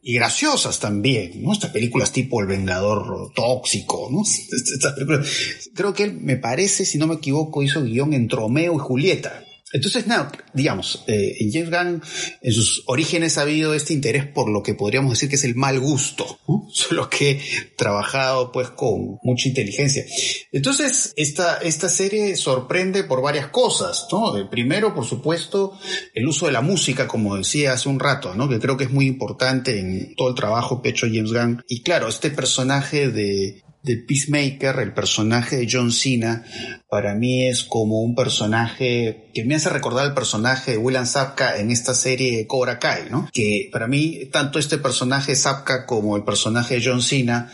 y 0.02 0.14
graciosas 0.14 0.80
también, 0.80 1.42
¿no? 1.42 1.52
Estas 1.52 1.72
películas 1.72 2.10
tipo 2.10 2.40
El 2.40 2.46
Vengador 2.46 3.32
Tóxico, 3.34 4.08
¿no? 4.10 4.22
Estas 4.24 4.94
películas. 4.94 5.28
Creo 5.74 5.92
que 5.92 6.04
él, 6.04 6.14
me 6.14 6.36
parece, 6.36 6.86
si 6.86 6.96
no 6.96 7.06
me 7.06 7.16
equivoco, 7.16 7.62
hizo 7.62 7.82
guion 7.82 8.14
en 8.14 8.30
Romeo 8.30 8.76
y 8.76 8.78
Julieta. 8.78 9.44
Entonces, 9.72 10.06
nada, 10.06 10.32
digamos, 10.52 11.04
eh, 11.06 11.36
en 11.38 11.52
James 11.52 11.70
Gunn, 11.70 12.02
en 12.42 12.52
sus 12.52 12.82
orígenes 12.86 13.38
ha 13.38 13.42
habido 13.42 13.74
este 13.74 13.92
interés 13.92 14.26
por 14.26 14.50
lo 14.50 14.62
que 14.62 14.74
podríamos 14.74 15.12
decir 15.12 15.28
que 15.28 15.36
es 15.36 15.44
el 15.44 15.54
mal 15.54 15.78
gusto, 15.78 16.40
¿no? 16.48 16.68
solo 16.72 17.08
que 17.08 17.40
trabajado 17.76 18.50
pues 18.52 18.70
con 18.70 19.18
mucha 19.22 19.48
inteligencia. 19.48 20.04
Entonces, 20.52 21.12
esta, 21.16 21.58
esta 21.58 21.88
serie 21.88 22.36
sorprende 22.36 23.04
por 23.04 23.22
varias 23.22 23.48
cosas, 23.48 24.06
¿no? 24.10 24.50
Primero, 24.50 24.94
por 24.94 25.04
supuesto, 25.04 25.78
el 26.14 26.26
uso 26.26 26.46
de 26.46 26.52
la 26.52 26.60
música, 26.62 27.06
como 27.06 27.36
decía 27.36 27.72
hace 27.72 27.88
un 27.88 28.00
rato, 28.00 28.34
¿no? 28.34 28.48
Que 28.48 28.58
creo 28.58 28.76
que 28.76 28.84
es 28.84 28.90
muy 28.90 29.06
importante 29.06 29.78
en 29.78 30.14
todo 30.16 30.28
el 30.28 30.34
trabajo 30.34 30.82
que 30.82 30.88
ha 30.88 30.92
hecho 30.92 31.06
James 31.06 31.32
Gunn. 31.32 31.62
Y 31.68 31.82
claro, 31.82 32.08
este 32.08 32.30
personaje 32.30 33.08
de, 33.08 33.62
de 33.82 33.96
Peacemaker, 33.96 34.78
el 34.80 34.92
personaje 34.92 35.56
de 35.56 35.68
John 35.70 35.90
Cena, 35.90 36.44
para 36.88 37.14
mí 37.14 37.46
es 37.46 37.64
como 37.64 38.02
un 38.02 38.14
personaje 38.14 39.30
que 39.32 39.44
me 39.44 39.54
hace 39.54 39.70
recordar 39.70 40.06
el 40.06 40.14
personaje 40.14 40.72
de 40.72 40.76
William 40.76 41.06
Zapka 41.06 41.56
en 41.56 41.70
esta 41.70 41.94
serie 41.94 42.46
Cobra 42.46 42.78
Kai, 42.78 43.08
¿no? 43.10 43.28
Que 43.32 43.68
para 43.72 43.86
mí, 43.86 44.26
tanto 44.32 44.58
este 44.58 44.78
personaje 44.78 45.34
Zapka 45.34 45.86
como 45.86 46.16
el 46.16 46.24
personaje 46.24 46.74
de 46.74 46.82
John 46.84 47.02
Cena 47.02 47.50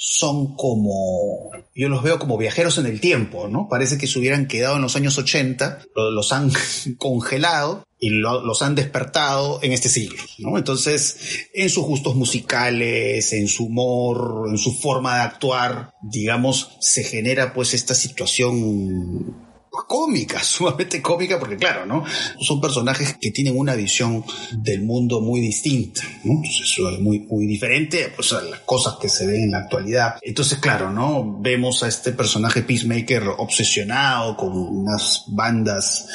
son 0.00 0.54
como, 0.54 1.50
yo 1.74 1.88
los 1.88 2.04
veo 2.04 2.20
como 2.20 2.38
viajeros 2.38 2.78
en 2.78 2.86
el 2.86 3.00
tiempo, 3.00 3.48
¿no? 3.48 3.66
Parece 3.68 3.98
que 3.98 4.06
se 4.06 4.20
hubieran 4.20 4.46
quedado 4.46 4.76
en 4.76 4.82
los 4.82 4.94
años 4.94 5.18
80, 5.18 5.80
los 6.12 6.32
han 6.32 6.52
congelado 6.98 7.84
y 7.98 8.10
lo, 8.10 8.44
los 8.44 8.62
han 8.62 8.76
despertado 8.76 9.58
en 9.60 9.72
este 9.72 9.88
siglo, 9.88 10.22
¿no? 10.38 10.56
Entonces, 10.56 11.48
en 11.52 11.68
sus 11.68 11.84
gustos 11.84 12.14
musicales, 12.14 13.32
en 13.32 13.48
su 13.48 13.64
humor, 13.64 14.48
en 14.48 14.58
su 14.58 14.72
forma 14.72 15.16
de 15.16 15.22
actuar, 15.22 15.90
digamos, 16.00 16.76
se 16.80 17.02
genera 17.02 17.52
pues 17.52 17.74
esta 17.74 17.96
situación 17.96 19.47
cómica, 19.86 20.42
sumamente 20.42 21.02
cómica, 21.02 21.38
porque 21.38 21.56
claro, 21.56 21.86
¿no? 21.86 22.04
Son 22.40 22.60
personajes 22.60 23.16
que 23.20 23.30
tienen 23.30 23.58
una 23.58 23.74
visión 23.74 24.24
del 24.52 24.82
mundo 24.82 25.20
muy 25.20 25.40
distinta, 25.40 26.02
¿no? 26.24 26.42
Es 26.44 26.78
muy, 27.00 27.20
muy 27.20 27.46
diferente 27.46 28.12
pues, 28.14 28.32
a 28.32 28.42
las 28.42 28.60
cosas 28.60 28.96
que 29.00 29.08
se 29.08 29.26
ven 29.26 29.44
en 29.44 29.50
la 29.52 29.58
actualidad. 29.58 30.16
Entonces, 30.22 30.58
claro, 30.58 30.90
¿no? 30.90 31.38
Vemos 31.40 31.82
a 31.82 31.88
este 31.88 32.12
personaje 32.12 32.62
Peacemaker 32.62 33.24
obsesionado 33.38 34.36
con 34.36 34.56
unas 34.56 35.24
bandas 35.28 36.06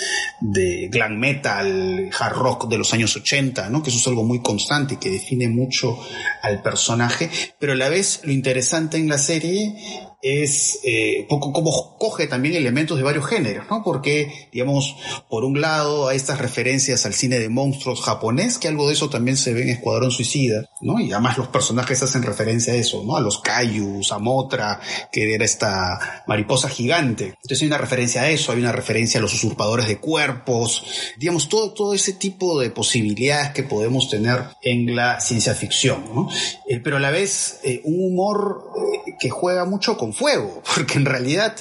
de 0.41 0.89
glam 0.91 1.17
metal, 1.17 2.09
hard 2.17 2.35
rock 2.35 2.69
de 2.69 2.77
los 2.77 2.93
años 2.93 3.15
80, 3.15 3.69
¿no? 3.69 3.81
Que 3.81 3.89
eso 3.89 3.99
es 3.99 4.07
algo 4.07 4.23
muy 4.23 4.41
constante 4.41 4.95
y 4.95 4.97
que 4.97 5.09
define 5.09 5.47
mucho 5.47 5.97
al 6.41 6.61
personaje, 6.61 7.29
pero 7.59 7.73
a 7.73 7.75
la 7.75 7.89
vez 7.89 8.21
lo 8.23 8.31
interesante 8.31 8.97
en 8.97 9.07
la 9.07 9.17
serie 9.17 9.75
es 10.23 10.79
eh, 10.83 11.25
poco 11.27 11.51
como 11.51 11.97
coge 11.99 12.27
también 12.27 12.55
elementos 12.55 12.97
de 12.97 13.03
varios 13.03 13.25
géneros, 13.25 13.65
¿no? 13.69 13.83
Porque, 13.83 14.47
digamos, 14.53 14.95
por 15.29 15.43
un 15.43 15.59
lado 15.59 16.07
hay 16.07 16.15
estas 16.15 16.39
referencias 16.39 17.05
al 17.05 17.13
cine 17.13 17.39
de 17.39 17.49
monstruos 17.49 18.01
japonés, 18.01 18.57
que 18.57 18.69
algo 18.69 18.87
de 18.87 18.93
eso 18.93 19.09
también 19.09 19.35
se 19.35 19.53
ve 19.53 19.63
en 19.63 19.69
Escuadrón 19.69 20.11
Suicida, 20.11 20.69
¿no? 20.81 20.99
Y 21.01 21.11
además 21.11 21.37
los 21.37 21.49
personajes 21.49 22.01
hacen 22.01 22.23
referencia 22.23 22.71
a 22.71 22.77
eso, 22.77 23.03
¿no? 23.03 23.17
A 23.17 23.21
los 23.21 23.39
Kaijus, 23.39 24.13
a 24.13 24.19
Motra, 24.19 24.79
que 25.11 25.33
era 25.33 25.43
esta 25.43 26.23
mariposa 26.25 26.69
gigante. 26.69 27.35
Entonces 27.41 27.61
hay 27.61 27.67
una 27.67 27.77
referencia 27.77 28.21
a 28.21 28.29
eso, 28.29 28.53
hay 28.53 28.59
una 28.59 28.71
referencia 28.71 29.19
a 29.19 29.21
los 29.21 29.33
usurpadores 29.33 29.87
de 29.87 29.97
cuerpos, 29.97 30.85
digamos, 31.17 31.49
todo, 31.49 31.73
todo 31.73 31.93
ese 31.93 32.13
tipo 32.13 32.59
de 32.61 32.69
posibilidades 32.69 33.51
que 33.51 33.63
podemos 33.63 34.09
tener 34.09 34.45
en 34.61 34.95
la 34.95 35.19
ciencia 35.19 35.53
ficción, 35.53 36.05
¿no? 36.15 36.29
Eh, 36.69 36.79
pero 36.79 36.95
a 36.95 36.99
la 37.01 37.11
vez 37.11 37.59
eh, 37.63 37.81
un 37.83 38.13
humor 38.13 38.71
eh, 39.05 39.15
que 39.19 39.29
juega 39.29 39.65
mucho 39.65 39.97
con 39.97 40.12
fuego, 40.13 40.61
porque 40.75 40.95
en 40.95 41.05
realidad 41.05 41.55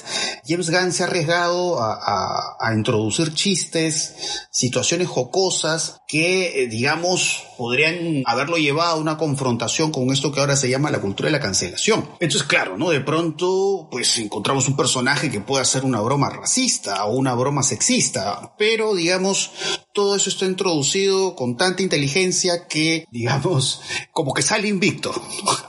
James 0.45 0.69
Gunn 0.69 0.91
se 0.91 1.03
ha 1.03 1.07
arriesgado 1.07 1.79
a, 1.81 2.73
introducir 2.73 3.33
chistes, 3.33 4.47
situaciones 4.49 5.07
jocosas 5.07 6.01
que, 6.07 6.63
eh, 6.63 6.67
digamos, 6.67 7.43
podrían 7.57 8.23
haberlo 8.25 8.57
llevado 8.57 8.93
a 8.93 8.99
una 8.99 9.17
confrontación 9.17 9.91
con 9.91 10.11
esto 10.11 10.31
que 10.31 10.39
ahora 10.39 10.55
se 10.55 10.69
llama 10.69 10.89
la 10.89 11.01
cultura 11.01 11.27
de 11.27 11.33
la 11.33 11.39
cancelación. 11.39 12.09
Entonces, 12.19 12.43
claro, 12.47 12.77
¿no? 12.77 12.89
De 12.89 13.01
pronto, 13.01 13.87
pues 13.91 14.17
encontramos 14.17 14.67
un 14.67 14.75
personaje 14.75 15.29
que 15.29 15.41
puede 15.41 15.61
hacer 15.61 15.85
una 15.85 16.01
broma 16.01 16.29
racista 16.29 17.05
o 17.05 17.15
una 17.15 17.35
broma 17.35 17.63
sexista, 17.63 18.53
pero, 18.57 18.95
digamos, 18.95 19.51
todo 19.93 20.15
eso 20.15 20.29
está 20.29 20.45
introducido 20.45 21.35
con 21.35 21.55
tanta 21.55 21.83
inteligencia 21.83 22.67
que, 22.67 23.05
digamos, 23.11 23.81
como 24.11 24.33
que 24.33 24.41
sale 24.41 24.67
invicto, 24.67 25.11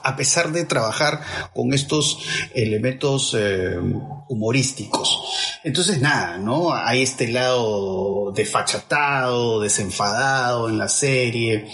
a 0.03 0.15
pesar 0.15 0.51
de 0.51 0.65
trabajar 0.65 1.21
con 1.53 1.73
estos 1.73 2.19
elementos 2.53 2.74
eh, 3.37 3.77
humorísticos. 4.29 5.59
Entonces, 5.63 5.99
nada, 5.99 6.37
¿no? 6.37 6.73
Hay 6.73 7.01
este 7.01 7.27
lado 7.27 8.31
desfachatado, 8.33 9.61
desenfadado 9.61 10.69
en 10.69 10.77
la 10.77 10.87
serie, 10.87 11.67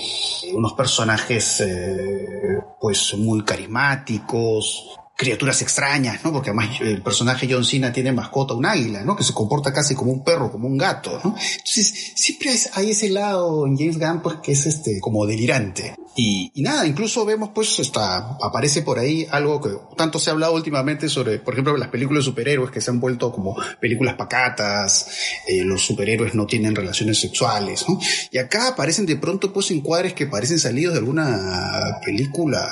unos 0.54 0.74
personajes, 0.74 1.62
eh, 1.62 2.60
pues, 2.80 3.14
muy 3.16 3.44
carismáticos, 3.44 5.01
criaturas 5.22 5.62
extrañas, 5.62 6.24
¿no? 6.24 6.34
Porque 6.34 6.50
además 6.50 6.82
el 6.82 7.04
personaje 7.04 7.48
John 7.48 7.64
Cena 7.64 7.94
tiene 7.94 8.12
mascota 8.12 8.56
un 8.56 8.66
águila, 8.66 9.04
¿no? 9.04 9.16
Que 9.16 9.24
se 9.24 9.34
comporta 9.34 9.72
casi 9.72 9.94
como 9.94 10.12
un 10.12 10.24
perro, 10.24 10.52
como 10.52 10.68
un 10.68 10.80
gato, 10.80 11.12
¿no? 11.24 11.36
Entonces, 11.38 12.14
siempre 12.16 12.50
hay 12.74 12.90
ese 12.90 13.08
lado 13.12 13.68
en 13.68 13.78
James 13.78 14.00
Gunn, 14.00 14.24
pues, 14.24 14.38
que 14.42 14.54
es 14.54 14.66
este, 14.66 15.00
como 15.00 15.28
delirante. 15.28 15.94
Y, 16.16 16.52
nada, 16.64 16.88
incluso 16.88 17.24
vemos, 17.24 17.52
pues, 17.54 17.78
está, 17.78 18.36
aparece 18.42 18.82
por 18.82 18.98
ahí 18.98 19.28
algo 19.30 19.62
que 19.62 19.70
tanto 19.96 20.18
se 20.18 20.32
ha 20.32 20.34
hablado 20.34 20.56
últimamente 20.56 21.08
sobre, 21.08 21.38
por 21.38 21.54
ejemplo, 21.54 21.78
las 21.78 21.90
películas 21.90 22.26
de 22.26 22.32
superhéroes 22.32 22.72
que 22.72 22.82
se 22.82 22.90
han 22.90 23.00
vuelto 23.00 23.32
como 23.32 23.56
películas 23.80 24.16
pacatas, 24.16 25.08
eh, 25.48 25.64
los 25.64 25.86
superhéroes 25.86 26.34
no 26.34 26.48
tienen 26.48 26.76
relaciones 26.76 27.22
sexuales, 27.22 27.86
¿no? 27.88 28.00
Y 28.32 28.40
acá 28.40 28.70
aparecen 28.70 29.06
de 29.06 29.18
pronto, 29.18 29.54
pues, 29.54 29.70
encuadres 29.70 30.14
que 30.14 30.26
parecen 30.26 30.58
salidos 30.58 30.94
de 30.96 31.00
alguna 31.00 32.00
película 32.04 32.68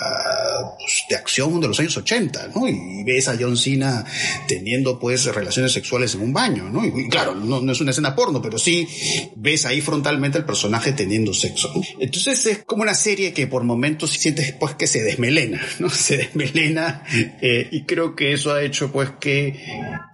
pues, 0.77 1.03
de 1.09 1.15
acción 1.15 1.59
de 1.59 1.67
los 1.67 1.79
años 1.79 1.95
80, 1.97 2.49
¿no? 2.55 2.67
Y 2.67 3.03
ves 3.03 3.27
a 3.27 3.37
John 3.39 3.57
Cena 3.57 4.05
teniendo 4.47 4.99
pues 4.99 5.25
relaciones 5.25 5.71
sexuales 5.71 6.15
en 6.15 6.21
un 6.21 6.33
baño, 6.33 6.69
¿no? 6.69 6.85
Y, 6.85 7.09
claro, 7.09 7.35
no, 7.35 7.61
no, 7.61 7.71
es 7.71 7.81
una 7.81 7.91
escena 7.91 8.15
porno, 8.15 8.41
pero 8.41 8.57
sí 8.57 8.87
ves 9.35 9.65
ahí 9.65 9.81
frontalmente 9.81 10.37
al 10.37 10.45
personaje 10.45 10.93
teniendo 10.93 11.33
sexo. 11.33 11.71
Entonces 11.99 12.45
es 12.45 12.63
como 12.65 12.83
una 12.83 12.93
serie 12.93 13.33
que 13.33 13.47
por 13.47 13.63
momentos 13.63 14.11
sientes 14.11 14.53
pues 14.53 14.75
que 14.75 14.87
se 14.87 15.03
desmelena, 15.03 15.61
¿no? 15.79 15.89
Se 15.99 16.17
desmelena 16.17 17.03
eh, 17.41 17.67
y 17.71 17.83
creo 17.83 18.15
que 18.15 18.33
eso 18.33 18.53
ha 18.53 18.63
hecho 18.63 18.91
pues 18.91 19.11
que, 19.19 19.59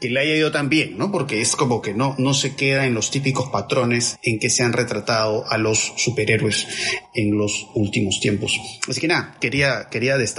que 0.01 0.09
le 0.09 0.19
haya 0.19 0.35
ido 0.35 0.51
tan 0.51 0.67
bien, 0.67 0.97
¿no? 0.97 1.11
Porque 1.11 1.41
es 1.41 1.55
como 1.55 1.81
que 1.81 1.93
no, 1.93 2.15
no 2.17 2.33
se 2.33 2.55
queda 2.55 2.85
en 2.85 2.93
los 2.93 3.11
típicos 3.11 3.49
patrones 3.49 4.17
en 4.23 4.39
que 4.39 4.49
se 4.49 4.63
han 4.63 4.73
retratado 4.73 5.45
a 5.49 5.57
los 5.57 5.93
superhéroes 5.97 6.67
en 7.13 7.37
los 7.37 7.67
últimos 7.75 8.19
tiempos. 8.19 8.59
Así 8.87 8.99
que 8.99 9.07
nada, 9.07 9.37
quería, 9.39 9.87
quería 9.89 10.17
destacar 10.17 10.34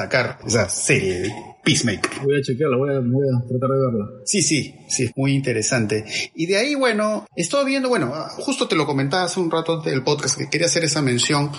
esa 0.46 0.68
serie. 0.68 1.55
Peacemaker. 1.66 2.22
Voy 2.22 2.38
a 2.38 2.42
chequearla, 2.42 2.76
voy 2.76 2.94
a, 2.94 3.00
voy 3.00 3.26
a 3.26 3.48
tratar 3.48 3.70
de 3.70 3.76
verla. 3.76 4.06
Sí, 4.24 4.40
sí, 4.40 4.72
sí, 4.88 5.02
es 5.02 5.12
muy 5.16 5.32
interesante. 5.32 6.04
Y 6.36 6.46
de 6.46 6.58
ahí, 6.58 6.76
bueno, 6.76 7.26
estoy 7.34 7.64
viendo, 7.66 7.88
bueno, 7.88 8.14
justo 8.36 8.68
te 8.68 8.76
lo 8.76 8.86
comentaba 8.86 9.24
hace 9.24 9.40
un 9.40 9.50
rato 9.50 9.80
del 9.80 10.04
podcast 10.04 10.38
que 10.38 10.48
quería 10.48 10.68
hacer 10.68 10.84
esa 10.84 11.02
mención. 11.02 11.50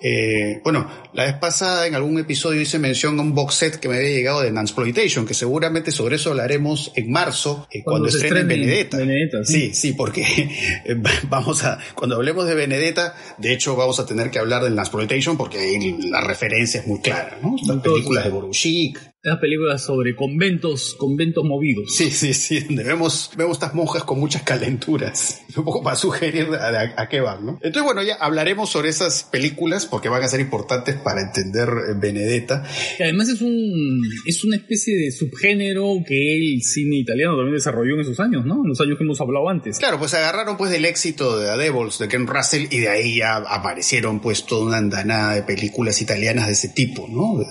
Eh, 0.00 0.60
bueno, 0.62 0.88
la 1.14 1.24
vez 1.24 1.34
pasada 1.34 1.88
en 1.88 1.96
algún 1.96 2.16
episodio 2.16 2.60
hice 2.60 2.78
mención 2.78 3.18
a 3.18 3.22
un 3.22 3.34
box 3.34 3.54
set 3.54 3.76
que 3.80 3.88
me 3.88 3.96
había 3.96 4.10
llegado 4.10 4.40
de 4.42 4.52
Nansploitation, 4.52 5.26
que 5.26 5.34
seguramente 5.34 5.90
sobre 5.90 6.14
eso 6.14 6.30
hablaremos 6.30 6.92
en 6.94 7.10
marzo, 7.10 7.66
eh, 7.72 7.82
cuando, 7.82 8.04
cuando 8.04 8.16
estrenen 8.16 8.46
Benedetta. 8.46 8.98
Benedetta 8.98 9.44
sí. 9.44 9.62
sí, 9.62 9.74
sí, 9.74 9.92
porque 9.94 10.22
eh, 10.84 10.96
vamos 11.28 11.64
a, 11.64 11.76
cuando 11.96 12.14
hablemos 12.14 12.46
de 12.46 12.54
Benedetta, 12.54 13.16
de 13.38 13.52
hecho 13.52 13.74
vamos 13.74 13.98
a 13.98 14.06
tener 14.06 14.30
que 14.30 14.38
hablar 14.38 14.62
del 14.62 14.76
Nansploitation 14.76 15.36
porque 15.36 15.58
ahí 15.58 15.98
la 16.08 16.20
referencia 16.20 16.82
es 16.82 16.86
muy 16.86 17.00
clara, 17.00 17.36
¿no? 17.42 17.56
Las 17.66 17.82
películas 17.82 18.22
de 18.22 18.30
Boruchik, 18.30 19.15
las 19.26 19.38
películas 19.40 19.82
sobre 19.82 20.14
conventos, 20.14 20.94
conventos 20.94 21.44
movidos. 21.44 21.92
Sí, 21.92 22.12
sí, 22.12 22.32
sí, 22.32 22.60
donde 22.60 22.84
vemos, 22.84 23.32
vemos 23.36 23.56
estas 23.56 23.74
monjas 23.74 24.04
con 24.04 24.20
muchas 24.20 24.42
calenturas, 24.42 25.42
un 25.56 25.64
poco 25.64 25.82
para 25.82 25.96
sugerir 25.96 26.46
a, 26.54 26.94
a, 26.96 27.08
qué 27.08 27.20
van, 27.20 27.44
¿no? 27.44 27.52
Entonces, 27.54 27.82
bueno, 27.82 28.04
ya 28.04 28.14
hablaremos 28.14 28.70
sobre 28.70 28.88
esas 28.88 29.24
películas 29.24 29.86
porque 29.86 30.08
van 30.08 30.22
a 30.22 30.28
ser 30.28 30.38
importantes 30.38 30.94
para 30.94 31.22
entender 31.22 31.68
Benedetta. 31.96 32.64
Que 32.96 33.02
además 33.02 33.28
es 33.28 33.40
un, 33.40 34.00
es 34.26 34.44
una 34.44 34.56
especie 34.56 34.96
de 34.96 35.10
subgénero 35.10 35.96
que 36.06 36.36
el 36.36 36.62
cine 36.62 36.96
italiano 36.96 37.34
también 37.36 37.56
desarrolló 37.56 37.94
en 37.94 38.02
esos 38.02 38.20
años, 38.20 38.46
¿no? 38.46 38.62
En 38.62 38.68
los 38.68 38.80
años 38.80 38.96
que 38.96 39.02
hemos 39.02 39.20
hablado 39.20 39.48
antes. 39.48 39.78
Claro, 39.78 39.98
pues 39.98 40.14
agarraron 40.14 40.56
pues 40.56 40.70
del 40.70 40.84
éxito 40.84 41.36
de 41.36 41.48
The 41.48 41.64
Devils, 41.64 41.98
de 41.98 42.06
Ken 42.06 42.28
Russell, 42.28 42.66
y 42.70 42.78
de 42.78 42.88
ahí 42.88 43.16
ya 43.16 43.38
aparecieron 43.38 44.20
pues 44.20 44.46
toda 44.46 44.66
una 44.66 44.76
andanada 44.76 45.34
de 45.34 45.42
películas 45.42 46.00
italianas 46.00 46.46
de 46.46 46.52
ese 46.52 46.68
tipo, 46.68 47.08
¿no? 47.08 47.44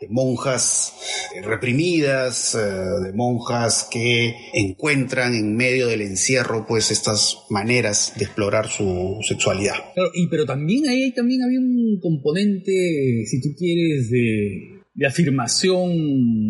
De, 0.00 0.08
monjas 0.08 0.94
reprimidas, 1.44 2.54
de 2.54 3.12
monjas 3.12 3.88
que 3.90 4.34
encuentran 4.52 5.34
en 5.34 5.56
medio 5.56 5.86
del 5.86 6.02
encierro 6.02 6.66
pues 6.66 6.90
estas 6.90 7.44
maneras 7.50 8.12
de 8.16 8.24
explorar 8.24 8.68
su 8.68 9.18
sexualidad. 9.26 9.76
Claro, 9.94 10.10
y 10.14 10.26
pero 10.28 10.44
también 10.44 10.88
ahí 10.88 11.12
también 11.12 11.42
había 11.42 11.60
un 11.60 11.98
componente, 12.00 13.24
si 13.26 13.40
tú 13.40 13.54
quieres, 13.56 14.10
de, 14.10 14.82
afirmación 15.06 15.90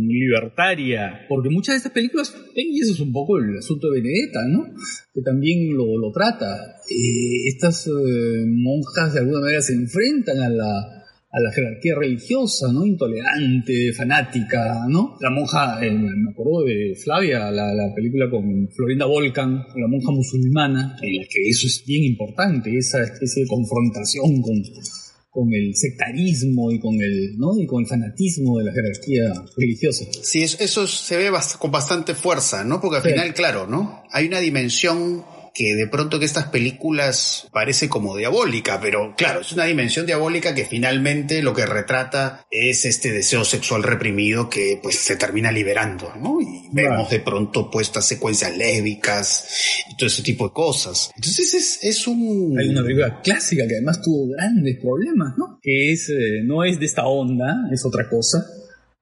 libertaria, 0.09 1.26
porque 1.28 1.48
muchas 1.48 1.74
de 1.74 1.76
estas 1.78 1.92
películas, 1.92 2.34
y 2.55 2.80
eso 2.80 2.92
es 2.92 3.00
un 3.00 3.12
poco 3.12 3.38
el 3.38 3.57
asunto 3.57 3.88
de 3.88 4.00
Benedetta, 4.00 4.40
¿no? 4.48 4.74
Que 5.14 5.22
también 5.22 5.74
lo, 5.74 5.96
lo 5.96 6.12
trata. 6.12 6.76
Eh, 6.90 7.48
estas 7.48 7.86
eh, 7.86 8.44
monjas 8.46 9.14
de 9.14 9.20
alguna 9.20 9.40
manera 9.40 9.62
se 9.62 9.74
enfrentan 9.74 10.38
a 10.40 10.50
la 10.50 11.01
a 11.33 11.41
la 11.41 11.51
jerarquía 11.51 11.95
religiosa, 11.97 12.70
¿no? 12.72 12.85
Intolerante, 12.85 13.93
fanática, 13.95 14.85
¿no? 14.87 15.16
La 15.18 15.30
monja, 15.30 15.83
eh, 15.83 15.91
me 15.91 16.30
acuerdo 16.30 16.64
de 16.64 16.95
Flavia, 17.03 17.51
la, 17.51 17.72
la, 17.72 17.95
película 17.95 18.28
con 18.30 18.68
Florinda 18.68 19.07
Volcan, 19.07 19.64
la 19.74 19.89
monja 19.89 20.12
musulmana, 20.12 20.97
en 21.01 21.16
la 21.16 21.22
que 21.22 21.49
eso 21.49 21.66
es 21.66 21.83
bien 21.87 22.05
importante, 22.05 22.76
esa 22.76 23.03
especie 23.03 23.45
de 23.45 23.49
confrontación 23.49 24.43
con, 24.43 24.62
con 25.30 25.49
el 25.55 25.74
sectarismo 25.74 26.70
y 26.70 26.78
con 26.78 27.01
el, 27.01 27.39
¿no? 27.39 27.59
y 27.59 27.66
con 27.66 27.80
el 27.80 27.89
fanatismo 27.89 28.59
de 28.59 28.64
la 28.64 28.72
jerarquía 28.74 29.33
religiosa. 29.57 30.05
Sí, 30.22 30.43
eso, 30.43 30.59
eso 30.61 30.87
se 30.87 31.16
ve 31.16 31.30
bast 31.30 31.57
con 31.57 31.70
bastante 31.70 32.14
fuerza, 32.14 32.62
¿no? 32.62 32.78
Porque 32.78 32.99
al 32.99 33.03
sí. 33.03 33.09
final, 33.09 33.33
claro, 33.33 33.66
¿no? 33.66 34.03
Hay 34.11 34.26
una 34.26 34.41
dimensión 34.41 35.24
que 35.55 35.74
de 35.74 35.86
pronto 35.86 36.18
que 36.18 36.24
estas 36.24 36.46
películas 36.48 37.48
parece 37.53 37.88
como 37.88 38.16
diabólica, 38.16 38.80
pero 38.80 39.14
claro, 39.16 39.40
es 39.40 39.53
una 39.53 39.64
dimensión 39.64 40.07
diabólica 40.07 40.55
que 40.55 40.64
finalmente 40.64 41.42
lo 41.42 41.55
que 41.55 41.66
retrata 41.66 42.46
es 42.50 42.84
este 42.84 43.12
deseo 43.12 43.44
sexual 43.44 43.82
reprimido 43.82 44.48
que 44.48 44.78
pues 44.82 44.96
se 44.96 45.16
termina 45.16 45.53
liberando, 45.53 46.12
¿no? 46.16 46.40
Y 46.40 46.68
vemos 46.72 47.11
de 47.11 47.20
pronto 47.20 47.70
pues 47.70 47.88
estas 47.88 48.07
secuencias 48.07 48.57
lésbicas 48.57 49.46
y 49.90 49.96
todo 49.96 50.07
ese 50.07 50.22
tipo 50.22 50.48
de 50.48 50.55
cosas. 50.55 51.11
Entonces 51.14 51.55
es, 51.55 51.78
es 51.82 52.07
un... 52.07 52.57
Hay 52.59 52.68
una 52.68 52.82
película 52.82 53.20
clásica 53.20 53.66
que 53.66 53.74
además 53.74 54.00
tuvo 54.03 54.28
grandes 54.28 54.78
problemas, 54.80 55.34
¿no? 55.36 55.59
Que 55.62 55.92
es, 55.92 56.09
eh, 56.09 56.42
no 56.44 56.64
es 56.64 56.78
de 56.78 56.86
esta 56.86 57.07
onda, 57.07 57.68
es 57.72 57.84
otra 57.84 58.09
cosa 58.09 58.44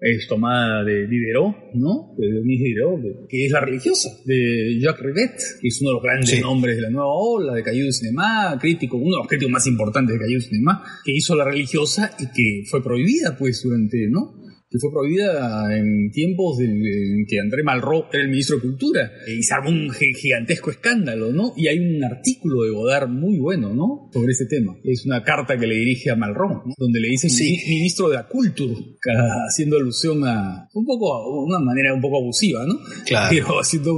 es 0.01 0.26
tomada 0.26 0.82
de 0.82 1.07
Diderot, 1.07 1.74
¿no? 1.74 2.14
De 2.16 2.26
Denis 2.26 2.62
Diderot, 2.62 3.28
que 3.28 3.46
es 3.46 3.53
la 3.53 3.61
religiosa, 3.61 4.09
de 4.24 4.78
Jacques 4.80 5.05
Rivet, 5.05 5.36
que 5.61 5.68
es 5.68 5.80
uno 5.82 5.90
de 5.90 5.94
los 5.94 6.03
grandes 6.03 6.30
sí. 6.30 6.40
nombres 6.40 6.76
de 6.76 6.82
la 6.82 6.90
nueva 6.90 7.12
ola, 7.12 7.55
de 7.55 7.62
Caillou 7.62 7.86
de 7.86 7.92
Cinema, 7.92 8.57
crítico, 8.59 8.96
uno 8.96 9.16
de 9.16 9.18
los 9.18 9.28
críticos 9.28 9.53
más 9.53 9.66
importantes 9.66 10.14
de 10.14 10.20
Caillou 10.20 10.40
de 10.40 10.46
Cinema, 10.46 10.82
que 11.05 11.12
hizo 11.12 11.34
la 11.34 11.44
religiosa 11.44 12.16
y 12.18 12.26
que 12.32 12.62
fue 12.68 12.82
prohibida, 12.82 13.36
pues, 13.36 13.62
durante, 13.62 14.09
¿no? 14.09 14.39
Que 14.71 14.79
fue 14.79 14.93
prohibida 14.93 15.77
en 15.77 16.11
tiempos 16.12 16.59
de, 16.59 16.66
en 16.66 17.27
que 17.27 17.41
André 17.41 17.64
Malraux 17.64 18.07
era 18.12 18.23
el 18.23 18.31
ministro 18.31 18.57
de 18.57 18.62
Cultura 18.62 19.11
y 19.27 19.43
se 19.43 19.53
armó 19.53 19.71
un 19.71 19.91
gigantesco 19.91 20.71
escándalo, 20.71 21.33
¿no? 21.33 21.53
Y 21.57 21.66
hay 21.66 21.79
un 21.81 22.05
artículo 22.05 22.62
de 22.62 22.71
Godard 22.71 23.09
muy 23.09 23.39
bueno, 23.39 23.75
¿no? 23.75 24.09
Sobre 24.12 24.31
ese 24.31 24.47
tema. 24.47 24.77
Es 24.85 25.05
una 25.05 25.25
carta 25.25 25.59
que 25.59 25.66
le 25.66 25.75
dirige 25.75 26.11
a 26.11 26.16
Malraux, 26.16 26.66
¿no? 26.66 26.75
donde 26.79 27.01
le 27.01 27.09
dice 27.09 27.29
sí. 27.29 27.59
ministro 27.68 28.09
de 28.09 28.14
la 28.14 28.29
Cultura, 28.29 28.79
haciendo 29.49 29.77
alusión 29.77 30.25
a 30.25 30.68
un 30.73 30.87
poco, 30.87 31.45
una 31.45 31.59
manera 31.59 31.93
un 31.93 32.01
poco 32.01 32.18
abusiva, 32.18 32.64
¿no? 32.64 32.75
Claro. 33.07 33.29
Pero 33.31 33.61
haciendo 33.61 33.93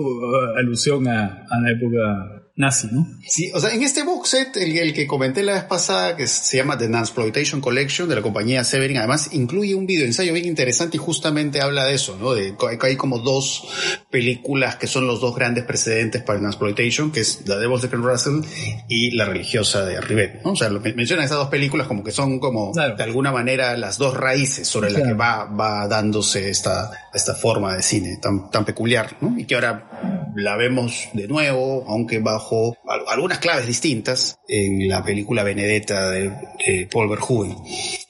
alusión 0.57 1.07
a, 1.07 1.45
a 1.51 1.61
la 1.61 1.71
época 1.71 2.42
nazi, 2.63 2.89
¿no? 2.91 3.07
Sí, 3.27 3.51
o 3.55 3.61
sea, 3.61 3.75
en 3.75 3.83
este 3.83 4.03
box 4.05 4.31
set, 4.31 4.57
el, 4.57 4.77
el, 4.79 4.95
que 4.95 5.07
comenté 5.07 5.43
la 5.43 5.55
vez 5.55 5.65
pasada, 5.65 6.17
que 6.17 6.27
se 6.27 6.57
llama 6.57 6.79
The 6.79 6.89
Nansploitation 6.89 7.61
Collection 7.61 8.09
de 8.09 8.15
la 8.15 8.23
compañía 8.23 8.65
Severin, 8.65 8.99
además 8.99 9.31
incluye 9.33 9.75
un 9.75 9.87
video 9.87 10.07
ensayo 10.07 10.33
bien 10.33 10.47
interesante 10.47 10.97
y 10.97 11.01
justamente 11.01 11.61
habla 11.61 11.85
de 11.85 11.95
eso, 11.95 12.17
¿no? 12.19 12.33
De 12.33 12.55
que 12.57 12.87
hay 12.87 12.97
como 12.97 13.19
dos 13.19 13.69
películas 14.11 14.77
que 14.77 14.87
son 14.87 15.07
los 15.07 15.21
dos 15.21 15.35
grandes 15.35 15.65
precedentes 15.65 16.23
para 16.23 16.39
el 16.39 16.45
Nansploitation, 16.45 17.11
que 17.13 17.21
es 17.21 17.41
The 17.45 17.57
Devils 17.57 17.83
de 17.83 17.91
Ken 17.91 18.03
Russell 18.03 18.41
y 18.89 19.11
La 19.17 19.25
religiosa 19.25 19.85
de 19.85 20.01
Rivet, 20.01 20.43
¿no? 20.45 20.53
O 20.53 20.57
sea, 20.57 20.69
lo, 20.71 20.81
mencionan 20.81 21.25
esas 21.25 21.39
dos 21.39 21.49
películas 21.49 21.87
como 21.87 22.05
que 22.05 22.13
son 22.13 22.39
como, 22.39 22.73
claro. 22.73 22.97
de 22.97 23.03
alguna 23.03 23.33
manera, 23.33 23.77
las 23.77 23.99
dos 23.99 24.17
raíces 24.17 24.69
sobre 24.69 24.89
claro. 24.89 25.05
las 25.05 25.13
que 25.13 25.19
va, 25.19 25.45
va 25.45 25.89
dándose 25.89 26.49
esta, 26.49 26.91
esta 27.13 27.35
forma 27.35 27.77
de 27.77 27.83
cine 27.83 28.19
tan, 28.23 28.51
tan 28.51 28.65
peculiar, 28.65 29.17
¿no? 29.21 29.37
Y 29.39 29.45
que 29.45 29.57
ahora 29.57 30.22
la 30.37 30.57
vemos 30.57 31.09
de 31.13 31.29
nuevo, 31.29 31.85
aunque 31.89 32.19
bajo 32.21 32.77
algunas 33.09 33.39
claves 33.39 33.67
distintas, 33.67 34.39
en 34.49 34.89
la 34.89 35.05
película 35.05 35.45
Benedetta 35.45 36.11
de, 36.11 36.31
de 36.31 36.89
Paul 36.91 37.09
Verhoeven. 37.09 37.57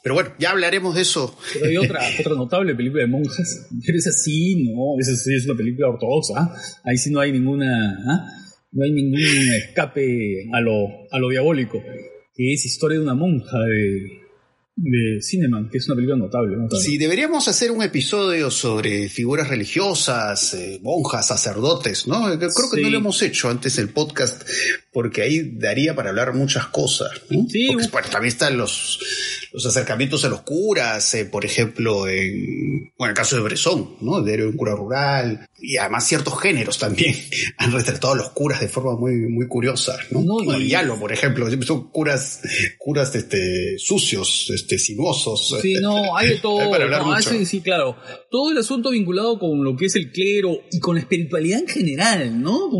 Pero 0.02 0.14
bueno, 0.14 0.30
ya 0.38 0.50
hablaremos 0.50 0.94
de 0.94 1.02
eso. 1.02 1.36
Pero 1.52 1.66
hay 1.66 1.76
otra, 1.76 2.00
otra 2.20 2.34
notable 2.34 2.74
película 2.74 3.02
de 3.02 3.08
monjas. 3.08 3.68
Pero 3.84 3.98
esa 3.98 4.10
sí, 4.10 4.64
no, 4.64 4.98
esa 4.98 5.14
sí 5.16 5.34
es 5.34 5.44
una 5.46 5.56
película 5.56 5.88
ortodoxa. 5.88 6.34
¿ah? 6.36 6.56
Ahí 6.84 6.96
sí 6.96 7.10
no 7.10 7.20
hay 7.20 7.32
ninguna, 7.32 7.98
¿ah? 8.08 8.26
no 8.72 8.84
hay 8.84 8.92
ningún 8.92 9.20
escape 9.20 10.48
a 10.52 10.60
lo, 10.60 10.88
a 11.10 11.18
lo 11.18 11.28
diabólico. 11.28 11.80
Que 12.34 12.52
es 12.52 12.64
historia 12.64 12.98
de 12.98 13.04
una 13.04 13.14
monja 13.14 13.58
de, 13.58 14.21
de 14.82 15.22
Cineman, 15.22 15.70
que 15.70 15.78
es 15.78 15.86
una 15.86 15.94
película 15.94 16.16
notable, 16.16 16.56
notable. 16.56 16.84
Sí, 16.84 16.98
deberíamos 16.98 17.46
hacer 17.46 17.70
un 17.70 17.82
episodio 17.84 18.50
sobre 18.50 19.08
figuras 19.08 19.48
religiosas, 19.48 20.54
eh, 20.54 20.80
monjas, 20.82 21.28
sacerdotes, 21.28 22.08
¿no? 22.08 22.24
Creo 22.36 22.50
que 22.50 22.76
sí. 22.76 22.82
no 22.82 22.90
lo 22.90 22.98
hemos 22.98 23.22
hecho 23.22 23.48
antes 23.48 23.78
el 23.78 23.90
podcast, 23.90 24.42
porque 24.92 25.22
ahí 25.22 25.56
daría 25.56 25.94
para 25.94 26.10
hablar 26.10 26.34
muchas 26.34 26.66
cosas. 26.66 27.12
¿no? 27.30 27.46
Sí, 27.48 27.68
porque, 27.68 27.88
bueno, 27.92 28.08
también 28.10 28.32
están 28.32 28.56
los, 28.56 28.98
los 29.52 29.66
acercamientos 29.66 30.24
a 30.24 30.28
los 30.28 30.42
curas, 30.42 31.14
eh, 31.14 31.26
por 31.26 31.44
ejemplo, 31.44 32.08
en, 32.08 32.92
bueno, 32.96 33.10
el 33.10 33.16
caso 33.16 33.36
de 33.36 33.42
Bresson, 33.42 33.96
¿no? 34.00 34.22
De 34.22 34.46
un 34.46 34.56
cura 34.56 34.74
rural, 34.74 35.46
y 35.60 35.76
además 35.76 36.06
ciertos 36.06 36.40
géneros 36.40 36.78
también 36.78 37.14
han 37.58 37.72
retratado 37.72 38.14
a 38.14 38.16
los 38.16 38.30
curas 38.30 38.60
de 38.60 38.68
forma 38.68 38.96
muy, 38.96 39.14
muy 39.28 39.46
curiosa, 39.46 39.96
¿no? 40.10 40.22
no 40.22 40.44
bueno, 40.44 40.60
y... 40.60 40.68
Yalo, 40.68 40.98
por 40.98 41.12
ejemplo, 41.12 41.46
son 41.62 41.90
curas, 41.90 42.40
curas 42.78 43.14
este, 43.14 43.78
sucios, 43.78 44.50
este, 44.54 44.78
sinuosos. 44.78 45.58
Sí, 45.60 45.74
no, 45.74 46.16
hay 46.16 46.30
de 46.30 46.36
todo. 46.42 46.60
hay 46.60 46.70
para 46.70 46.84
hablar 46.84 47.02
no, 47.02 47.14
mucho. 47.14 47.44
Sí, 47.44 47.60
claro. 47.60 47.96
Todo 48.30 48.50
el 48.50 48.58
asunto 48.58 48.90
vinculado 48.90 49.38
con 49.38 49.62
lo 49.62 49.76
que 49.76 49.86
es 49.86 49.96
el 49.96 50.10
clero 50.10 50.62
y 50.70 50.78
con 50.80 50.94
la 50.94 51.02
espiritualidad 51.02 51.60
en 51.60 51.68
general, 51.68 52.40
¿no? 52.40 52.70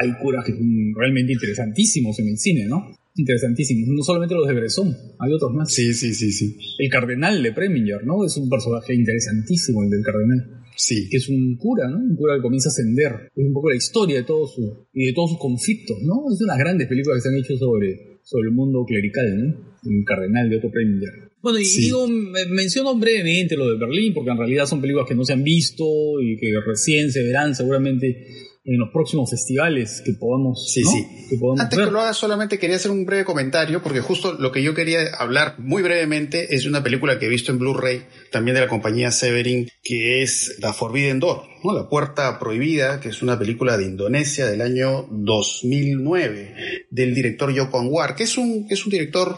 Hay 0.00 0.12
curas 0.22 0.44
que 0.44 0.52
son 0.52 0.94
realmente 0.96 1.32
interesantísimos 1.32 2.18
en 2.20 2.28
el 2.28 2.38
cine, 2.38 2.66
¿no? 2.66 2.97
Interesantísimos. 3.18 3.88
No 3.88 4.02
solamente 4.02 4.34
los 4.34 4.46
de 4.46 4.54
Bresson, 4.54 4.94
hay 5.18 5.32
otros 5.32 5.52
más. 5.52 5.72
Sí, 5.72 5.92
sí, 5.94 6.14
sí, 6.14 6.32
sí. 6.32 6.56
El 6.78 6.88
cardenal 6.90 7.42
de 7.42 7.52
Preminger, 7.52 8.04
¿no? 8.04 8.24
Es 8.24 8.36
un 8.36 8.48
personaje 8.48 8.94
interesantísimo, 8.94 9.82
el 9.84 9.90
del 9.90 10.02
cardenal. 10.02 10.54
Sí. 10.76 11.08
Que 11.10 11.16
es 11.16 11.28
un 11.28 11.56
cura, 11.56 11.88
¿no? 11.88 11.96
Un 11.98 12.14
cura 12.16 12.36
que 12.36 12.42
comienza 12.42 12.68
a 12.68 12.72
ascender. 12.72 13.12
Es 13.34 13.44
un 13.46 13.52
poco 13.52 13.70
la 13.70 13.76
historia 13.76 14.16
de 14.16 14.22
todos 14.22 14.54
sus, 14.54 14.64
y 14.92 15.06
de 15.06 15.12
todos 15.12 15.30
sus 15.30 15.38
conflictos, 15.40 15.96
¿no? 16.02 16.24
Es 16.32 16.38
de 16.38 16.46
las 16.46 16.56
grandes 16.58 16.86
películas 16.86 17.16
que 17.18 17.22
se 17.22 17.28
han 17.28 17.36
hecho 17.36 17.56
sobre, 17.58 18.20
sobre 18.22 18.48
el 18.48 18.54
mundo 18.54 18.84
clerical, 18.86 19.26
¿no? 19.36 19.76
El 19.84 20.04
cardenal 20.04 20.48
de 20.48 20.56
Otto 20.58 20.70
Preminger. 20.70 21.28
Bueno, 21.42 21.58
y 21.60 21.64
Sí. 21.64 21.82
digo, 21.82 22.06
me- 22.08 22.46
menciono 22.46 22.96
brevemente 22.98 23.56
lo 23.56 23.70
de 23.70 23.78
Berlín, 23.78 24.12
porque 24.14 24.30
en 24.30 24.38
realidad 24.38 24.66
son 24.66 24.80
películas 24.80 25.08
que 25.08 25.14
no 25.14 25.24
se 25.24 25.32
han 25.32 25.44
visto 25.44 25.84
y 26.20 26.36
que 26.36 26.52
recién 26.66 27.10
se 27.12 27.22
verán 27.22 27.54
seguramente 27.54 28.26
en 28.64 28.78
los 28.78 28.90
próximos 28.92 29.30
festivales 29.30 30.02
que 30.04 30.12
podamos, 30.12 30.70
Sí, 30.72 30.82
¿no? 30.82 30.90
sí. 30.90 31.06
Que 31.30 31.36
podamos 31.38 31.60
Antes 31.60 31.76
ver. 31.78 31.88
que 31.88 31.92
lo 31.92 32.00
haga, 32.00 32.12
solamente 32.12 32.58
quería 32.58 32.76
hacer 32.76 32.90
un 32.90 33.06
breve 33.06 33.24
comentario, 33.24 33.82
porque 33.82 34.00
justo 34.00 34.34
lo 34.34 34.52
que 34.52 34.62
yo 34.62 34.74
quería 34.74 35.00
hablar 35.18 35.54
muy 35.58 35.82
brevemente 35.82 36.54
es 36.54 36.64
de 36.64 36.68
una 36.68 36.82
película 36.82 37.18
que 37.18 37.26
he 37.26 37.28
visto 37.30 37.50
en 37.52 37.58
Blu-ray, 37.58 38.02
también 38.30 38.54
de 38.56 38.60
la 38.60 38.68
compañía 38.68 39.10
Severin, 39.10 39.68
que 39.82 40.22
es 40.22 40.56
The 40.60 40.72
Forbidden 40.72 41.18
Door, 41.20 41.42
¿no? 41.64 41.72
La 41.72 41.88
Puerta 41.88 42.38
Prohibida, 42.38 43.00
que 43.00 43.08
es 43.08 43.22
una 43.22 43.38
película 43.38 43.78
de 43.78 43.84
Indonesia 43.84 44.46
del 44.46 44.60
año 44.60 45.06
2009, 45.10 46.54
del 46.90 47.14
director 47.14 47.56
Joko 47.56 47.80
Anwar, 47.80 48.14
que 48.14 48.24
es 48.24 48.36
un, 48.38 48.66
que 48.68 48.74
es 48.74 48.84
un 48.84 48.90
director 48.92 49.36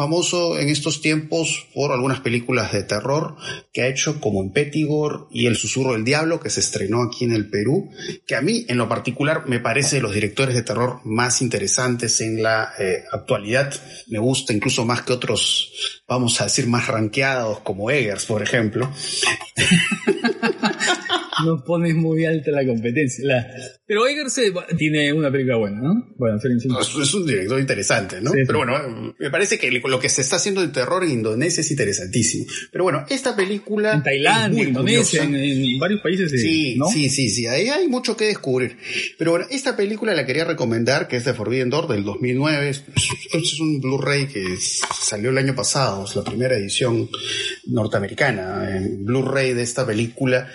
famoso 0.00 0.58
en 0.58 0.70
estos 0.70 1.02
tiempos 1.02 1.68
por 1.74 1.92
algunas 1.92 2.20
películas 2.20 2.72
de 2.72 2.84
terror 2.84 3.36
que 3.70 3.82
ha 3.82 3.86
hecho 3.86 4.18
como 4.18 4.42
Impetigor 4.42 5.28
y 5.30 5.44
El 5.44 5.56
susurro 5.56 5.92
del 5.92 6.06
diablo 6.06 6.40
que 6.40 6.48
se 6.48 6.60
estrenó 6.60 7.02
aquí 7.02 7.26
en 7.26 7.32
el 7.32 7.50
Perú, 7.50 7.90
que 8.26 8.34
a 8.34 8.40
mí 8.40 8.64
en 8.68 8.78
lo 8.78 8.88
particular 8.88 9.46
me 9.46 9.60
parece 9.60 9.96
de 9.96 10.02
los 10.02 10.14
directores 10.14 10.54
de 10.54 10.62
terror 10.62 11.02
más 11.04 11.42
interesantes 11.42 12.22
en 12.22 12.42
la 12.42 12.72
eh, 12.78 13.04
actualidad. 13.12 13.74
Me 14.08 14.18
gusta 14.18 14.54
incluso 14.54 14.86
más 14.86 15.02
que 15.02 15.12
otros, 15.12 16.00
vamos 16.08 16.40
a 16.40 16.44
decir, 16.44 16.66
más 16.66 16.86
ranqueados 16.86 17.60
como 17.60 17.90
Eggers, 17.90 18.24
por 18.24 18.42
ejemplo. 18.42 18.90
Nos 21.44 21.62
pones 21.62 21.94
muy 21.94 22.24
alta 22.24 22.50
la 22.50 22.64
competencia. 22.66 23.24
La- 23.26 23.46
Pero 23.86 24.06
Eggers 24.06 24.38
eh, 24.38 24.52
tiene 24.76 25.12
una 25.12 25.30
película 25.30 25.56
buena, 25.56 25.80
¿no? 25.80 26.14
Bueno. 26.16 26.38
Es, 26.42 27.14
un 27.14 27.26
director 27.26 27.58
interesante, 27.60 28.20
¿no? 28.20 28.30
Sí, 28.32 28.38
sí. 28.40 28.44
Pero 28.46 28.58
bueno, 28.58 29.14
me 29.18 29.30
parece 29.30 29.58
que 29.58 29.70
lo 29.70 29.98
que 30.00 30.08
se 30.08 30.20
está 30.22 30.36
haciendo 30.36 30.60
de 30.60 30.68
terror 30.68 31.02
en 31.04 31.10
Indonesia 31.10 31.60
es 31.60 31.70
interesantísimo. 31.70 32.46
Pero 32.70 32.84
bueno, 32.84 33.04
esta 33.08 33.34
película... 33.34 33.94
En 33.94 34.02
Tailandia, 34.02 34.62
en 34.62 34.68
Indonesia, 34.68 35.24
en, 35.24 35.34
en 35.34 35.78
varios 35.78 36.00
países, 36.00 36.30
de- 36.32 36.38
Sí, 36.38 36.74
¿no? 36.76 36.86
sí, 36.88 37.08
sí, 37.08 37.28
sí, 37.30 37.46
ahí 37.46 37.68
hay 37.68 37.88
mucho 37.88 38.16
que 38.16 38.26
descubrir. 38.26 38.76
Pero 39.18 39.32
bueno, 39.32 39.46
esta 39.50 39.76
película 39.76 40.14
la 40.14 40.26
quería 40.26 40.44
recomendar, 40.44 41.08
que 41.08 41.16
es 41.16 41.24
de 41.24 41.34
Forbidden 41.34 41.70
Door 41.70 41.88
del 41.88 42.04
2009. 42.04 42.68
Es, 42.68 42.84
es 43.32 43.60
un 43.60 43.80
Blu-ray 43.80 44.26
que 44.26 44.44
salió 44.58 45.30
el 45.30 45.38
año 45.38 45.54
pasado, 45.54 46.04
es 46.04 46.14
la 46.16 46.22
primera 46.24 46.56
edición 46.56 47.08
norteamericana 47.66 48.76
en 48.76 49.04
Blu-ray 49.04 49.54
de 49.54 49.62
esta 49.62 49.86
película. 49.86 50.48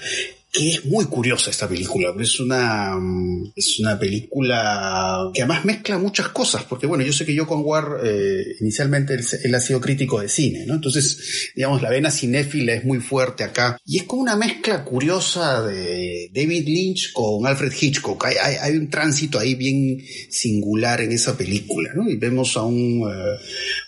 Que 0.55 0.69
es 0.69 0.85
muy 0.85 1.05
curiosa 1.05 1.49
esta 1.49 1.67
película, 1.67 2.13
es 2.17 2.39
una, 2.39 2.95
mm, 2.97 3.51
es 3.55 3.79
una 3.79 3.99
película 3.99 5.29
que 5.33 5.41
además 5.41 5.65
mezcla 5.65 5.97
muchas 5.97 6.29
cosas, 6.29 6.63
porque 6.63 6.87
bueno, 6.87 7.03
yo 7.03 7.11
sé 7.11 7.25
que 7.25 7.35
yo 7.35 7.45
con 7.45 7.61
War, 7.63 7.99
eh, 8.03 8.55
inicialmente 8.61 9.19
él, 9.43 9.55
ha 9.55 9.59
sido 9.59 9.81
crítico 9.81 10.21
de 10.21 10.29
cine, 10.29 10.65
¿no? 10.65 10.75
Entonces, 10.75 11.51
digamos, 11.55 11.81
la 11.81 11.89
vena 11.89 12.09
cinéfila 12.09 12.73
es 12.73 12.85
muy 12.85 12.99
fuerte 12.99 13.43
acá. 13.43 13.77
Y 13.85 13.97
es 13.97 14.03
como 14.03 14.21
una 14.21 14.37
mezcla 14.37 14.85
curiosa 14.85 15.61
de 15.61 16.29
David 16.33 16.65
Lynch 16.65 17.11
con 17.11 17.45
Alfred 17.45 17.73
Hitchcock. 17.77 18.23
Hay, 18.25 18.35
hay, 18.41 18.55
hay 18.61 18.77
un 18.77 18.89
tránsito 18.89 19.37
ahí 19.37 19.55
bien 19.55 20.01
singular 20.29 21.01
en 21.01 21.11
esa 21.11 21.35
película, 21.37 21.91
¿no? 21.93 22.09
Y 22.09 22.15
vemos 22.15 22.55
a 22.55 22.63
un 22.63 23.09
eh, 23.11 23.37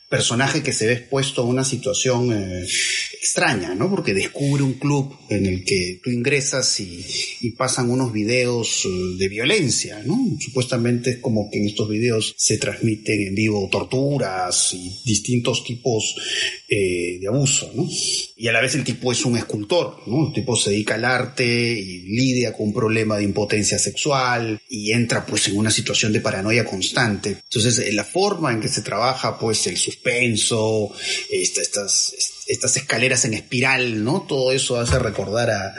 personaje 0.10 0.64
que 0.64 0.72
se 0.72 0.88
ve 0.88 0.94
expuesto 0.94 1.42
a 1.42 1.46
una 1.46 1.66
situación 1.66 2.32
eh, 2.32 2.66
extraña, 3.14 3.76
¿no? 3.76 3.90
Porque 3.90 4.14
descubre 4.14 4.64
un 4.64 4.74
club 4.74 5.14
en 5.30 5.46
el 5.46 5.66
que 5.66 6.00
tú 6.02 6.10
ingresas 6.10 6.80
y, 6.80 7.52
pasan 7.58 7.90
unos 7.90 8.14
videos 8.14 8.86
eh, 8.86 8.90
de 9.18 9.28
violencia, 9.30 10.02
¿no? 10.06 10.16
Supuestamente 10.40 11.12
es 11.12 11.18
como 11.18 11.50
que 11.50 11.58
en 11.58 11.68
estos 11.68 11.90
videos 11.90 12.36
se 12.38 12.58
transmiten 12.58 13.28
en 13.28 13.36
vivo 13.36 13.68
torturas 13.72 14.74
y 14.74 15.02
distintos 15.06 15.64
tipos 15.64 16.16
eh, 16.70 17.18
de 17.20 17.28
abuso, 17.28 17.72
¿no? 17.74 17.88
Y 18.36 18.48
a 18.48 18.52
la 18.52 18.62
vez 18.62 18.76
el 18.76 18.84
tipo 18.84 19.12
es 19.12 19.26
un 19.26 19.38
escultor, 19.38 20.04
¿no? 20.08 20.28
El 20.28 20.34
tipo 20.34 20.56
se 20.56 20.70
dedica 20.70 20.96
al 20.96 21.06
arte 21.06 21.46
y 21.46 22.02
lidia 22.04 22.54
con 22.54 22.68
un 22.68 22.74
problema 22.74 23.18
de 23.18 23.24
impotencia 23.24 23.80
sexual 23.80 24.62
y 24.70 24.92
entra 24.92 25.26
pues 25.26 25.48
en 25.48 25.58
una 25.58 25.72
situación 25.72 26.14
de 26.14 26.22
paranoia 26.22 26.64
constante. 26.64 27.38
Entonces, 27.44 27.94
la 27.94 28.04
forma 28.04 28.52
en 28.52 28.62
que 28.62 28.68
se 28.68 28.82
trabaja 28.82 29.40
pues 29.40 29.66
el 29.68 29.78
suspenso, 29.98 30.92
esta- 31.30 31.62
estas, 31.62 32.78
escaleras 32.78 33.26
en 33.26 33.34
espiral, 33.34 34.04
¿no? 34.04 34.26
Todo 34.28 34.52
eso 34.52 34.80
hace 34.80 35.00
recordar 35.00 35.50
a, 35.50 35.74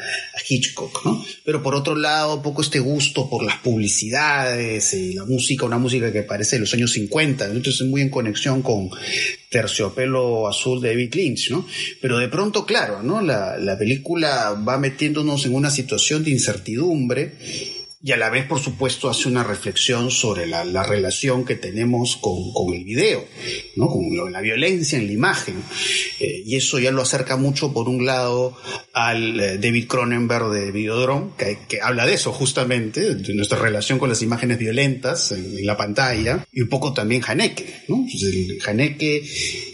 Hitchcock, 0.50 1.04
¿no? 1.04 1.22
Pero 1.44 1.62
por 1.62 1.74
otro 1.74 1.94
lado, 1.94 2.40
poco 2.40 2.62
este 2.62 2.78
gusto 2.78 3.28
por 3.28 3.42
las 3.44 3.56
publicidades 3.58 4.94
y 4.94 5.12
la 5.12 5.26
música, 5.26 5.66
una 5.66 5.76
música 5.76 6.10
que 6.10 6.22
parece 6.22 6.56
de 6.56 6.60
los 6.60 6.72
años 6.72 6.92
50, 6.92 7.48
¿no? 7.48 7.54
entonces 7.54 7.86
muy 7.86 8.00
en 8.00 8.08
conexión 8.08 8.62
con 8.62 8.88
Terciopelo 9.50 10.48
Azul 10.48 10.80
de 10.80 10.88
David 10.88 11.14
Lynch, 11.14 11.50
¿no? 11.50 11.66
Pero 12.00 12.16
de 12.16 12.28
pronto, 12.28 12.64
claro, 12.64 13.02
¿no? 13.02 13.20
La 13.20 13.76
película 13.78 14.52
va 14.66 14.78
metiéndonos 14.78 15.44
en 15.44 15.54
una 15.54 15.70
situación 15.70 16.24
de 16.24 16.30
incertidumbre 16.30 17.34
y 18.00 18.12
a 18.12 18.16
la 18.16 18.30
vez, 18.30 18.46
por 18.46 18.60
supuesto, 18.60 19.10
hace 19.10 19.28
una 19.28 19.42
reflexión 19.42 20.10
sobre 20.12 20.46
la, 20.46 20.64
la 20.64 20.84
relación 20.84 21.44
que 21.44 21.56
tenemos 21.56 22.16
con, 22.16 22.52
con 22.52 22.72
el 22.72 22.84
video, 22.84 23.24
¿no? 23.74 23.88
con 23.88 24.16
lo- 24.16 24.28
la 24.28 24.40
violencia 24.40 24.98
en 24.98 25.06
la 25.08 25.12
imagen. 25.12 25.56
Eh, 26.20 26.42
y 26.46 26.54
eso 26.56 26.78
ya 26.78 26.92
lo 26.92 27.02
acerca 27.02 27.36
mucho, 27.36 27.72
por 27.72 27.88
un 27.88 28.06
lado, 28.06 28.56
al 28.92 29.40
eh, 29.40 29.58
David 29.58 29.88
Cronenberg 29.88 30.50
de 30.50 30.70
Videodrome, 30.70 31.32
que, 31.36 31.80
habla 31.82 32.06
de 32.06 32.14
eso 32.14 32.32
justamente, 32.32 33.16
de 33.16 33.34
nuestra 33.34 33.58
relación 33.58 33.98
con 33.98 34.08
las 34.08 34.22
imágenes 34.22 34.58
violentas 34.58 35.32
en, 35.32 35.66
la 35.66 35.76
pantalla, 35.76 36.46
y 36.52 36.60
un 36.62 36.68
poco 36.68 36.92
también 36.92 37.22
Haneke, 37.26 37.82
¿no? 37.88 38.06
Pues 38.08 38.22
el 38.22 38.58
Haneke 38.64 39.22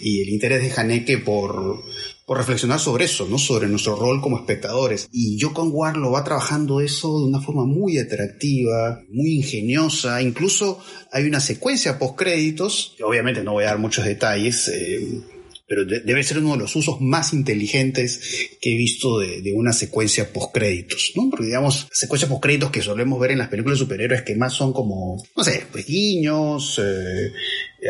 y 0.01 0.23
el 0.23 0.29
interés 0.31 0.63
de 0.63 0.81
Haneke 0.81 1.19
por 1.19 1.85
por 2.27 2.39
reflexionar 2.39 2.81
sobre 2.81 3.05
eso, 3.05 3.27
¿no? 3.29 3.39
Sobre 3.39 3.69
nuestro 3.69 3.97
rol 3.97 4.21
como 4.21 4.39
espectadores. 4.39 5.09
Y 5.13 5.39
Jokon 5.41 5.71
War 5.73 5.97
lo 5.97 6.11
va 6.13 6.25
trabajando 6.25 6.81
eso 6.81 7.21
de 7.21 7.27
una 7.27 7.41
forma 7.41 7.65
muy 7.67 7.99
atractiva, 7.99 9.01
muy 9.11 9.35
ingeniosa. 9.37 10.23
Incluso 10.23 10.79
hay 11.13 11.25
una 11.25 11.41
secuencia 11.41 11.99
post 11.99 12.17
créditos. 12.17 12.97
Obviamente 13.05 13.43
no 13.45 13.53
voy 13.53 13.65
a 13.65 13.69
dar 13.69 13.79
muchos 13.79 14.05
detalles. 14.05 14.69
eh, 14.69 15.21
pero 15.67 15.87
de- 15.87 16.01
debe 16.01 16.23
ser 16.23 16.39
uno 16.39 16.53
de 16.53 16.59
los 16.59 16.77
usos 16.77 17.01
más 17.01 17.33
inteligentes 17.33 18.21
que 18.61 18.75
he 18.75 18.77
visto 18.77 19.19
de, 19.19 19.51
una 19.57 19.73
secuencia 19.73 20.31
post-créditos, 20.31 21.13
¿no? 21.17 21.31
Porque, 21.31 21.47
digamos, 21.47 21.89
secuencias 21.91 22.31
post-créditos 22.31 22.71
que 22.71 22.83
solemos 22.83 23.19
ver 23.19 23.31
en 23.31 23.39
las 23.39 23.49
películas 23.49 23.79
de 23.79 23.85
superhéroes 23.87 24.23
que 24.23 24.37
más 24.37 24.53
son 24.53 24.75
como, 24.75 25.25
no 25.35 25.43
sé, 25.43 25.63
pues 25.73 25.87
guiños, 25.87 26.79
eh, 26.85 27.33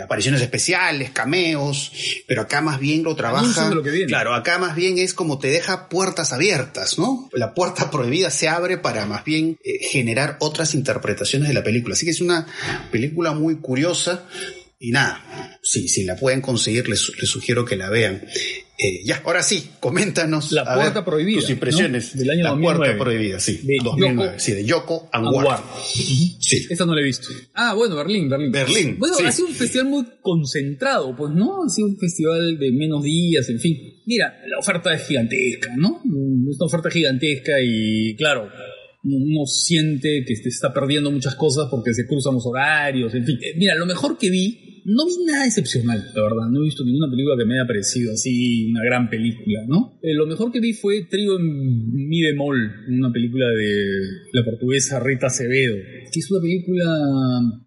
apariciones 0.02 0.40
especiales, 0.40 1.10
cameos, 1.10 1.92
pero 2.26 2.42
acá 2.42 2.60
más 2.60 2.80
bien 2.80 3.02
lo 3.02 3.14
trabaja... 3.14 3.70
Lo 3.70 3.82
que 3.82 3.90
viene. 3.90 4.06
Claro, 4.06 4.34
acá 4.34 4.58
más 4.58 4.74
bien 4.74 4.98
es 4.98 5.14
como 5.14 5.38
te 5.38 5.48
deja 5.48 5.88
puertas 5.88 6.32
abiertas, 6.32 6.98
¿no? 6.98 7.28
La 7.32 7.54
puerta 7.54 7.90
prohibida 7.90 8.30
se 8.30 8.48
abre 8.48 8.78
para 8.78 9.06
más 9.06 9.24
bien 9.24 9.58
eh, 9.64 9.84
generar 9.86 10.36
otras 10.40 10.74
interpretaciones 10.74 11.48
de 11.48 11.54
la 11.54 11.62
película. 11.62 11.94
Así 11.94 12.04
que 12.04 12.12
es 12.12 12.20
una 12.20 12.46
película 12.90 13.32
muy 13.32 13.56
curiosa 13.56 14.26
y 14.78 14.90
nada, 14.90 15.58
sí, 15.62 15.88
si 15.88 16.04
la 16.04 16.16
pueden 16.16 16.40
conseguir, 16.40 16.88
les, 16.88 17.10
les 17.18 17.30
sugiero 17.30 17.64
que 17.64 17.76
la 17.76 17.88
vean. 17.88 18.22
Eh, 18.76 19.04
ya, 19.04 19.22
ahora 19.24 19.42
sí, 19.42 19.70
coméntanos. 19.78 20.50
La 20.50 20.64
Puerta 20.64 20.94
ver, 21.00 21.04
Prohibida, 21.04 21.40
Tus 21.40 21.50
impresiones. 21.50 22.14
¿no? 22.14 22.20
Del 22.20 22.30
año 22.30 22.42
La 22.42 22.48
2009. 22.50 22.78
Puerta 22.78 23.04
Prohibida, 23.04 23.40
sí. 23.40 23.60
De 23.62 23.76
2009, 23.84 24.26
Yoko 24.32 24.40
sí, 24.40 24.52
de 24.52 24.64
Yoko 24.64 25.08
Anwar. 25.12 25.36
Anwar. 25.46 25.64
Sí. 26.40 26.66
Esta 26.68 26.84
no 26.84 26.94
la 26.94 27.00
he 27.00 27.04
visto. 27.04 27.28
Ah, 27.54 27.74
bueno, 27.74 27.94
Berlín, 27.96 28.28
Berlín. 28.28 28.50
Berlín, 28.50 28.96
Bueno, 28.98 29.14
sí. 29.16 29.24
ha 29.24 29.30
sido 29.32 29.48
un 29.48 29.54
festival 29.54 29.86
muy 29.88 30.04
concentrado, 30.20 31.14
pues, 31.16 31.32
¿no? 31.32 31.64
Ha 31.64 31.68
sido 31.68 31.88
un 31.88 31.96
festival 31.98 32.58
de 32.58 32.72
menos 32.72 33.02
días, 33.04 33.48
en 33.48 33.60
fin. 33.60 33.76
Mira, 34.06 34.34
la 34.48 34.58
oferta 34.58 34.92
es 34.92 35.06
gigantesca, 35.06 35.74
¿no? 35.76 36.00
Mm, 36.04 36.50
Es 36.50 36.56
una 36.58 36.66
oferta 36.66 36.90
gigantesca 36.90 37.52
y, 37.62 38.16
claro, 38.16 38.48
uno 39.04 39.46
siente 39.46 40.24
que 40.26 40.34
se 40.34 40.48
está 40.48 40.72
perdiendo 40.72 41.10
muchas 41.10 41.34
cosas 41.36 41.68
porque 41.70 41.92
se 41.94 42.06
cruzan 42.06 42.34
los 42.34 42.46
horarios, 42.46 43.14
en 43.14 43.24
fin. 43.24 43.36
Eh, 43.40 43.54
Mira, 43.56 43.74
lo 43.74 43.86
mejor 43.86 44.18
que 44.18 44.30
vi, 44.30 44.63
no 44.84 45.06
vi 45.06 45.24
nada 45.24 45.46
excepcional, 45.46 46.04
la 46.14 46.22
verdad. 46.22 46.48
No 46.50 46.60
he 46.60 46.64
visto 46.64 46.84
ninguna 46.84 47.10
película 47.10 47.36
que 47.38 47.46
me 47.46 47.54
haya 47.54 47.66
parecido 47.66 48.12
así 48.12 48.70
una 48.70 48.84
gran 48.84 49.08
película, 49.08 49.60
¿no? 49.66 49.98
Eh, 50.02 50.14
lo 50.14 50.26
mejor 50.26 50.52
que 50.52 50.60
vi 50.60 50.72
fue 50.72 51.06
Trío 51.10 51.38
en 51.38 51.92
Mi 51.92 52.22
bemol, 52.22 52.84
una 52.88 53.10
película 53.10 53.48
de 53.48 53.74
la 54.32 54.44
portuguesa 54.44 55.00
Rita 55.00 55.28
Acevedo, 55.28 55.76
que 56.12 56.20
es 56.20 56.30
una 56.30 56.40
película 56.40 56.84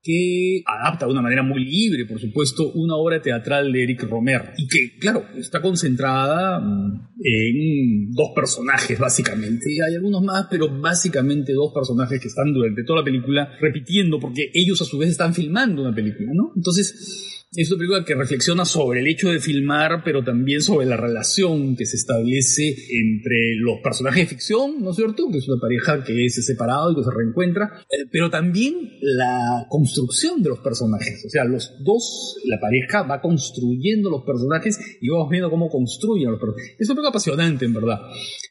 que 0.04 0.62
adapta 0.66 1.06
de 1.06 1.12
una 1.12 1.22
manera 1.22 1.44
muy 1.44 1.64
libre, 1.66 2.06
por 2.06 2.20
supuesto, 2.20 2.72
una 2.74 2.96
obra 2.96 3.22
teatral 3.22 3.72
de 3.72 3.84
Eric 3.84 4.04
Romer. 4.04 4.54
Y 4.58 4.68
que, 4.68 4.98
claro, 5.00 5.26
está 5.38 5.62
concentrada 5.62 6.60
mm, 6.60 7.10
en 7.24 8.12
dos 8.12 8.30
personajes, 8.36 9.00
básicamente. 9.00 9.66
Hay 9.88 9.96
algunos 9.96 10.22
más, 10.22 10.48
pero 10.50 10.70
básicamente 10.70 11.54
dos 11.54 11.72
personajes 11.74 12.22
que 12.22 12.28
están 12.28 12.54
durante 12.54 12.84
toda 12.84 13.00
la 13.00 13.06
película 13.06 13.52
repitiendo, 13.60 14.20
porque 14.20 14.52
ellos 14.54 14.82
a 14.82 14.86
su 14.86 14.98
vez 14.98 15.10
están 15.10 15.34
filmando 15.34 15.82
una 15.82 15.96
película, 15.96 16.32
¿no? 16.34 16.52
Entonces, 16.56 17.07
Es 17.56 17.72
una 17.72 17.80
película 17.80 18.06
que 18.06 18.14
reflexiona 18.14 18.66
sobre 18.66 19.00
el 19.00 19.08
hecho 19.08 19.30
de 19.30 19.40
filmar, 19.40 20.04
pero 20.04 20.24
también 20.24 20.62
sobre 20.62 20.86
la 20.86 20.98
relación 20.98 21.78
que 21.78 21.86
se 21.86 21.96
establece 21.96 22.76
entre 22.92 23.56
los 23.56 23.80
personajes 23.82 24.24
de 24.24 24.36
ficción, 24.36 24.84
¿no 24.84 24.92
es 24.92 24.98
cierto? 24.98 25.30
Que 25.32 25.38
es 25.38 25.48
una 25.48 25.60
pareja 25.60 26.04
que 26.04 26.26
es 26.26 26.46
separado 26.46 26.92
y 26.92 26.96
que 26.96 27.04
se 27.04 27.10
reencuentra, 27.10 27.86
eh, 27.90 28.06
pero 28.12 28.30
también 28.30 28.76
la 29.02 29.66
construcción 29.70 30.44
de 30.44 30.50
los 30.50 30.60
personajes. 30.60 31.24
O 31.26 31.30
sea, 31.30 31.46
los 31.46 31.74
dos, 31.84 32.36
la 32.46 32.60
pareja 32.60 33.04
va 33.04 33.22
construyendo 33.22 34.10
los 34.10 34.24
personajes 34.24 34.78
y 35.02 35.08
vamos 35.10 35.30
viendo 35.30 35.50
cómo 35.50 35.70
construyen 35.70 36.32
los 36.32 36.40
personajes. 36.42 36.76
Es 36.78 36.90
una 36.90 36.96
película 36.96 37.10
apasionante, 37.10 37.66
en 37.66 37.74
verdad. 37.74 38.02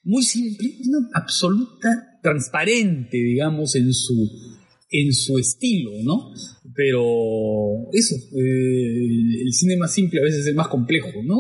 Muy 0.05 0.23
simple, 0.23 0.69
una 0.89 1.11
absoluta, 1.13 2.19
transparente, 2.23 3.19
digamos, 3.19 3.77
en 3.77 3.93
su, 3.93 4.29
en 4.91 5.13
su 5.13 5.39
estilo, 5.39 5.93
¿no? 6.03 6.33
Pero 6.77 7.89
eso, 7.91 8.15
eh, 8.37 9.43
el 9.43 9.53
cine 9.53 9.79
más 9.79 9.95
simple 9.95 10.21
a 10.21 10.25
veces 10.25 10.41
es 10.41 10.47
el 10.49 10.55
más 10.55 10.69
complejo, 10.69 11.23
¿no? 11.25 11.39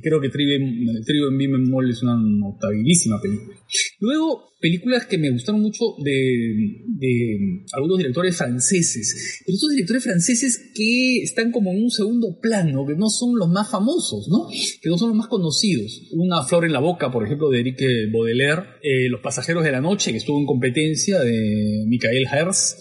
Creo 0.00 0.20
que 0.20 0.28
Trio 0.28 0.56
en 0.56 1.36
Bimemol 1.36 1.90
es 1.90 2.02
una 2.02 2.16
notabilísima 2.16 3.20
película. 3.20 3.56
Luego, 4.00 4.52
películas 4.60 5.06
que 5.06 5.18
me 5.18 5.30
gustaron 5.30 5.60
mucho 5.60 5.96
de, 6.02 7.64
algunos 7.72 7.98
directores 7.98 8.36
franceses. 8.36 9.40
Pero 9.44 9.54
estos 9.54 9.70
directores 9.70 10.04
franceses 10.04 10.72
que 10.74 11.22
están 11.22 11.50
como 11.50 11.72
en 11.72 11.82
un 11.84 11.90
segundo 11.90 12.38
plano, 12.40 12.86
que 12.86 12.94
no 12.94 13.08
son 13.08 13.38
los 13.38 13.48
más 13.48 13.70
famosos, 13.70 14.28
¿no? 14.28 14.48
Que 14.80 14.88
no 14.88 14.98
son 14.98 15.10
los 15.10 15.18
más 15.18 15.28
conocidos. 15.28 16.08
Una 16.12 16.42
flor 16.44 16.64
en 16.64 16.72
la 16.72 16.80
boca, 16.80 17.10
por 17.10 17.24
ejemplo, 17.24 17.50
de 17.50 17.60
Eric 17.60 17.80
Baudelaire. 18.12 18.62
Eh, 18.82 19.08
los 19.08 19.20
pasajeros 19.20 19.64
de 19.64 19.72
la 19.72 19.80
noche, 19.80 20.12
que 20.12 20.18
estuvo 20.18 20.38
en 20.38 20.46
competencia, 20.46 21.20
de 21.20 21.84
Michael 21.86 22.26
Herz. 22.30 22.76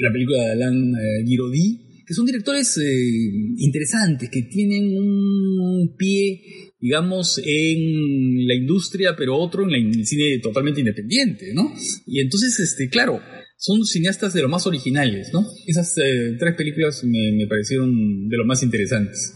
La 0.00 0.12
película 0.12 0.44
de 0.44 0.52
Alain 0.52 0.94
eh, 0.94 1.24
Giraudy 1.26 1.84
que 2.06 2.14
son 2.14 2.26
directores 2.26 2.76
eh, 2.76 3.30
interesantes, 3.56 4.28
que 4.30 4.42
tienen 4.42 4.98
un 4.98 5.94
pie 5.96 6.73
digamos, 6.84 7.40
en 7.42 8.46
la 8.46 8.54
industria, 8.54 9.14
pero 9.16 9.38
otro 9.38 9.62
en, 9.62 9.74
el 9.74 10.06
cine 10.06 10.38
totalmente 10.40 10.80
independiente, 10.80 11.54
¿no? 11.54 11.72
Y 12.06 12.20
entonces, 12.20 12.60
este, 12.60 12.90
claro, 12.90 13.22
son 13.56 13.86
cineastas 13.86 14.34
de 14.34 14.42
lo 14.42 14.50
más 14.50 14.66
originales, 14.66 15.30
¿no? 15.32 15.46
Esas 15.66 15.96
eh, 15.96 16.36
tres 16.38 16.54
películas 16.56 17.02
me, 17.02 17.46
parecieron 17.48 18.28
de 18.28 18.36
lo 18.36 18.44
más 18.44 18.62
interesantes. 18.62 19.34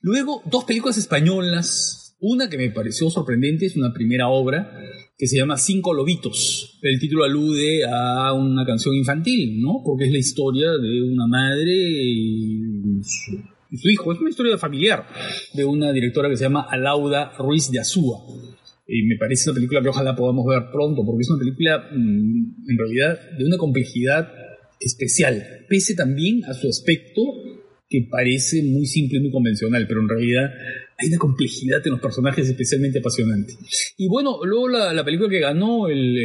Luego, 0.00 0.42
dos 0.50 0.64
películas 0.64 0.98
españolas. 0.98 2.16
Una 2.20 2.50
que 2.50 2.58
me 2.58 2.72
pareció 2.72 3.08
sorprendente 3.10 3.66
es 3.66 3.76
una 3.76 3.92
primera 3.94 4.26
obra 4.26 4.68
que 5.16 5.28
se 5.28 5.36
llama 5.36 5.56
Cinco 5.56 5.94
Lobitos. 5.94 6.80
El 6.82 6.98
título 6.98 7.22
alude 7.22 7.84
a 7.88 8.32
una 8.32 8.66
canción 8.66 8.96
infantil, 8.96 9.60
¿no? 9.60 9.82
Porque 9.84 10.06
es 10.06 10.10
la 10.10 10.18
historia 10.18 10.72
de 10.72 11.00
una 11.00 11.28
madre 11.28 11.76
y 11.76 12.58
y 13.70 13.78
su 13.78 13.88
hijo. 13.88 14.12
Es 14.12 14.20
una 14.20 14.30
historia 14.30 14.58
familiar 14.58 15.06
de 15.54 15.64
una 15.64 15.92
directora 15.92 16.28
que 16.28 16.36
se 16.36 16.44
llama 16.44 16.66
Alauda 16.70 17.32
Ruiz 17.38 17.70
de 17.70 17.80
Azúa. 17.80 18.20
Y 18.86 19.02
me 19.02 19.16
parece 19.16 19.50
una 19.50 19.56
película 19.56 19.82
que 19.82 19.88
ojalá 19.88 20.16
podamos 20.16 20.46
ver 20.46 20.70
pronto, 20.72 21.04
porque 21.04 21.22
es 21.22 21.30
una 21.30 21.38
película 21.38 21.88
mm, 21.92 22.70
en 22.70 22.78
realidad 22.78 23.18
de 23.36 23.44
una 23.44 23.58
complejidad 23.58 24.32
especial, 24.80 25.66
pese 25.68 25.94
también 25.94 26.44
a 26.44 26.54
su 26.54 26.68
aspecto 26.68 27.22
que 27.88 28.06
parece 28.10 28.62
muy 28.62 28.86
simple 28.86 29.18
y 29.18 29.22
muy 29.22 29.30
convencional, 29.30 29.86
pero 29.88 30.02
en 30.02 30.08
realidad 30.08 30.50
hay 30.98 31.08
una 31.08 31.18
complejidad 31.18 31.80
en 31.84 31.92
los 31.92 32.00
personajes 32.00 32.48
especialmente 32.48 32.98
apasionante. 32.98 33.54
Y 33.96 34.08
bueno, 34.08 34.40
luego 34.44 34.68
la, 34.68 35.04
película 35.04 35.30
que 35.30 35.40
ganó 35.40 35.88
el, 35.88 36.18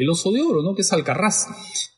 el, 0.00 0.08
Oso 0.10 0.32
de 0.32 0.42
Oro, 0.42 0.62
¿no? 0.62 0.74
que 0.74 0.82
es 0.82 0.92
Alcarraz, 0.92 1.46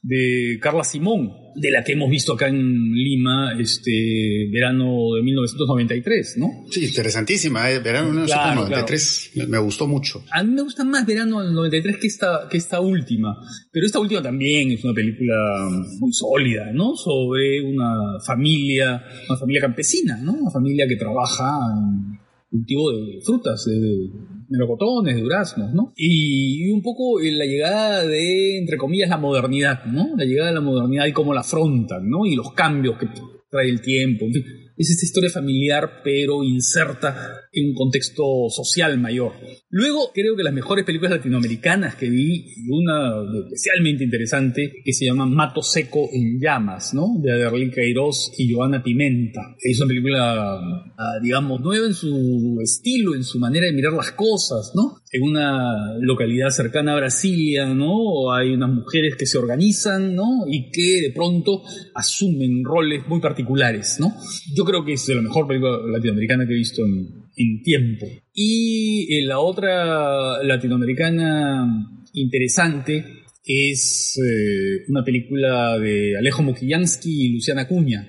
de 0.03 0.59
Carla 0.61 0.83
Simón, 0.83 1.33
de 1.55 1.71
la 1.71 1.85
que 1.85 1.93
hemos 1.93 2.09
visto 2.09 2.33
acá 2.33 2.49
en 2.49 2.93
Lima 2.93 3.53
este 3.59 4.49
verano 4.51 5.15
de 5.15 5.23
1993, 5.23 6.37
¿no? 6.39 6.49
Sí, 6.71 6.87
interesantísima, 6.87 7.71
¿eh? 7.71 7.81
verano 7.81 8.07
de 8.07 8.13
1993 8.13 9.33
me, 9.49 9.59
gustó 9.59 9.87
mucho. 9.87 10.25
A 10.31 10.43
mí 10.43 10.53
me 10.53 10.63
gusta 10.63 10.85
más 10.85 11.05
verano 11.05 11.43
del 11.43 11.53
93 11.53 11.99
que 11.99 12.07
esta, 12.07 12.49
que 12.51 12.57
esta 12.57 12.81
última, 12.81 13.37
pero 13.71 13.85
esta 13.85 13.99
última 13.99 14.23
también 14.23 14.71
es 14.71 14.83
una 14.85 14.95
película 14.95 15.69
muy 15.99 16.13
sólida, 16.13 16.73
¿no? 16.73 16.97
Sobre 16.97 17.61
una 17.63 18.21
familia, 18.25 19.05
una 19.29 19.39
familia 19.39 19.61
campesina, 19.61 20.17
¿no? 20.17 20.33
Una 20.33 20.51
familia 20.51 20.87
que 20.89 20.97
trabaja 20.97 21.59
en 21.77 22.21
cultivo 22.51 22.91
de 22.93 23.21
frutas, 23.25 23.65
de 23.65 24.11
melocotones, 24.49 25.15
de 25.15 25.23
duraznos, 25.23 25.73
¿no? 25.73 25.93
Y, 25.97 26.71
un 26.71 26.83
poco 26.83 27.21
la 27.21 27.45
llegada 27.45 28.05
de, 28.05 28.59
entre 28.59 28.77
comillas, 28.77 29.09
la 29.09 29.19
modernidad, 29.19 29.85
¿no? 29.87 30.09
La 30.17 30.25
llegada 30.25 30.49
de 30.49 30.55
la 30.57 30.61
modernidad 30.61 31.07
y 31.07 31.13
cómo 31.13 31.33
la 31.33 31.41
afrontan, 31.41 32.09
¿no? 32.09 32.27
Y 32.27 32.35
los 32.35 32.53
cambios 32.53 32.99
que 32.99 33.07
trae 33.49 33.69
el 33.69 33.81
tiempo, 33.81 34.27
en 34.27 34.33
fin 34.33 34.60
es 34.81 34.89
esta 34.89 35.05
historia 35.05 35.29
familiar, 35.29 36.01
pero 36.03 36.43
inserta 36.43 37.39
en 37.53 37.69
un 37.69 37.75
contexto 37.75 38.49
social 38.49 38.99
mayor. 38.99 39.33
Luego, 39.69 40.11
creo 40.15 40.35
que 40.35 40.43
las 40.43 40.55
mejores 40.55 40.87
películas 40.87 41.19
latinoamericanas 41.19 41.97
que 41.97 42.09
vi, 42.09 42.47
una 42.71 43.23
especialmente 43.45 44.05
interesante, 44.05 44.73
que 44.83 44.93
se 44.95 45.05
llama 45.05 45.27
Mato 45.27 45.61
Seco 45.61 46.09
en 46.11 46.41
Llamas, 46.41 46.95
¿no? 46.95 47.09
De 47.21 47.31
Aderlín 47.31 47.71
Queiroz 47.71 48.33
y 48.39 48.51
Joana 48.51 48.83
Pimenta. 48.83 49.55
Es 49.61 49.79
una 49.81 49.89
película, 49.89 50.55
ah, 50.97 51.19
digamos, 51.23 51.61
nueva 51.61 51.87
en 51.87 51.95
su 51.95 52.59
estilo, 52.63 53.15
en 53.15 53.25
su 53.25 53.39
manera 53.39 53.67
de 53.67 53.75
mirar 53.75 53.93
las 53.93 54.13
cosas, 54.13 54.73
¿no? 54.75 55.00
En 55.13 55.23
una 55.23 55.99
localidad 55.99 56.51
cercana 56.51 56.93
a 56.93 56.97
Brasilia, 56.97 57.67
¿no? 57.67 58.33
Hay 58.33 58.51
unas 58.51 58.71
mujeres 58.71 59.17
que 59.17 59.27
se 59.27 59.39
organizan, 59.39 60.15
¿no? 60.15 60.45
Y 60.49 60.71
que 60.71 61.01
de 61.03 61.13
pronto 61.13 61.63
asumen 61.95 62.63
roles 62.63 63.09
muy 63.09 63.21
particulares, 63.21 63.97
¿no? 63.99 64.15
Yo 64.55 64.65
creo 64.65 64.85
que 64.85 64.93
es 64.93 65.07
de 65.07 65.17
la 65.17 65.23
mejor 65.23 65.49
película 65.49 65.79
latinoamericana 65.85 66.47
que 66.47 66.53
he 66.53 66.57
visto 66.57 66.83
en, 66.85 67.63
tiempo. 67.65 68.07
Y 68.35 69.17
eh, 69.17 69.23
la 69.25 69.41
otra 69.41 70.43
latinoamericana 70.43 71.67
interesante 72.13 73.05
es 73.45 74.19
eh, 74.19 74.85
una 74.89 75.03
película 75.03 75.79
de 75.79 76.17
Alejo 76.19 76.43
Mokillansky 76.43 77.27
y 77.27 77.33
Luciana 77.33 77.67
Cuña, 77.67 78.07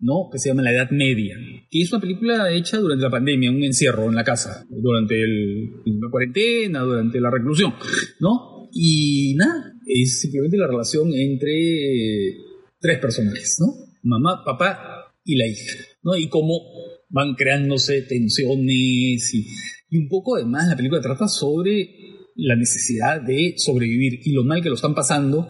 ¿no? 0.00 0.28
que 0.30 0.38
se 0.38 0.48
llama 0.48 0.62
La 0.62 0.72
Edad 0.72 0.90
Media, 0.90 1.36
que 1.70 1.82
es 1.82 1.92
una 1.92 2.00
película 2.00 2.52
hecha 2.52 2.78
durante 2.78 3.04
la 3.04 3.10
pandemia, 3.10 3.50
un 3.50 3.62
encierro 3.62 4.08
en 4.08 4.14
la 4.14 4.24
casa, 4.24 4.66
durante 4.68 5.16
la 5.26 6.10
cuarentena, 6.10 6.80
durante 6.80 7.20
la 7.20 7.30
reclusión, 7.30 7.74
¿no? 8.20 8.68
Y 8.72 9.34
nada, 9.36 9.72
es 9.86 10.20
simplemente 10.20 10.56
la 10.56 10.66
relación 10.66 11.12
entre 11.12 12.36
tres 12.80 12.98
personajes, 12.98 13.56
¿no? 13.60 13.74
Mamá, 14.02 14.44
papá 14.44 15.14
y 15.24 15.36
la 15.36 15.46
hija, 15.46 15.76
¿no? 16.02 16.16
Y 16.16 16.28
cómo 16.28 16.60
van 17.08 17.34
creándose 17.34 18.02
tensiones 18.02 19.34
y, 19.34 19.46
y 19.90 19.98
un 19.98 20.08
poco 20.08 20.36
además 20.36 20.68
la 20.68 20.76
película 20.76 21.00
trata 21.00 21.26
sobre 21.26 21.88
la 22.36 22.54
necesidad 22.54 23.20
de 23.20 23.54
sobrevivir 23.56 24.20
y 24.24 24.32
lo 24.32 24.44
mal 24.44 24.62
que 24.62 24.68
lo 24.68 24.76
están 24.76 24.94
pasando 24.94 25.48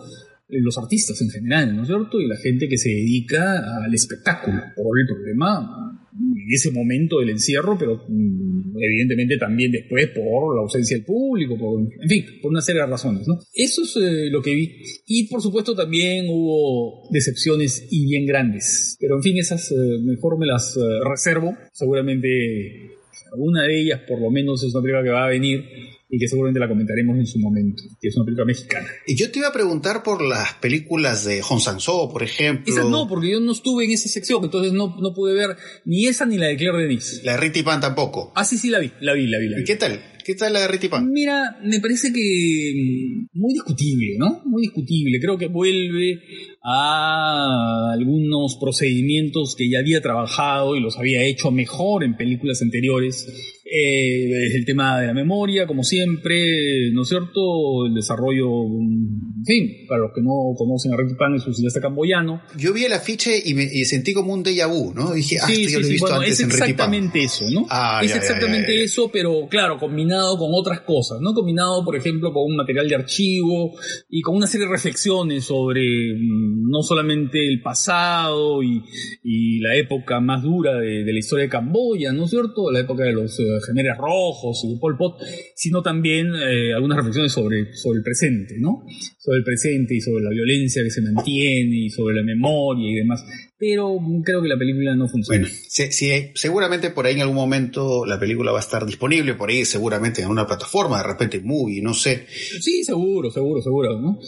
los 0.49 0.79
artistas 0.79 1.21
en 1.21 1.31
general, 1.31 1.77
¿no 1.77 1.83
es 1.83 1.89
cierto? 1.89 2.21
Y 2.21 2.27
la 2.27 2.37
gente 2.37 2.69
que 2.69 2.79
se 2.79 2.89
dedica 2.89 3.85
al 3.85 3.95
espectáculo 3.95 4.63
por 4.75 4.99
el 4.99 5.07
problema 5.07 5.89
en 6.13 6.53
ese 6.53 6.71
momento 6.71 7.21
del 7.21 7.31
encierro, 7.31 7.77
pero 7.79 8.05
mm, 8.09 8.77
evidentemente 8.83 9.37
también 9.37 9.71
después 9.71 10.09
por 10.09 10.57
la 10.57 10.63
ausencia 10.63 10.97
del 10.97 11.05
público, 11.05 11.57
por, 11.59 11.81
en 11.81 12.09
fin, 12.09 12.25
por 12.41 12.51
una 12.51 12.61
serie 12.61 12.81
de 12.81 12.89
razones, 12.89 13.29
¿no? 13.29 13.39
Eso 13.53 13.83
es 13.83 13.97
eh, 13.97 14.31
lo 14.31 14.43
que 14.43 14.55
vi. 14.55 14.83
Y 15.07 15.29
por 15.29 15.43
supuesto 15.43 15.75
también 15.75 16.27
hubo 16.29 17.09
decepciones 17.11 17.87
y 17.91 18.07
bien 18.07 18.27
grandes. 18.27 18.97
Pero 19.01 19.17
en 19.17 19.23
fin, 19.23 19.39
esas 19.39 19.71
eh, 19.71 19.75
mejor 20.03 20.39
me 20.39 20.47
las 20.47 20.77
eh, 20.77 20.81
reservo. 21.09 21.55
Seguramente 21.73 22.97
una 23.37 23.65
de 23.65 23.81
ellas 23.81 24.01
por 24.09 24.21
lo 24.21 24.31
menos 24.31 24.65
es 24.65 24.75
una 24.75 24.83
película 24.83 25.05
que 25.05 25.11
va 25.11 25.27
a 25.27 25.29
venir 25.29 25.65
y 26.11 26.19
que 26.19 26.29
seguramente 26.29 26.61
la 26.61 26.69
comentaremos 26.69 27.19
en 27.19 27.27
su 27.27 27.39
momento, 27.39 27.83
que 28.01 28.09
es 28.09 28.17
una 28.17 28.25
película 28.25 28.47
mexicana. 28.47 28.87
Y 29.07 29.17
yo 29.17 29.31
te 29.31 29.41
iba 29.41 29.49
a 29.49 29.53
preguntar 29.53 30.03
por 30.03 30.23
las 30.23 30.55
películas 30.55 31.25
de 31.25 31.43
Hong 31.43 31.61
Sang-soo, 31.61 32.11
por 32.11 32.23
ejemplo. 32.23 32.73
Esas 32.73 32.89
no, 32.89 33.07
porque 33.09 33.31
yo 33.31 33.41
no 33.41 33.53
estuve 33.53 33.85
en 33.85 33.93
esa 33.93 34.09
sección, 34.09 34.43
entonces 34.45 34.73
no, 34.73 34.97
no 35.01 35.13
pude 35.13 35.35
ver 35.35 35.57
ni 35.85 36.07
esa 36.07 36.25
ni 36.25 36.39
la 36.39 36.47
de 36.47 36.57
Claire 36.57 36.79
Denis. 36.79 37.21
La 37.25 37.33
de 37.33 37.39
Ritty 37.39 37.63
Pan 37.63 37.81
tampoco. 37.81 38.33
Ah, 38.35 38.45
sí, 38.45 38.57
sí, 38.57 38.71
la 38.71 38.79
vi, 38.79 38.91
la 39.01 39.13
vi, 39.13 39.27
la 39.27 39.39
vi. 39.39 39.49
La 39.49 39.57
vi. 39.57 39.63
¿Y 39.63 39.67
qué 39.67 39.77
tal? 39.77 40.01
¿Qué 40.29 40.35
tal 40.35 40.53
la 40.53 40.61
de 40.61 40.69
Ritty 40.69 40.89
Pan? 40.89 41.11
Mira, 41.11 41.59
me 41.65 41.81
parece 41.81 42.13
que 42.13 42.73
mm, 42.75 43.29
muy 43.39 43.55
discutible, 43.55 44.17
¿no? 44.19 44.43
Muy 44.45 44.61
discutible. 44.61 45.19
Creo 45.21 45.39
que 45.39 45.47
vuelve 45.47 46.21
a 46.63 47.93
algunos 47.93 48.59
procedimientos 48.61 49.55
que 49.57 49.71
ya 49.71 49.79
había 49.79 50.03
trabajado 50.03 50.77
y 50.77 50.81
los 50.81 50.99
había 50.99 51.23
hecho 51.23 51.51
mejor 51.51 52.05
en 52.05 52.17
películas 52.17 52.61
anteriores 52.61 53.27
Eh, 53.71 54.57
el 54.57 54.65
tema 54.65 54.99
de 54.99 55.09
la 55.09 55.13
memoria, 55.13 55.67
como 55.67 55.83
siempre, 55.83 56.91
¿no 56.93 57.03
es 57.03 57.09
cierto? 57.09 57.85
El 57.87 57.95
desarrollo, 57.95 58.49
en 58.65 59.45
fin, 59.45 59.87
para 59.87 60.01
los 60.01 60.13
que 60.15 60.23
no 60.23 60.55
conocen 60.57 60.95
a 60.95 60.97
Ricky 60.97 61.15
Pan, 61.15 61.35
es 61.35 61.47
un 61.47 61.55
cineasta 61.55 61.81
camboyano. 61.81 62.41
Yo 62.57 62.73
vi 62.73 62.85
el 62.85 62.95
afiche 62.95 63.43
y, 63.45 63.53
me, 63.53 63.65
y 63.65 63.85
sentí 63.85 64.15
como 64.15 64.33
un 64.33 64.43
déjà 64.43 64.67
vu, 64.67 64.95
¿no? 64.95 65.13
Dije, 65.13 65.37
ah, 65.43 65.47
Sí, 65.47 65.65
esto 65.65 65.65
yo 65.65 65.69
sí, 65.69 65.75
lo 65.75 65.81
he 65.81 65.85
sí, 65.85 65.93
visto 65.93 66.07
bueno, 66.07 66.21
antes 66.21 66.33
es 66.33 66.41
en 66.41 66.51
exactamente 66.51 67.23
eso, 67.23 67.45
¿no? 67.51 67.67
Ah, 67.69 68.01
es 68.03 68.11
ya, 68.11 68.17
exactamente 68.17 68.73
ya, 68.73 68.79
ya. 68.79 68.85
eso, 68.85 69.11
pero 69.13 69.47
claro, 69.51 69.79
combinado 69.79 70.39
con 70.39 70.49
otras 70.55 70.81
cosas, 70.81 71.19
¿no? 71.21 71.35
Combinado, 71.35 71.85
por 71.85 71.95
ejemplo, 71.95 72.33
con 72.33 72.45
un 72.51 72.57
material 72.57 72.89
de 72.89 72.95
archivo 72.95 73.77
y 74.09 74.23
con 74.23 74.35
una 74.35 74.47
serie 74.47 74.67
de 74.67 74.73
reflexiones 74.73 75.45
sobre 75.45 76.15
mm, 76.15 76.71
no 76.71 76.83
solamente 76.83 77.47
el 77.47 77.61
pasado 77.61 78.63
y, 78.63 78.83
y 79.23 79.61
la 79.61 79.77
época 79.77 80.21
más 80.21 80.43
dura 80.43 80.79
de, 80.81 81.05
de 81.05 81.13
la 81.13 81.19
historia 81.19 81.45
de 81.45 81.51
Camboya, 81.51 82.13
¿no 82.13 82.25
es 82.25 82.31
cierto? 82.31 82.71
La 82.71 82.81
época 82.81 83.05
de 83.05 83.13
los 83.13 83.39
eh, 83.59 83.67
Generes 83.67 83.97
Rojos 83.99 84.65
y 84.65 84.77
Pol 84.79 84.97
Pot, 84.97 85.21
sino 85.55 85.83
también 85.83 86.29
eh, 86.35 86.73
algunas 86.75 86.97
reflexiones 86.97 87.33
sobre, 87.33 87.75
sobre 87.75 87.99
el 87.99 88.05
presente, 88.05 88.57
¿no? 88.59 88.85
Sobre 89.19 89.39
el 89.39 89.45
presente 89.45 89.95
y 89.95 90.01
sobre 90.01 90.25
la 90.25 90.31
violencia 90.31 90.83
que 90.83 90.91
se 90.91 91.03
mantiene 91.03 91.77
y 91.77 91.91
sobre 91.91 92.17
la 92.17 92.23
memoria 92.23 92.91
y 92.91 92.95
demás. 92.95 93.25
Pero 93.59 93.99
creo 94.25 94.41
que 94.41 94.49
la 94.49 94.57
película 94.57 94.95
no 94.95 95.09
funciona. 95.09 95.41
Bueno, 95.41 95.55
sí, 95.69 95.91
sí, 95.91 96.31
seguramente 96.35 96.91
por 96.91 97.07
ahí 97.07 97.15
en 97.15 97.23
algún 97.23 97.37
momento 97.37 98.07
la 98.07 98.19
película 98.21 98.53
va 98.53 98.59
a 98.59 98.63
estar 98.63 98.87
disponible, 98.87 99.35
por 99.35 99.51
ahí 99.51 99.65
seguramente 99.65 100.23
en 100.23 100.29
una 100.29 100.47
plataforma, 100.47 100.99
de 100.99 101.09
repente 101.09 101.41
movie, 101.41 101.83
no 101.83 101.93
sé. 101.93 102.27
Sí, 102.29 102.85
seguro, 102.85 103.31
seguro, 103.31 103.61
seguro, 103.61 104.01
¿no? 104.01 104.19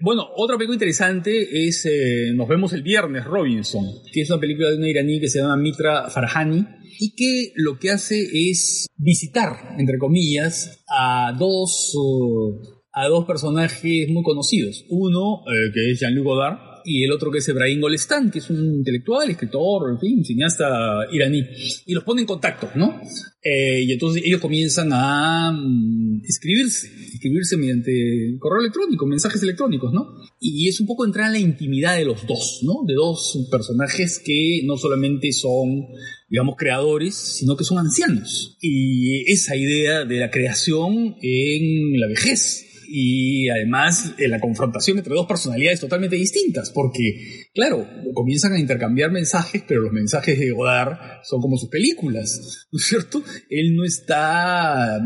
Bueno, 0.00 0.26
otra 0.36 0.56
película 0.56 0.74
interesante 0.74 1.66
es 1.66 1.86
eh, 1.86 2.32
Nos 2.34 2.48
vemos 2.48 2.72
el 2.72 2.82
viernes, 2.82 3.24
Robinson, 3.24 3.84
que 4.12 4.22
es 4.22 4.30
una 4.30 4.40
película 4.40 4.70
de 4.70 4.76
una 4.78 4.88
iraní 4.88 5.20
que 5.20 5.28
se 5.28 5.38
llama 5.38 5.56
Mitra 5.56 6.10
Farhani 6.10 6.66
y 6.98 7.14
que 7.14 7.52
lo 7.56 7.78
que 7.78 7.90
hace 7.90 8.20
es 8.50 8.86
visitar, 8.96 9.76
entre 9.78 9.98
comillas, 9.98 10.84
a 10.88 11.34
dos, 11.38 11.92
uh, 11.94 12.60
a 12.92 13.06
dos 13.06 13.24
personajes 13.26 14.08
muy 14.08 14.22
conocidos. 14.22 14.84
Uno, 14.88 15.42
eh, 15.46 15.70
que 15.72 15.92
es 15.92 16.00
Jean-Luc 16.00 16.24
Godard, 16.24 16.71
y 16.84 17.04
el 17.04 17.12
otro 17.12 17.30
que 17.30 17.38
es 17.38 17.48
Ebrahim 17.48 17.80
Golestan, 17.80 18.30
que 18.30 18.38
es 18.38 18.50
un 18.50 18.76
intelectual, 18.76 19.30
escritor, 19.30 19.90
en 19.90 19.98
fin, 19.98 20.24
cineasta 20.24 21.06
iraní. 21.12 21.44
Y 21.86 21.94
los 21.94 22.04
pone 22.04 22.22
en 22.22 22.26
contacto, 22.26 22.70
¿no? 22.74 23.00
Eh, 23.44 23.82
y 23.82 23.92
entonces 23.92 24.22
ellos 24.24 24.40
comienzan 24.40 24.90
a 24.92 25.50
mm, 25.52 26.22
escribirse, 26.24 26.88
escribirse 27.12 27.56
mediante 27.56 28.36
correo 28.38 28.60
electrónico, 28.60 29.04
mensajes 29.06 29.42
electrónicos, 29.42 29.92
¿no? 29.92 30.16
Y 30.40 30.68
es 30.68 30.80
un 30.80 30.86
poco 30.86 31.04
entrar 31.04 31.26
en 31.26 31.32
la 31.32 31.38
intimidad 31.38 31.96
de 31.96 32.04
los 32.04 32.24
dos, 32.26 32.60
¿no? 32.62 32.84
De 32.86 32.94
dos 32.94 33.48
personajes 33.50 34.22
que 34.24 34.62
no 34.64 34.76
solamente 34.76 35.32
son, 35.32 35.86
digamos, 36.28 36.54
creadores, 36.56 37.14
sino 37.14 37.56
que 37.56 37.64
son 37.64 37.78
ancianos. 37.78 38.56
Y 38.60 39.30
esa 39.30 39.56
idea 39.56 40.04
de 40.04 40.20
la 40.20 40.30
creación 40.30 41.16
en 41.20 41.98
la 41.98 42.06
vejez, 42.06 42.71
y 42.94 43.48
además 43.48 44.12
eh, 44.18 44.28
la 44.28 44.38
confrontación 44.38 44.98
entre 44.98 45.14
dos 45.14 45.26
personalidades 45.26 45.80
totalmente 45.80 46.16
distintas, 46.16 46.70
porque, 46.70 47.48
claro, 47.54 47.88
comienzan 48.12 48.52
a 48.52 48.60
intercambiar 48.60 49.10
mensajes, 49.10 49.64
pero 49.66 49.80
los 49.80 49.92
mensajes 49.92 50.38
de 50.38 50.50
Godard 50.50 50.98
son 51.24 51.40
como 51.40 51.56
sus 51.56 51.70
películas, 51.70 52.68
¿no 52.70 52.78
es 52.78 52.84
cierto? 52.84 53.22
Él 53.48 53.74
no 53.74 53.84
está 53.84 55.00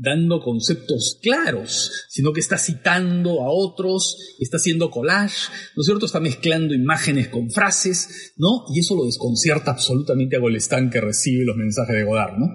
dando 0.00 0.40
conceptos 0.40 1.18
claros, 1.20 1.90
sino 2.08 2.32
que 2.32 2.38
está 2.38 2.58
citando 2.58 3.42
a 3.42 3.50
otros, 3.50 4.36
está 4.38 4.58
haciendo 4.58 4.92
collage, 4.92 5.50
¿no 5.74 5.80
es 5.80 5.86
cierto? 5.86 6.06
Está 6.06 6.20
mezclando 6.20 6.74
imágenes 6.74 7.26
con 7.26 7.50
frases, 7.50 8.34
¿no? 8.36 8.66
Y 8.72 8.78
eso 8.78 8.94
lo 8.94 9.06
desconcierta 9.06 9.72
absolutamente 9.72 10.36
a 10.36 10.40
Golestán 10.40 10.90
que 10.90 11.00
recibe 11.00 11.44
los 11.44 11.56
mensajes 11.56 11.96
de 11.96 12.04
Godard, 12.04 12.38
¿no? 12.38 12.46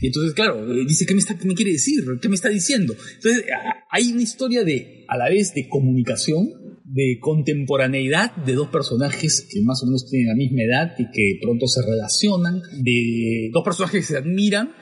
Y 0.00 0.06
entonces, 0.06 0.34
claro, 0.34 0.72
eh, 0.72 0.84
dice, 0.86 1.06
¿qué 1.06 1.14
me, 1.14 1.20
está, 1.20 1.36
¿qué 1.36 1.46
me 1.46 1.54
quiere 1.54 1.72
decir? 1.72 2.04
¿Qué 2.20 2.28
me 2.28 2.34
está 2.34 2.48
diciendo? 2.48 2.94
Entonces, 3.16 3.44
hay 3.90 4.12
una 4.12 4.22
historia 4.22 4.64
de, 4.64 5.04
a 5.08 5.16
la 5.16 5.28
vez, 5.28 5.54
de 5.54 5.68
comunicación, 5.68 6.48
de 6.84 7.18
contemporaneidad 7.20 8.34
de 8.36 8.54
dos 8.54 8.68
personajes 8.68 9.46
que 9.48 9.60
más 9.62 9.82
o 9.82 9.86
menos 9.86 10.08
tienen 10.10 10.28
la 10.28 10.34
misma 10.34 10.62
edad 10.62 10.94
y 10.98 11.04
que 11.10 11.38
pronto 11.40 11.66
se 11.66 11.82
relacionan, 11.82 12.62
de 12.82 13.50
dos 13.52 13.62
personajes 13.62 14.00
que 14.00 14.12
se 14.14 14.18
admiran 14.18 14.72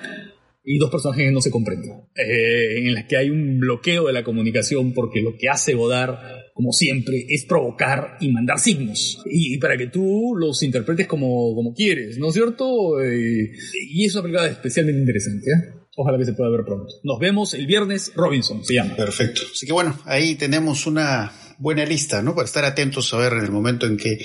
y 0.64 0.79
dos 0.79 0.91
personajes 0.91 1.27
que 1.27 1.33
no 1.33 1.41
se 1.41 1.51
comprenden, 1.51 1.91
eh, 2.14 2.79
en 2.79 2.95
las 2.95 3.05
que 3.07 3.16
hay 3.16 3.31
un 3.31 3.59
bloqueo 3.59 4.07
de 4.07 4.12
la 4.12 4.25
comunicación 4.25 4.95
porque 4.95 5.21
lo 5.21 5.37
que 5.37 5.49
hace 5.49 5.75
Godard, 5.75 6.19
como 6.59 6.73
siempre, 6.73 7.25
es 7.29 7.45
provocar 7.45 8.17
y 8.21 8.33
mandar 8.33 8.59
signos, 8.59 9.23
y, 9.31 9.55
y 9.55 9.59
para 9.59 9.77
que 9.77 9.87
tú 9.87 10.35
los 10.37 10.61
interpretes 10.65 11.07
como, 11.07 11.55
como 11.55 11.73
quieres, 11.73 12.19
¿no 12.19 12.31
es 12.31 12.35
cierto? 12.35 13.01
Eh, 13.01 13.53
y 13.89 14.05
es 14.05 14.13
una 14.17 14.23
película 14.23 14.49
especialmente 14.49 14.99
interesante, 14.99 15.51
¿eh? 15.53 15.75
Ojalá 15.97 16.19
que 16.19 16.25
se 16.25 16.33
pueda 16.33 16.51
ver 16.51 16.65
pronto. 16.65 16.93
Nos 17.05 17.21
vemos 17.21 17.55
el 17.55 17.69
viernes, 17.69 18.11
Robinson 18.17 18.65
se 18.65 18.75
llama. 18.75 18.97
Perfecto. 18.97 19.43
Así 19.53 19.67
que 19.67 19.73
bueno, 19.73 19.97
ahí 20.05 20.35
tenemos 20.35 20.89
una 20.89 21.31
buena 21.59 21.85
lista, 21.85 22.23
¿no? 22.23 22.35
Para 22.35 22.47
estar 22.47 22.65
atentos 22.65 23.15
a 23.15 23.19
ver 23.19 23.35
en 23.35 23.45
el 23.45 23.53
momento 23.53 23.87
en 23.87 23.97
que 23.97 24.19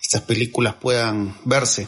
estas 0.00 0.22
películas 0.22 0.76
puedan 0.80 1.36
verse. 1.44 1.86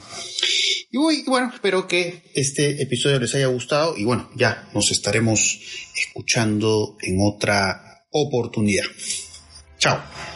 Y 0.90 1.24
bueno, 1.24 1.52
espero 1.54 1.88
que 1.88 2.22
este 2.34 2.82
episodio 2.82 3.18
les 3.18 3.34
haya 3.34 3.46
gustado 3.46 3.96
y 3.96 4.04
bueno, 4.04 4.28
ya 4.36 4.68
nos 4.74 4.90
estaremos 4.90 5.58
escuchando 5.96 6.98
en 7.00 7.16
otra 7.22 8.04
oportunidad. 8.10 8.84
Tchau. 9.86 10.35